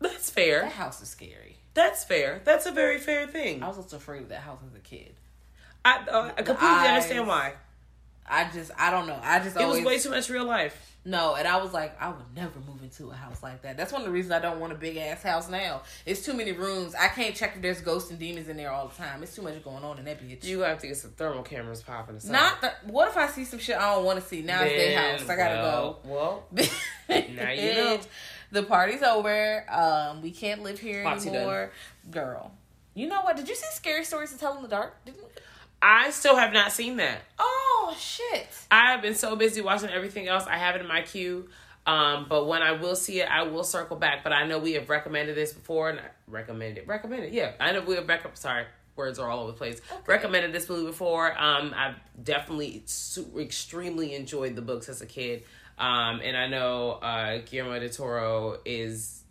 That's 0.00 0.30
fair. 0.30 0.62
That 0.62 0.72
house 0.72 1.00
is 1.02 1.08
scary. 1.08 1.56
That's 1.74 2.04
fair. 2.04 2.40
That's 2.44 2.66
a 2.66 2.72
very 2.72 2.98
fair 2.98 3.26
thing. 3.26 3.62
I 3.62 3.68
was 3.68 3.76
also 3.76 3.96
afraid 3.96 4.22
of 4.22 4.28
that 4.30 4.40
house 4.42 4.60
as 4.68 4.74
a 4.76 4.80
kid. 4.80 5.14
I, 5.84 5.98
uh, 6.08 6.32
I 6.36 6.42
completely 6.42 6.66
eyes. 6.68 6.88
understand 6.88 7.26
why. 7.28 7.54
I 8.26 8.48
just, 8.52 8.70
I 8.78 8.90
don't 8.90 9.06
know. 9.06 9.18
I 9.22 9.40
just 9.40 9.56
It 9.56 9.66
was 9.66 9.80
way 9.82 9.98
too 9.98 10.10
much 10.10 10.28
real 10.30 10.44
life. 10.44 10.96
no, 11.04 11.34
and 11.34 11.46
I 11.48 11.60
was 11.60 11.72
like, 11.72 12.00
I 12.00 12.08
would 12.08 12.34
never 12.36 12.60
move 12.60 12.82
into 12.82 13.10
a 13.10 13.14
house 13.14 13.42
like 13.42 13.62
that. 13.62 13.76
That's 13.76 13.92
one 13.92 14.02
of 14.02 14.06
the 14.06 14.12
reasons 14.12 14.32
I 14.32 14.38
don't 14.38 14.60
want 14.60 14.72
a 14.72 14.76
big 14.76 14.96
ass 14.96 15.22
house 15.22 15.50
now. 15.50 15.82
It's 16.06 16.24
too 16.24 16.32
many 16.32 16.52
rooms. 16.52 16.94
I 16.94 17.08
can't 17.08 17.34
check 17.34 17.56
if 17.56 17.62
there's 17.62 17.80
ghosts 17.80 18.10
and 18.10 18.18
demons 18.20 18.48
in 18.48 18.56
there 18.56 18.70
all 18.70 18.86
the 18.86 18.94
time. 18.94 19.22
It's 19.24 19.34
too 19.34 19.42
much 19.42 19.62
going 19.64 19.82
on 19.82 19.98
in 19.98 20.04
that 20.04 20.20
bitch. 20.20 20.44
You 20.44 20.60
have 20.60 20.78
to 20.78 20.86
get 20.86 20.96
some 20.96 21.10
thermal 21.10 21.42
cameras 21.42 21.82
popping. 21.82 22.16
Or 22.16 22.20
something. 22.20 22.32
Not 22.40 22.60
the, 22.60 22.72
what 22.86 23.08
if 23.08 23.16
I 23.16 23.26
see 23.26 23.44
some 23.44 23.58
shit 23.58 23.76
I 23.76 23.94
don't 23.94 24.04
want 24.04 24.20
to 24.20 24.24
see? 24.26 24.42
Now 24.42 24.62
it's 24.62 24.76
their 24.76 25.18
house. 25.18 25.28
I 25.28 25.36
gotta 25.36 25.54
well, 25.56 26.00
Well, 26.04 26.44
go. 26.54 26.62
Now 27.34 27.50
you 27.50 27.74
know. 27.74 28.00
The 28.52 28.62
party's 28.62 29.02
over. 29.02 29.64
Um, 29.70 30.20
we 30.22 30.30
can't 30.30 30.62
live 30.62 30.78
here 30.78 31.02
Party 31.02 31.28
anymore. 31.30 31.72
Girl. 32.10 32.52
You 32.94 33.08
know 33.08 33.22
what? 33.22 33.36
Did 33.36 33.48
you 33.48 33.54
see 33.54 33.66
Scary 33.72 34.04
Stories 34.04 34.30
to 34.32 34.38
Tell 34.38 34.54
in 34.56 34.62
the 34.62 34.68
Dark? 34.68 35.02
Didn't 35.06 35.22
we? 35.24 35.30
I 35.82 36.10
still 36.10 36.36
have 36.36 36.52
not 36.52 36.72
seen 36.72 36.96
that. 36.98 37.22
Oh 37.38 37.94
shit. 37.98 38.48
I 38.70 38.92
have 38.92 39.02
been 39.02 39.14
so 39.14 39.36
busy 39.36 39.60
watching 39.60 39.90
everything 39.90 40.28
else. 40.28 40.44
I 40.46 40.56
have 40.56 40.76
it 40.76 40.80
in 40.80 40.86
my 40.88 41.02
queue. 41.02 41.48
Um, 41.84 42.26
but 42.28 42.46
when 42.46 42.62
I 42.62 42.72
will 42.72 42.94
see 42.94 43.20
it, 43.20 43.28
I 43.28 43.42
will 43.42 43.64
circle 43.64 43.96
back. 43.96 44.22
But 44.22 44.32
I 44.32 44.46
know 44.46 44.58
we 44.60 44.74
have 44.74 44.88
recommended 44.88 45.34
this 45.36 45.52
before, 45.52 45.90
and 45.90 45.98
I 45.98 46.04
recommended, 46.28 46.86
recommended, 46.86 47.32
yeah. 47.32 47.52
I 47.58 47.72
know 47.72 47.80
we 47.80 47.96
have 47.96 48.08
rec- 48.08 48.36
Sorry, 48.36 48.66
words 48.94 49.18
are 49.18 49.28
all 49.28 49.40
over 49.40 49.50
the 49.50 49.58
place. 49.58 49.80
Recommended 50.06 50.52
this 50.52 50.68
movie 50.68 50.86
before. 50.86 51.36
Um, 51.36 51.74
I've 51.76 51.96
definitely 52.22 52.84
su- 52.86 53.36
extremely 53.38 54.14
enjoyed 54.14 54.54
the 54.54 54.62
books 54.62 54.88
as 54.88 55.02
a 55.02 55.06
kid. 55.06 55.42
Um, 55.76 56.20
and 56.22 56.36
I 56.36 56.46
know 56.46 56.92
uh, 56.92 57.40
Guillermo 57.44 57.80
del 57.80 57.88
Toro 57.88 58.58
is 58.64 59.22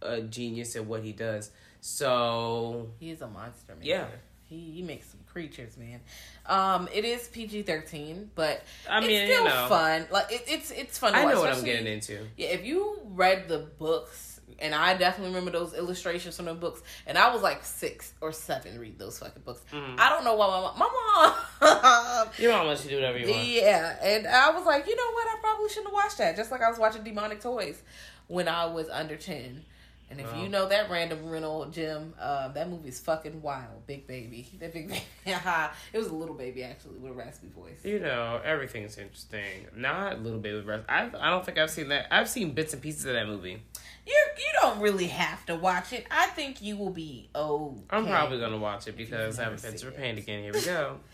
a 0.00 0.20
genius 0.20 0.76
at 0.76 0.84
what 0.84 1.02
he 1.02 1.10
does. 1.12 1.50
So 1.80 2.90
He 3.00 3.10
is 3.10 3.20
a 3.22 3.26
monster, 3.26 3.74
man. 3.74 3.84
Yeah. 3.84 4.06
He, 4.48 4.70
he 4.72 4.82
makes 4.82 5.08
some 5.08 5.20
creatures, 5.26 5.76
man. 5.76 6.00
Um, 6.46 6.88
it 6.94 7.04
is 7.04 7.26
PG 7.28 7.62
thirteen, 7.62 8.30
but 8.34 8.62
I 8.88 9.00
mean, 9.00 9.10
it's 9.10 9.32
still 9.32 9.44
you 9.44 9.48
know. 9.48 9.66
fun. 9.68 10.06
Like 10.10 10.30
it, 10.32 10.44
it's 10.46 10.70
it's 10.70 10.98
fun. 10.98 11.12
To 11.12 11.18
I 11.18 11.24
watch, 11.24 11.34
know 11.34 11.40
what 11.40 11.52
I'm 11.52 11.64
getting 11.64 11.86
into. 11.86 12.26
Yeah, 12.36 12.48
if 12.48 12.64
you 12.64 13.00
read 13.06 13.48
the 13.48 13.58
books, 13.58 14.40
and 14.58 14.74
I 14.74 14.96
definitely 14.96 15.34
remember 15.34 15.58
those 15.58 15.74
illustrations 15.74 16.36
from 16.36 16.46
the 16.46 16.54
books, 16.54 16.82
and 17.06 17.18
I 17.18 17.32
was 17.32 17.42
like 17.42 17.64
six 17.64 18.12
or 18.20 18.32
seven 18.32 18.78
read 18.78 18.98
those 18.98 19.18
fucking 19.18 19.42
books. 19.42 19.60
Mm-hmm. 19.72 19.96
I 19.98 20.10
don't 20.10 20.24
know 20.24 20.34
why 20.34 20.46
my 20.46 20.60
mom, 20.60 20.78
my 20.78 21.34
mom. 21.60 22.28
Your 22.38 22.52
mom 22.52 22.66
lets 22.68 22.84
you 22.84 22.90
do 22.90 22.96
whatever 22.96 23.18
you 23.18 23.28
want. 23.28 23.46
yeah, 23.46 23.96
and 24.02 24.26
I 24.26 24.50
was 24.50 24.64
like, 24.64 24.86
you 24.86 24.94
know 24.96 25.10
what? 25.12 25.26
I 25.26 25.36
probably 25.40 25.68
shouldn't 25.68 25.88
have 25.88 25.94
watched 25.94 26.18
that. 26.18 26.36
Just 26.36 26.50
like 26.50 26.62
I 26.62 26.70
was 26.70 26.78
watching 26.78 27.02
Demonic 27.02 27.40
Toys 27.40 27.82
when 28.28 28.48
I 28.48 28.66
was 28.66 28.88
under 28.88 29.16
ten. 29.16 29.64
And 30.08 30.20
if 30.20 30.36
you 30.36 30.48
know 30.48 30.68
that 30.68 30.88
random 30.88 31.28
rental 31.28 31.66
Jim, 31.66 32.14
uh, 32.20 32.48
that 32.48 32.70
movie's 32.70 33.00
fucking 33.00 33.42
wild. 33.42 33.86
Big 33.86 34.06
baby, 34.06 34.48
that 34.60 34.72
big 34.72 34.88
baby. 34.88 35.02
it 35.26 35.98
was 35.98 36.06
a 36.06 36.14
little 36.14 36.34
baby 36.34 36.62
actually 36.62 36.98
with 36.98 37.10
a 37.10 37.14
raspy 37.14 37.48
voice. 37.48 37.84
You 37.84 37.98
know, 37.98 38.40
everything's 38.44 38.98
interesting. 38.98 39.66
Not 39.74 40.22
Little 40.22 40.38
Baby 40.38 40.60
Rest. 40.60 40.84
I 40.88 41.10
I 41.18 41.30
don't 41.30 41.44
think 41.44 41.58
I've 41.58 41.70
seen 41.70 41.88
that. 41.88 42.06
I've 42.10 42.28
seen 42.28 42.52
bits 42.52 42.72
and 42.72 42.80
pieces 42.80 43.04
of 43.04 43.14
that 43.14 43.26
movie. 43.26 43.62
You 44.06 44.26
you 44.38 44.52
don't 44.60 44.80
really 44.80 45.08
have 45.08 45.44
to 45.46 45.56
watch 45.56 45.92
it. 45.92 46.06
I 46.10 46.26
think 46.26 46.62
you 46.62 46.76
will 46.76 46.90
be 46.90 47.28
okay. 47.34 47.80
I'm 47.90 48.06
probably 48.06 48.38
gonna 48.38 48.58
watch 48.58 48.86
it 48.86 48.96
because 48.96 49.38
I 49.40 49.44
haven't 49.44 49.62
been 49.62 49.76
to. 49.76 49.90
Pain 49.90 50.18
again. 50.18 50.42
Here 50.42 50.52
we 50.52 50.62
go. 50.62 50.98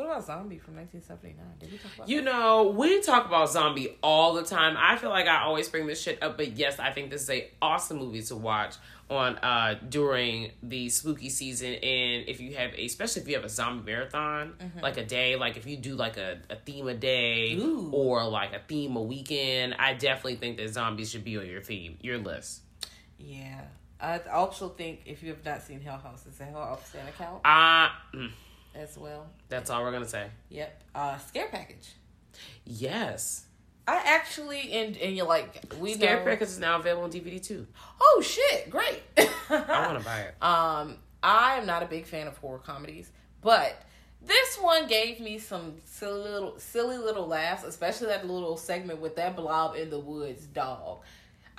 What 0.00 0.06
about 0.06 0.24
Zombie 0.24 0.56
from 0.56 0.76
1979? 0.76 1.46
Did 1.58 1.72
we 1.72 1.76
talk 1.76 1.94
about? 1.94 2.08
You 2.08 2.22
know, 2.22 2.74
we 2.74 3.02
talk 3.02 3.26
about 3.26 3.50
zombie 3.50 3.98
all 4.02 4.32
the 4.32 4.42
time. 4.42 4.74
I 4.78 4.96
feel 4.96 5.10
like 5.10 5.26
I 5.26 5.42
always 5.42 5.68
bring 5.68 5.86
this 5.86 6.00
shit 6.00 6.22
up, 6.22 6.38
but 6.38 6.52
yes, 6.52 6.78
I 6.78 6.90
think 6.90 7.10
this 7.10 7.24
is 7.24 7.28
a 7.28 7.50
awesome 7.60 7.98
movie 7.98 8.22
to 8.22 8.34
watch 8.34 8.76
on 9.10 9.36
uh 9.38 9.74
during 9.90 10.52
the 10.62 10.88
spooky 10.88 11.28
season 11.28 11.74
and 11.74 12.28
if 12.28 12.40
you 12.40 12.54
have 12.54 12.72
a 12.74 12.86
especially 12.86 13.20
if 13.20 13.28
you 13.28 13.34
have 13.34 13.44
a 13.44 13.48
zombie 13.48 13.90
marathon 13.90 14.54
like 14.80 14.96
a 14.98 15.04
day 15.04 15.34
like 15.34 15.56
if 15.56 15.66
you 15.66 15.76
do 15.76 15.96
like 15.96 16.16
a, 16.16 16.38
a 16.48 16.54
theme 16.54 16.86
a 16.86 16.94
day 16.94 17.56
Ooh. 17.56 17.90
or 17.92 18.24
like 18.28 18.52
a 18.52 18.60
theme 18.68 18.94
a 18.94 19.02
weekend 19.02 19.74
i 19.80 19.94
definitely 19.94 20.36
think 20.36 20.58
that 20.58 20.68
zombies 20.68 21.10
should 21.10 21.24
be 21.24 21.36
on 21.36 21.44
your 21.44 21.60
theme 21.60 21.98
your 22.00 22.18
list 22.18 22.60
Yeah. 23.18 23.62
I 24.00 24.20
also 24.32 24.68
think 24.68 25.00
if 25.06 25.24
you 25.24 25.30
have 25.30 25.44
not 25.44 25.60
seen 25.62 25.80
Hell 25.80 25.98
House, 25.98 26.24
it's 26.26 26.40
a 26.40 26.44
Hell 26.44 26.64
House 26.64 26.94
an 26.94 27.08
account 27.08 27.40
uh 27.44 27.88
mm, 28.14 28.30
as 28.74 28.96
well. 28.98 29.26
that's 29.48 29.70
all 29.70 29.82
we're 29.82 29.92
gonna 29.92 30.06
say 30.08 30.26
Yep. 30.50 30.82
Uh, 30.94 31.18
Scare 31.18 31.48
Package. 31.48 31.94
yes 32.64 33.44
I 33.88 34.02
actually 34.04 34.72
and 34.72 34.96
and 34.96 35.16
you're 35.16 35.26
like 35.26 35.64
we 35.80 35.94
scare 35.94 36.18
know. 36.20 36.24
package 36.24 36.48
is 36.48 36.58
now 36.58 36.78
available 36.78 37.04
on 37.04 37.10
dvd 37.10 37.42
too 37.42 37.66
Oh 38.00 38.22
shit! 38.24 38.70
Great. 38.70 39.02
i 39.50 39.86
want 39.86 39.98
to 39.98 40.04
buy 40.04 40.20
it 40.20 40.34
Um, 40.42 40.96
I 41.22 41.56
am 41.58 41.66
not 41.66 41.82
a 41.82 41.86
big 41.86 42.06
fan 42.06 42.26
of 42.28 42.36
horror 42.38 42.58
comedies, 42.58 43.10
but 43.42 43.82
this 44.22 44.56
one 44.58 44.86
gave 44.86 45.18
me 45.20 45.38
some 45.38 45.74
silly 45.84 46.20
little 46.30 46.58
silly 46.58 46.96
little 46.98 47.26
laughs, 47.26 47.64
especially 47.64 48.06
that 48.08 48.26
little 48.26 48.56
segment 48.56 49.00
with 49.00 49.16
that 49.16 49.34
blob 49.36 49.76
in 49.76 49.90
the 49.90 49.98
woods 49.98 50.44
dog. 50.46 51.00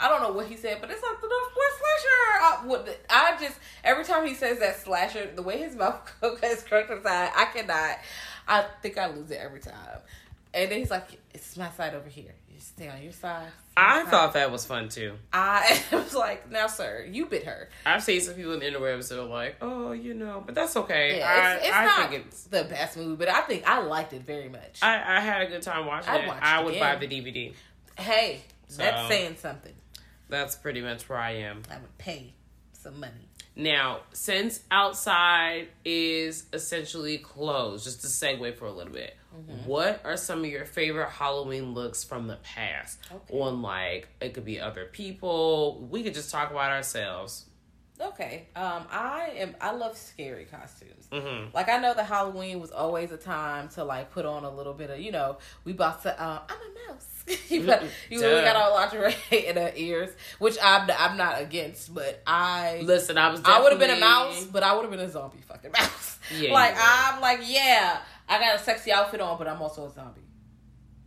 I 0.01 0.09
don't 0.09 0.21
know 0.21 0.31
what 0.33 0.47
he 0.47 0.57
said, 0.57 0.77
but 0.81 0.89
it's 0.89 1.01
like 1.03 1.21
the 1.21 1.27
Northwest 1.27 1.77
slasher. 1.79 2.41
I, 2.41 2.61
what 2.65 2.85
the, 2.85 2.95
I 3.09 3.37
just 3.39 3.59
every 3.83 4.03
time 4.03 4.25
he 4.27 4.33
says 4.33 4.59
that 4.59 4.79
slasher, 4.79 5.31
the 5.35 5.41
way 5.43 5.59
his 5.59 5.75
mouth 5.77 6.11
goes 6.19 6.63
crooked 6.63 7.03
side, 7.03 7.31
I 7.35 7.45
cannot. 7.53 7.97
I 8.47 8.65
think 8.81 8.97
I 8.97 9.07
lose 9.07 9.29
it 9.31 9.39
every 9.39 9.59
time. 9.59 9.99
And 10.53 10.69
then 10.71 10.79
he's 10.79 10.91
like, 10.91 11.07
"It's 11.33 11.55
my 11.55 11.69
side 11.71 11.93
over 11.93 12.09
here." 12.09 12.33
You 12.49 12.59
stay 12.59 12.89
on 12.89 13.01
your 13.01 13.13
side. 13.13 13.47
I 13.77 14.03
thought 14.03 14.33
that 14.33 14.51
was 14.51 14.65
fun 14.65 14.89
too. 14.89 15.13
I 15.31 15.81
was 15.93 16.13
like, 16.13 16.51
now, 16.51 16.67
sir, 16.67 17.07
you 17.09 17.25
bit 17.27 17.45
her. 17.45 17.69
I've 17.85 18.03
seen 18.03 18.19
some 18.19 18.33
people 18.33 18.51
in 18.51 18.59
the 18.59 18.65
interwebs 18.65 19.07
that 19.09 19.19
are 19.21 19.23
like, 19.25 19.55
"Oh, 19.61 19.91
you 19.93 20.13
know," 20.13 20.43
but 20.45 20.55
that's 20.55 20.75
okay. 20.75 21.19
Yeah, 21.19 21.29
I, 21.29 21.53
it's, 21.55 21.67
it's 21.67 21.75
I 21.75 21.85
not 21.85 22.09
think 22.09 22.25
it's. 22.25 22.43
the 22.45 22.63
best 22.65 22.97
movie, 22.97 23.15
but 23.15 23.29
I 23.29 23.41
think 23.41 23.67
I 23.69 23.79
liked 23.81 24.11
it 24.13 24.23
very 24.23 24.49
much. 24.49 24.79
I, 24.81 25.17
I 25.17 25.19
had 25.21 25.43
a 25.43 25.45
good 25.47 25.61
time 25.61 25.85
watching 25.85 26.09
I'd 26.11 26.23
it. 26.25 26.27
watch 26.27 26.39
I 26.41 26.61
would 26.63 26.77
buy 26.79 26.95
the 26.97 27.07
DVD. 27.07 27.53
hey, 27.97 28.41
So- 28.67 28.77
that's 28.81 29.07
saying 29.07 29.37
something. 29.37 29.73
That's 30.31 30.55
pretty 30.55 30.81
much 30.81 31.07
where 31.07 31.19
I 31.19 31.33
am. 31.33 31.61
I 31.69 31.75
would 31.77 31.95
pay 31.99 32.33
some 32.73 32.99
money. 32.99 33.27
Now, 33.55 33.99
since 34.13 34.61
outside 34.71 35.67
is 35.85 36.45
essentially 36.53 37.17
closed, 37.19 37.83
just 37.83 38.01
to 38.01 38.07
segue 38.07 38.55
for 38.57 38.65
a 38.65 38.71
little 38.71 38.93
bit, 38.93 39.15
Mm-hmm. 39.33 39.65
what 39.65 40.01
are 40.03 40.17
some 40.17 40.39
of 40.39 40.45
your 40.49 40.65
favorite 40.65 41.07
Halloween 41.09 41.73
looks 41.73 42.03
from 42.03 42.27
the 42.27 42.35
past? 42.43 42.99
Okay. 43.09 43.39
On 43.39 43.61
like, 43.61 44.09
it 44.19 44.33
could 44.33 44.43
be 44.43 44.59
other 44.59 44.83
people. 44.91 45.87
We 45.89 46.03
could 46.03 46.13
just 46.13 46.31
talk 46.31 46.51
about 46.51 46.69
ourselves. 46.71 47.45
Okay. 48.01 48.47
Um, 48.55 48.85
I 48.89 49.33
am. 49.37 49.55
I 49.61 49.71
love 49.71 49.95
scary 49.95 50.45
costumes. 50.45 51.07
Mm-hmm. 51.11 51.53
Like 51.53 51.69
I 51.69 51.77
know 51.77 51.93
that 51.93 52.05
Halloween 52.05 52.59
was 52.59 52.71
always 52.71 53.11
a 53.11 53.17
time 53.17 53.69
to 53.69 53.83
like 53.83 54.11
put 54.11 54.25
on 54.25 54.43
a 54.43 54.49
little 54.49 54.73
bit 54.73 54.89
of 54.89 54.99
you 54.99 55.11
know 55.11 55.37
we 55.65 55.73
about 55.73 56.01
to 56.03 56.21
uh, 56.21 56.41
I'm 56.49 56.57
a 56.57 56.91
mouse. 56.91 57.07
you 57.49 57.65
got, 57.65 57.83
you 58.09 58.19
really 58.19 58.41
got 58.41 58.55
our 58.55 58.71
lingerie 58.71 59.15
in 59.31 59.55
her 59.55 59.71
ears, 59.75 60.09
which 60.39 60.57
I'm 60.61 60.89
I'm 60.97 61.17
not 61.17 61.41
against, 61.41 61.93
but 61.93 62.21
I 62.25 62.81
Listen, 62.83 63.17
I 63.17 63.29
was. 63.29 63.41
I 63.45 63.61
would 63.61 63.71
have 63.71 63.79
been 63.79 63.95
a 63.95 63.99
mouse, 63.99 64.45
but 64.45 64.63
I 64.63 64.73
would 64.73 64.81
have 64.81 64.91
been 64.91 64.99
a 64.99 65.09
zombie 65.09 65.41
fucking 65.47 65.71
mouse. 65.77 66.19
Yeah, 66.35 66.53
like. 66.53 66.75
I'm 66.77 67.21
like 67.21 67.41
yeah, 67.43 67.99
I 68.27 68.39
got 68.39 68.55
a 68.55 68.63
sexy 68.63 68.91
outfit 68.91 69.21
on, 69.21 69.37
but 69.37 69.47
I'm 69.47 69.61
also 69.61 69.85
a 69.85 69.91
zombie. 69.91 70.21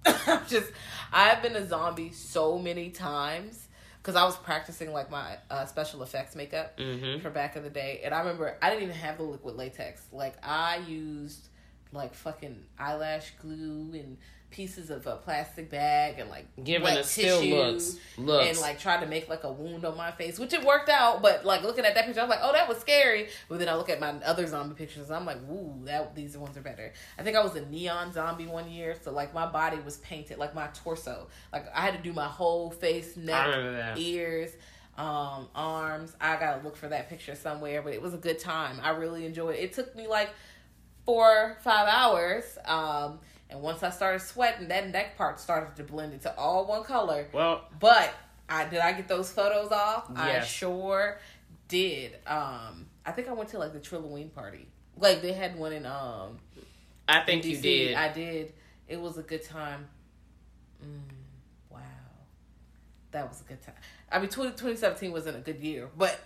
I'm 0.06 0.46
just 0.46 0.70
I've 1.12 1.42
been 1.42 1.56
a 1.56 1.66
zombie 1.66 2.12
so 2.12 2.58
many 2.58 2.90
times 2.90 3.63
because 4.04 4.16
I 4.16 4.24
was 4.24 4.36
practicing 4.36 4.92
like 4.92 5.10
my 5.10 5.38
uh, 5.50 5.64
special 5.64 6.02
effects 6.02 6.36
makeup 6.36 6.76
Mhm. 6.76 7.22
from 7.22 7.32
back 7.32 7.56
in 7.56 7.62
the 7.62 7.70
day, 7.70 8.02
and 8.04 8.14
I 8.14 8.18
remember 8.18 8.58
I 8.60 8.68
didn't 8.68 8.82
even 8.82 8.96
have 8.96 9.16
the 9.16 9.22
liquid 9.22 9.56
latex. 9.56 10.02
Like 10.12 10.36
I 10.44 10.76
used 10.86 11.48
like 11.90 12.12
fucking 12.12 12.66
eyelash 12.78 13.32
glue 13.40 13.92
and 13.94 14.18
pieces 14.54 14.88
of 14.88 15.04
a 15.08 15.16
plastic 15.16 15.68
bag 15.68 16.20
and 16.20 16.30
like 16.30 16.46
Giving 16.62 16.84
wet 16.84 17.04
still 17.04 17.42
looks. 17.42 17.96
Looks. 18.16 18.46
and 18.46 18.58
like 18.60 18.78
tried 18.78 19.00
to 19.00 19.06
make 19.06 19.28
like 19.28 19.42
a 19.42 19.50
wound 19.50 19.84
on 19.84 19.96
my 19.96 20.12
face, 20.12 20.38
which 20.38 20.52
it 20.52 20.64
worked 20.64 20.88
out. 20.88 21.22
But 21.22 21.44
like 21.44 21.62
looking 21.64 21.84
at 21.84 21.96
that 21.96 22.06
picture, 22.06 22.20
I 22.20 22.22
was 22.22 22.30
like, 22.30 22.38
oh, 22.40 22.52
that 22.52 22.68
was 22.68 22.78
scary. 22.78 23.28
But 23.48 23.58
then 23.58 23.68
I 23.68 23.74
look 23.74 23.90
at 23.90 23.98
my 23.98 24.10
other 24.24 24.46
zombie 24.46 24.76
pictures, 24.76 25.08
and 25.08 25.16
I'm 25.16 25.26
like, 25.26 25.38
ooh, 25.50 25.80
that 25.84 26.14
these 26.14 26.36
ones 26.38 26.56
are 26.56 26.60
better. 26.60 26.92
I 27.18 27.24
think 27.24 27.36
I 27.36 27.42
was 27.42 27.56
a 27.56 27.66
neon 27.66 28.12
zombie 28.12 28.46
one 28.46 28.70
year, 28.70 28.94
so 29.02 29.10
like 29.10 29.34
my 29.34 29.46
body 29.46 29.78
was 29.84 29.96
painted, 29.98 30.38
like 30.38 30.54
my 30.54 30.68
torso, 30.68 31.26
like 31.52 31.66
I 31.74 31.80
had 31.80 31.96
to 31.96 32.02
do 32.02 32.12
my 32.12 32.28
whole 32.28 32.70
face, 32.70 33.16
neck, 33.16 33.96
ears. 33.98 34.50
Um, 34.96 35.48
arms. 35.56 36.14
I 36.20 36.36
gotta 36.36 36.62
look 36.62 36.76
for 36.76 36.86
that 36.86 37.08
picture 37.08 37.34
somewhere, 37.34 37.82
but 37.82 37.94
it 37.94 38.00
was 38.00 38.14
a 38.14 38.16
good 38.16 38.38
time. 38.38 38.78
I 38.80 38.90
really 38.90 39.26
enjoyed 39.26 39.56
it. 39.56 39.58
It 39.58 39.72
took 39.72 39.96
me 39.96 40.06
like 40.06 40.30
four, 41.04 41.56
five 41.64 41.88
hours. 41.88 42.44
Um, 42.64 43.18
and 43.54 43.62
once 43.62 43.84
I 43.84 43.90
started 43.90 44.20
sweating, 44.20 44.66
that 44.68 44.90
neck 44.90 45.16
part 45.16 45.38
started 45.38 45.76
to 45.76 45.84
blend 45.84 46.12
into 46.12 46.36
all 46.36 46.66
one 46.66 46.82
color. 46.82 47.28
Well, 47.32 47.64
But 47.78 48.12
I 48.48 48.64
did 48.64 48.80
I 48.80 48.92
get 48.92 49.06
those 49.06 49.30
photos 49.30 49.70
off? 49.70 50.10
I 50.16 50.40
sure 50.40 51.18
did. 51.68 52.16
Um, 52.26 52.86
I 53.06 53.12
think 53.12 53.28
I 53.28 53.32
went 53.32 53.50
to 53.50 53.58
like 53.58 53.72
the 53.72 53.78
Trilloween 53.78 54.34
party. 54.34 54.66
Like 54.98 55.22
they 55.22 55.32
had 55.32 55.56
one 55.56 55.72
in 55.72 55.86
um 55.86 56.38
I 57.08 57.20
think 57.20 57.44
you 57.44 57.56
did. 57.56 57.94
I 57.94 58.12
did. 58.12 58.52
It 58.88 59.00
was 59.00 59.18
a 59.18 59.22
good 59.22 59.44
time. 59.44 59.86
Mm, 60.84 61.14
wow, 61.70 61.78
that 63.12 63.28
was 63.28 63.40
a 63.40 63.44
good 63.44 63.62
time. 63.62 63.76
I 64.10 64.18
mean, 64.18 64.30
20, 64.30 64.50
2017 64.50 65.12
wasn't 65.12 65.36
a 65.36 65.40
good 65.40 65.60
year, 65.60 65.88
but 65.96 66.18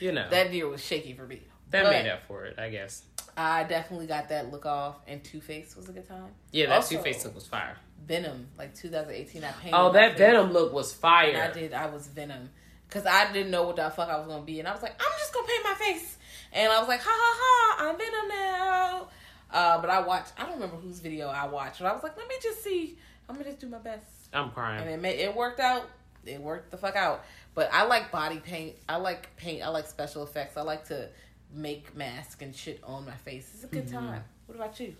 you 0.00 0.10
know, 0.10 0.22
that, 0.22 0.30
that 0.48 0.52
year 0.52 0.68
was 0.68 0.84
shaky 0.84 1.14
for 1.14 1.26
me. 1.28 1.42
But 1.70 1.84
made 1.84 2.08
up 2.08 2.24
for 2.26 2.44
it, 2.44 2.58
I 2.58 2.70
guess. 2.70 3.04
I 3.36 3.64
definitely 3.64 4.06
got 4.06 4.30
that 4.30 4.50
look 4.50 4.64
off, 4.66 4.96
and 5.06 5.22
Two 5.22 5.40
Face 5.40 5.76
was 5.76 5.88
a 5.88 5.92
good 5.92 6.08
time. 6.08 6.28
Yeah, 6.52 6.66
that 6.66 6.86
Two 6.86 6.98
Face 6.98 7.24
look 7.24 7.34
was 7.34 7.46
fire. 7.46 7.76
Venom, 8.06 8.48
like 8.56 8.74
2018, 8.74 9.42
I 9.44 9.50
painted. 9.52 9.76
Oh, 9.76 9.92
that. 9.92 10.16
Venom 10.16 10.52
look 10.52 10.72
was 10.72 10.92
And 10.92 11.00
fire. 11.00 11.42
I 11.42 11.52
did. 11.52 11.74
I 11.74 11.86
was 11.86 12.06
Venom 12.06 12.50
because 12.88 13.04
I 13.04 13.32
didn't 13.32 13.50
know 13.50 13.64
what 13.64 13.76
the 13.76 13.90
fuck 13.90 14.08
I 14.08 14.16
was 14.18 14.26
gonna 14.26 14.44
be, 14.44 14.58
and 14.58 14.68
I 14.68 14.72
was 14.72 14.82
like, 14.82 14.92
I'm 14.92 15.18
just 15.18 15.34
gonna 15.34 15.46
paint 15.46 15.64
my 15.64 15.74
face, 15.74 16.16
and 16.52 16.72
I 16.72 16.78
was 16.78 16.88
like, 16.88 17.00
ha 17.02 17.10
ha 17.12 17.36
ha, 17.40 17.88
I'm 17.90 17.98
Venom 17.98 18.28
now. 18.28 19.08
Uh, 19.50 19.80
but 19.80 19.90
I 19.90 20.00
watched. 20.00 20.32
I 20.38 20.42
don't 20.44 20.54
remember 20.54 20.76
whose 20.76 21.00
video 21.00 21.28
I 21.28 21.46
watched, 21.46 21.80
but 21.80 21.86
I 21.88 21.92
was 21.92 22.02
like, 22.02 22.16
let 22.16 22.28
me 22.28 22.36
just 22.42 22.62
see. 22.62 22.96
I'm 23.28 23.34
gonna 23.36 23.48
just 23.48 23.60
do 23.60 23.68
my 23.68 23.78
best, 23.78 24.04
I'm 24.32 24.50
crying. 24.50 24.80
and 24.82 24.90
it 24.90 25.00
made, 25.00 25.18
it 25.20 25.34
worked 25.34 25.60
out. 25.60 25.88
It 26.24 26.40
worked 26.40 26.70
the 26.70 26.76
fuck 26.76 26.96
out. 26.96 27.24
But 27.54 27.70
I 27.72 27.84
like 27.84 28.10
body 28.10 28.38
paint. 28.38 28.76
I 28.88 28.96
like 28.96 29.34
paint. 29.36 29.62
I 29.62 29.68
like 29.68 29.86
special 29.86 30.22
effects. 30.24 30.56
I 30.56 30.62
like 30.62 30.86
to 30.88 31.08
make 31.52 31.94
mask 31.96 32.42
and 32.42 32.54
shit 32.54 32.80
on 32.84 33.04
my 33.06 33.14
face. 33.14 33.50
It's 33.54 33.64
a 33.64 33.66
good 33.68 33.86
Mm-hmm. 33.86 33.96
time. 34.06 34.24
What 34.46 34.54
about 34.56 34.78
you? 34.80 34.94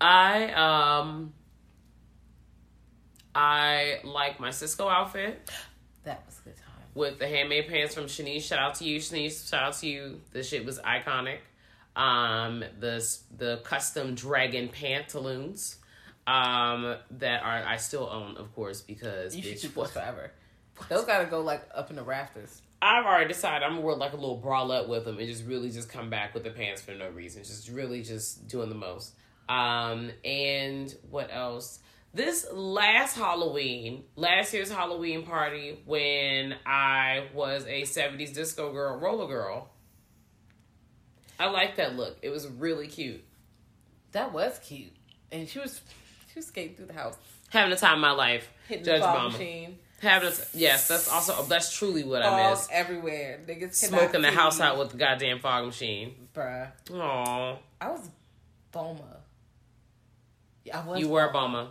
I 0.00 0.52
um, 0.52 1.32
I 3.34 4.00
like 4.04 4.40
my 4.40 4.50
Cisco 4.50 4.88
outfit 4.88 5.50
That 6.04 6.22
was 6.26 6.38
a 6.40 6.48
good 6.48 6.56
time. 6.56 6.64
with 6.94 7.18
the 7.18 7.28
handmade 7.28 7.68
pants 7.68 7.94
from 7.94 8.04
Shanice. 8.04 8.42
Shout 8.42 8.58
out 8.58 8.74
to 8.76 8.84
you, 8.84 8.98
Shanice. 8.98 9.48
Shout 9.48 9.62
out 9.62 9.74
to 9.74 9.86
you. 9.88 10.20
The 10.32 10.42
shit 10.42 10.64
was 10.64 10.78
iconic. 10.78 11.38
Um, 11.96 12.62
the 12.80 13.04
the 13.36 13.60
custom 13.64 14.14
dragon 14.14 14.68
pantaloons. 14.68 15.76
Um, 16.26 16.96
that 17.12 17.42
are 17.42 17.64
I 17.66 17.76
still 17.78 18.06
own, 18.10 18.36
of 18.36 18.54
course, 18.54 18.82
because 18.82 19.34
You 19.34 19.42
should 19.42 19.58
keep 19.58 19.74
those 19.74 19.90
forever. 19.92 20.30
Those 20.90 21.06
gotta 21.06 21.24
go 21.24 21.40
like 21.40 21.66
up 21.74 21.88
in 21.90 21.96
the 21.96 22.02
rafters. 22.02 22.60
I've 22.80 23.04
already 23.04 23.28
decided 23.28 23.64
I'm 23.64 23.72
gonna 23.74 23.80
wear 23.84 23.96
like 23.96 24.12
a 24.12 24.16
little 24.16 24.40
bralette 24.40 24.88
with 24.88 25.04
them 25.04 25.18
and 25.18 25.26
just 25.26 25.44
really 25.44 25.70
just 25.70 25.88
come 25.88 26.10
back 26.10 26.32
with 26.34 26.44
the 26.44 26.50
pants 26.50 26.80
for 26.80 26.92
no 26.92 27.08
reason. 27.10 27.42
Just 27.42 27.68
really 27.68 28.02
just 28.02 28.46
doing 28.48 28.68
the 28.68 28.74
most. 28.74 29.14
Um, 29.48 30.10
and 30.24 30.94
what 31.10 31.30
else? 31.32 31.80
This 32.14 32.46
last 32.52 33.16
Halloween, 33.16 34.04
last 34.16 34.54
year's 34.54 34.70
Halloween 34.70 35.24
party, 35.24 35.80
when 35.84 36.54
I 36.64 37.26
was 37.34 37.64
a 37.66 37.82
70s 37.82 38.32
disco 38.32 38.72
girl, 38.72 38.98
roller 38.98 39.26
girl, 39.26 39.70
I 41.38 41.50
liked 41.50 41.76
that 41.76 41.96
look. 41.96 42.18
It 42.22 42.30
was 42.30 42.46
really 42.48 42.86
cute. 42.88 43.22
That 44.12 44.32
was 44.32 44.58
cute, 44.64 44.92
and 45.30 45.48
she 45.48 45.58
was 45.58 45.80
she 46.32 46.38
was 46.38 46.46
skating 46.46 46.76
through 46.76 46.86
the 46.86 46.94
house, 46.94 47.16
Having 47.50 47.70
the 47.70 47.76
time 47.76 47.94
of 47.94 48.00
my 48.00 48.10
life. 48.12 48.50
hitting 48.68 48.84
Judge 48.84 49.00
the 49.02 49.06
Mama. 49.06 49.30
machine. 49.30 49.78
Having 50.00 50.32
yes, 50.54 50.86
that's 50.86 51.08
also 51.08 51.42
that's 51.44 51.76
truly 51.76 52.04
what 52.04 52.22
I 52.22 52.28
Fog 52.28 52.50
miss. 52.52 52.68
everywhere. 52.70 53.40
Niggas 53.46 53.74
Smoking 53.74 54.22
the 54.22 54.30
house 54.30 54.60
out 54.60 54.78
with 54.78 54.90
the 54.90 54.96
goddamn 54.96 55.40
fog 55.40 55.66
machine. 55.66 56.28
bruh. 56.34 56.70
Aww. 56.86 57.58
I 57.80 57.90
was 57.90 58.08
Bulma. 58.72 59.16
Yeah, 60.64 60.80
I 60.80 60.86
was. 60.86 61.00
You 61.00 61.08
were 61.08 61.24
a 61.24 61.32
Bulma 61.32 61.68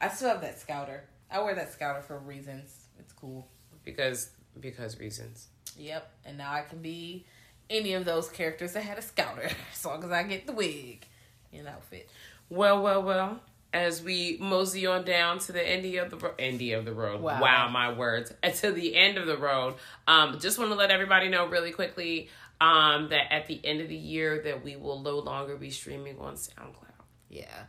I 0.00 0.08
still 0.08 0.28
have 0.28 0.42
that 0.42 0.60
scouter. 0.60 1.04
I 1.30 1.40
wear 1.42 1.54
that 1.54 1.72
scouter 1.72 2.02
for 2.02 2.18
reasons. 2.18 2.86
It's 2.98 3.12
cool. 3.12 3.48
because 3.84 4.30
because 4.60 5.00
reasons. 5.00 5.48
Yep. 5.76 6.08
And 6.24 6.38
now 6.38 6.52
I 6.52 6.62
can 6.62 6.80
be 6.80 7.24
any 7.70 7.94
of 7.94 8.04
those 8.04 8.28
characters 8.28 8.74
that 8.74 8.82
had 8.82 8.98
a 8.98 9.02
scouter, 9.02 9.50
as 9.72 9.84
long 9.84 10.04
as 10.04 10.10
I 10.10 10.22
get 10.24 10.46
the 10.46 10.52
wig 10.52 11.06
and 11.52 11.66
outfit. 11.66 12.08
Well, 12.48 12.82
well, 12.82 13.02
well. 13.02 13.40
As 13.74 14.02
we 14.02 14.38
mosey 14.40 14.86
on 14.86 15.04
down 15.04 15.40
to 15.40 15.52
the 15.52 15.60
end 15.60 15.84
of 15.96 16.10
the 16.10 16.16
ro- 16.16 16.34
end 16.38 16.62
of 16.62 16.84
the 16.84 16.92
road. 16.92 17.20
Wow. 17.20 17.42
Wow. 17.42 17.68
my 17.68 17.92
words. 17.92 18.32
And 18.42 18.54
to 18.54 18.70
the 18.72 18.94
end 18.96 19.18
of 19.18 19.26
the 19.26 19.36
road. 19.36 19.74
Um, 20.06 20.38
just 20.38 20.58
want 20.58 20.70
to 20.70 20.76
let 20.76 20.90
everybody 20.90 21.28
know 21.28 21.46
really 21.46 21.72
quickly 21.72 22.28
um, 22.60 23.08
that 23.08 23.32
at 23.32 23.46
the 23.48 23.60
end 23.64 23.80
of 23.80 23.88
the 23.88 23.96
year 23.96 24.40
that 24.44 24.64
we 24.64 24.76
will 24.76 25.00
no 25.00 25.18
longer 25.18 25.56
be 25.56 25.70
streaming 25.70 26.18
on 26.20 26.34
SoundCloud. 26.34 27.02
Yeah. 27.28 27.64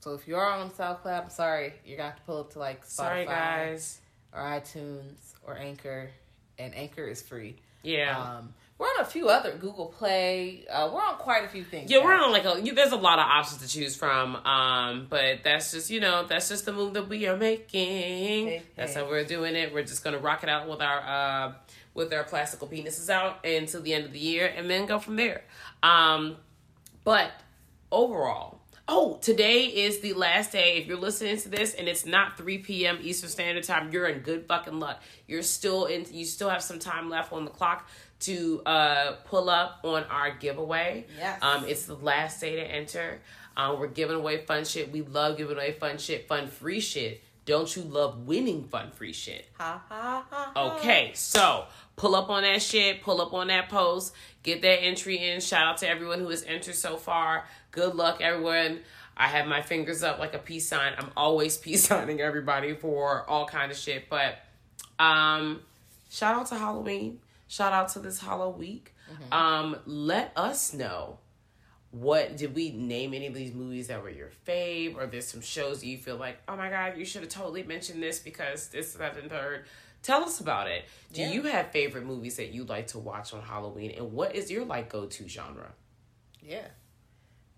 So 0.00 0.14
if 0.14 0.28
you 0.28 0.36
are 0.36 0.52
on 0.52 0.70
SoundCloud, 0.70 1.24
I'm 1.24 1.30
sorry, 1.30 1.74
you're 1.84 1.96
gonna 1.96 2.10
have 2.10 2.18
to 2.18 2.24
pull 2.24 2.38
up 2.38 2.52
to 2.52 2.60
like 2.60 2.84
Spotify 2.84 2.88
Sorry, 2.88 3.24
guys. 3.26 3.98
or 4.32 4.40
iTunes 4.40 5.34
or 5.44 5.58
Anchor, 5.58 6.10
and 6.58 6.72
Anchor 6.74 7.04
is 7.08 7.20
free. 7.20 7.56
Yeah. 7.82 8.16
Um, 8.16 8.54
we're 8.78 8.86
on 8.86 9.00
a 9.00 9.04
few 9.04 9.28
other 9.28 9.52
Google 9.52 9.86
Play. 9.86 10.64
Uh, 10.70 10.88
we're 10.92 11.02
on 11.02 11.16
quite 11.16 11.44
a 11.44 11.48
few 11.48 11.64
things. 11.64 11.90
Yeah, 11.90 12.04
we're 12.04 12.14
on 12.14 12.30
like 12.30 12.44
a. 12.44 12.60
You, 12.62 12.74
there's 12.74 12.92
a 12.92 12.96
lot 12.96 13.18
of 13.18 13.24
options 13.24 13.60
to 13.62 13.68
choose 13.68 13.96
from, 13.96 14.36
um, 14.36 15.08
but 15.10 15.40
that's 15.42 15.72
just 15.72 15.90
you 15.90 15.98
know 15.98 16.24
that's 16.26 16.48
just 16.48 16.64
the 16.64 16.72
move 16.72 16.94
that 16.94 17.08
we 17.08 17.26
are 17.26 17.36
making. 17.36 18.46
Hey, 18.46 18.62
That's 18.76 18.94
hey. 18.94 19.00
how 19.00 19.08
we're 19.08 19.24
doing 19.24 19.56
it. 19.56 19.74
We're 19.74 19.82
just 19.82 20.04
gonna 20.04 20.18
rock 20.18 20.44
it 20.44 20.48
out 20.48 20.68
with 20.68 20.80
our 20.80 21.00
uh, 21.00 21.52
with 21.94 22.12
our 22.12 22.22
plastical 22.22 22.68
penises 22.68 23.10
out 23.10 23.44
until 23.44 23.82
the 23.82 23.94
end 23.94 24.04
of 24.04 24.12
the 24.12 24.20
year, 24.20 24.46
and 24.46 24.70
then 24.70 24.86
go 24.86 25.00
from 25.00 25.16
there. 25.16 25.42
Um, 25.82 26.36
but 27.02 27.32
overall, 27.90 28.60
oh, 28.86 29.18
today 29.20 29.64
is 29.64 30.00
the 30.00 30.12
last 30.12 30.52
day. 30.52 30.76
If 30.78 30.86
you're 30.86 30.98
listening 30.98 31.36
to 31.38 31.48
this 31.48 31.74
and 31.74 31.88
it's 31.88 32.06
not 32.06 32.38
3 32.38 32.58
p.m. 32.58 32.98
Eastern 33.02 33.28
Standard 33.28 33.64
Time, 33.64 33.92
you're 33.92 34.06
in 34.06 34.20
good 34.20 34.46
fucking 34.46 34.78
luck. 34.78 35.02
You're 35.26 35.42
still 35.42 35.86
in. 35.86 36.06
You 36.10 36.24
still 36.24 36.48
have 36.48 36.62
some 36.62 36.78
time 36.78 37.10
left 37.10 37.32
on 37.32 37.44
the 37.44 37.50
clock 37.50 37.88
to 38.20 38.62
uh, 38.66 39.12
pull 39.24 39.48
up 39.48 39.80
on 39.84 40.04
our 40.04 40.30
giveaway. 40.36 41.06
Yes. 41.16 41.38
Um, 41.42 41.64
it's 41.66 41.86
the 41.86 41.94
last 41.94 42.40
day 42.40 42.56
to 42.56 42.62
enter. 42.62 43.20
Um, 43.56 43.78
we're 43.78 43.88
giving 43.88 44.16
away 44.16 44.44
fun 44.44 44.64
shit. 44.64 44.90
We 44.92 45.02
love 45.02 45.36
giving 45.36 45.56
away 45.56 45.72
fun 45.72 45.98
shit, 45.98 46.28
fun 46.28 46.46
free 46.46 46.80
shit 46.80 47.22
Don't 47.44 47.74
you 47.74 47.82
love 47.82 48.26
winning 48.26 48.64
fun 48.64 48.90
free 48.92 49.12
shit? 49.12 49.46
Ha 49.58 49.82
ha 49.88 50.26
ha. 50.30 50.52
ha. 50.54 50.76
Okay, 50.76 51.12
so 51.14 51.64
pull 51.96 52.14
up 52.14 52.28
on 52.30 52.42
that 52.42 52.62
shit, 52.62 53.02
pull 53.02 53.20
up 53.20 53.32
on 53.32 53.48
that 53.48 53.68
post, 53.68 54.14
get 54.42 54.62
that 54.62 54.82
entry 54.82 55.16
in. 55.28 55.40
Shout 55.40 55.66
out 55.66 55.78
to 55.78 55.88
everyone 55.88 56.20
who 56.20 56.28
has 56.28 56.44
entered 56.44 56.74
so 56.76 56.96
far. 56.96 57.46
Good 57.70 57.94
luck, 57.94 58.20
everyone. 58.20 58.80
I 59.16 59.26
have 59.26 59.46
my 59.46 59.62
fingers 59.62 60.02
up 60.04 60.18
like 60.20 60.34
a 60.34 60.38
peace 60.38 60.68
sign. 60.68 60.92
I'm 60.96 61.10
always 61.16 61.56
peace 61.64 61.84
signing 61.84 62.20
everybody 62.20 62.74
for 62.74 63.28
all 63.28 63.46
kind 63.46 63.72
of 63.72 63.76
shit. 63.76 64.08
But 64.08 64.38
um, 64.98 65.60
shout 66.10 66.36
out 66.36 66.46
to 66.48 66.54
Halloween. 66.56 67.18
Shout 67.48 67.72
out 67.72 67.88
to 67.90 67.98
this 67.98 68.20
Halloweek. 68.22 68.88
Um, 69.32 69.76
let 69.86 70.32
us 70.36 70.72
know 70.74 71.18
what 71.90 72.36
did 72.36 72.54
we 72.54 72.70
name 72.70 73.14
any 73.14 73.26
of 73.26 73.32
these 73.34 73.54
movies 73.54 73.86
that 73.88 74.02
were 74.02 74.10
your 74.10 74.30
fave, 74.46 74.96
or 74.96 75.06
there's 75.06 75.26
some 75.26 75.40
shows 75.40 75.82
you 75.82 75.96
feel 75.96 76.16
like, 76.16 76.38
oh 76.46 76.56
my 76.56 76.68
god, 76.68 76.98
you 76.98 77.04
should 77.06 77.22
have 77.22 77.30
totally 77.30 77.62
mentioned 77.62 78.02
this 78.02 78.18
because 78.18 78.68
this, 78.68 78.92
that, 78.94 79.16
and 79.16 79.30
third. 79.30 79.64
Tell 80.02 80.22
us 80.22 80.40
about 80.40 80.68
it. 80.68 80.84
Do 81.12 81.22
Yeah. 81.22 81.32
you 81.32 81.42
have 81.44 81.70
favorite 81.72 82.04
movies 82.04 82.36
that 82.36 82.52
you 82.52 82.64
like 82.64 82.88
to 82.88 82.98
watch 82.98 83.32
on 83.32 83.40
Halloween, 83.42 83.92
and 83.96 84.12
what 84.12 84.36
is 84.36 84.50
your 84.50 84.64
like 84.66 84.90
go 84.90 85.06
to 85.06 85.28
genre? 85.28 85.72
Yeah. 86.42 86.66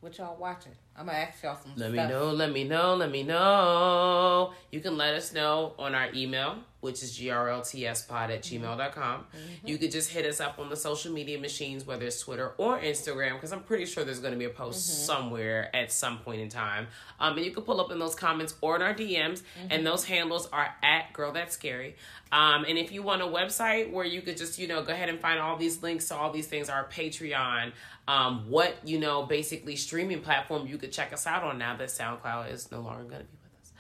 What 0.01 0.16
y'all 0.16 0.36
watching? 0.38 0.72
I'm 0.97 1.07
gonna 1.07 1.18
ask 1.18 1.43
y'all 1.43 1.57
some 1.57 1.72
Let 1.76 1.93
stuff. 1.93 2.09
me 2.09 2.12
know, 2.14 2.30
let 2.32 2.53
me 2.53 2.64
know, 2.64 2.95
let 2.95 3.11
me 3.11 3.22
know. 3.22 4.53
You 4.70 4.80
can 4.80 4.97
let 4.97 5.14
us 5.14 5.32
know 5.32 5.72
on 5.78 5.95
our 5.95 6.09
email, 6.14 6.57
which 6.80 7.03
is 7.03 7.18
grltspod 7.18 8.11
at 8.30 8.43
gmail.com. 8.43 9.26
You 9.64 9.78
could 9.78 9.91
just 9.93 10.11
hit 10.11 10.26
us 10.26 10.41
up 10.41 10.59
on 10.59 10.68
the 10.68 10.76
social 10.76 11.12
media 11.12 11.38
machines, 11.38 11.86
whether 11.86 12.05
it's 12.05 12.20
Twitter 12.20 12.53
or 12.59 12.78
Instagram, 12.78 13.34
because 13.34 13.53
I'm 13.53 13.62
pretty 13.62 13.86
sure 13.86 14.05
there's 14.05 14.20
going 14.20 14.32
to 14.32 14.38
be 14.38 14.45
a 14.45 14.51
post 14.51 15.07
somewhere 15.07 15.74
at 15.74 15.91
some 15.91 16.18
point 16.18 16.41
in 16.43 16.49
time. 16.49 16.86
Um, 17.18 17.36
and 17.36 17.47
you 17.47 17.53
can 17.53 17.62
pull 17.64 17.80
up 17.80 17.91
in 17.91 17.99
those 17.99 18.14
comments 18.14 18.55
or 18.61 18.76
in 18.76 18.82
our 18.82 18.95
DMs, 18.95 19.43
and 19.70 19.86
those 19.86 20.05
handles 20.05 20.49
are 20.53 20.68
at 20.82 21.12
Girl 21.12 21.32
That's 21.32 21.55
Scary. 21.55 21.97
Um, 22.32 22.64
and 22.68 22.78
if 22.78 22.93
you 22.93 23.03
want 23.03 23.22
a 23.22 23.26
website 23.26 23.91
where 23.91 24.05
you 24.05 24.22
could 24.22 24.36
just, 24.36 24.59
you 24.59 24.68
know, 24.68 24.82
go 24.84 24.93
ahead 24.93 25.09
and 25.09 25.18
find 25.18 25.41
all 25.41 25.57
these 25.57 25.82
links 25.82 26.09
to 26.09 26.14
all 26.14 26.30
these 26.30 26.47
things, 26.47 26.68
our 26.70 26.84
Patreon, 26.86 27.72
um, 28.07 28.49
what, 28.49 28.76
you 28.84 29.01
know, 29.01 29.24
basically 29.24 29.74
streaming 29.74 30.20
platform 30.20 30.66
you 30.66 30.78
could 30.78 30.89
check 30.91 31.12
us 31.12 31.26
out 31.26 31.43
on 31.43 31.59
now 31.59 31.76
that 31.76 31.88
SoundCloud 31.88 32.53
is 32.53 32.70
no 32.70 32.80
longer 32.80 33.03
going 33.05 33.22
to 33.22 33.26
be 33.26 33.36
with 33.43 33.53
us. 33.61 33.72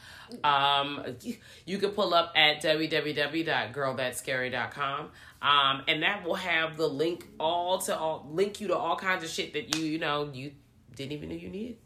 Um, 0.44 1.04
you, 1.22 1.36
you 1.66 1.78
could 1.78 1.94
pull 1.94 2.12
up 2.14 2.32
at 2.36 2.60
www.girlthatscary.com. 2.62 5.08
Um, 5.42 5.82
and 5.88 6.02
that 6.02 6.22
will 6.24 6.34
have 6.34 6.76
the 6.76 6.86
link 6.86 7.26
all 7.38 7.78
to 7.78 7.96
all, 7.96 8.28
link 8.30 8.60
you 8.60 8.68
to 8.68 8.76
all 8.76 8.96
kinds 8.96 9.24
of 9.24 9.30
shit 9.30 9.54
that 9.54 9.74
you, 9.74 9.84
you 9.84 9.98
know, 9.98 10.30
you 10.32 10.52
didn't 10.94 11.12
even 11.12 11.30
know 11.30 11.34
you 11.34 11.48
needed. 11.48 11.78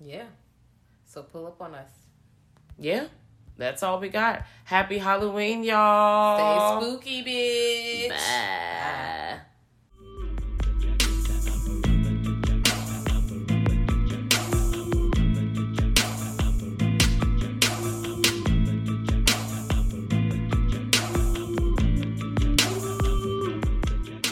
Yeah. 0.00 0.24
So 1.04 1.22
pull 1.22 1.46
up 1.46 1.62
on 1.62 1.74
us. 1.74 1.90
Yeah. 2.78 3.06
That's 3.58 3.82
all 3.82 3.98
we 4.00 4.10
got. 4.10 4.44
Happy 4.64 4.98
Halloween, 4.98 5.64
y'all. 5.64 6.80
Stay 6.80 6.86
spooky, 6.86 7.24
bitch. 7.24 8.10
Bye. 8.10 9.40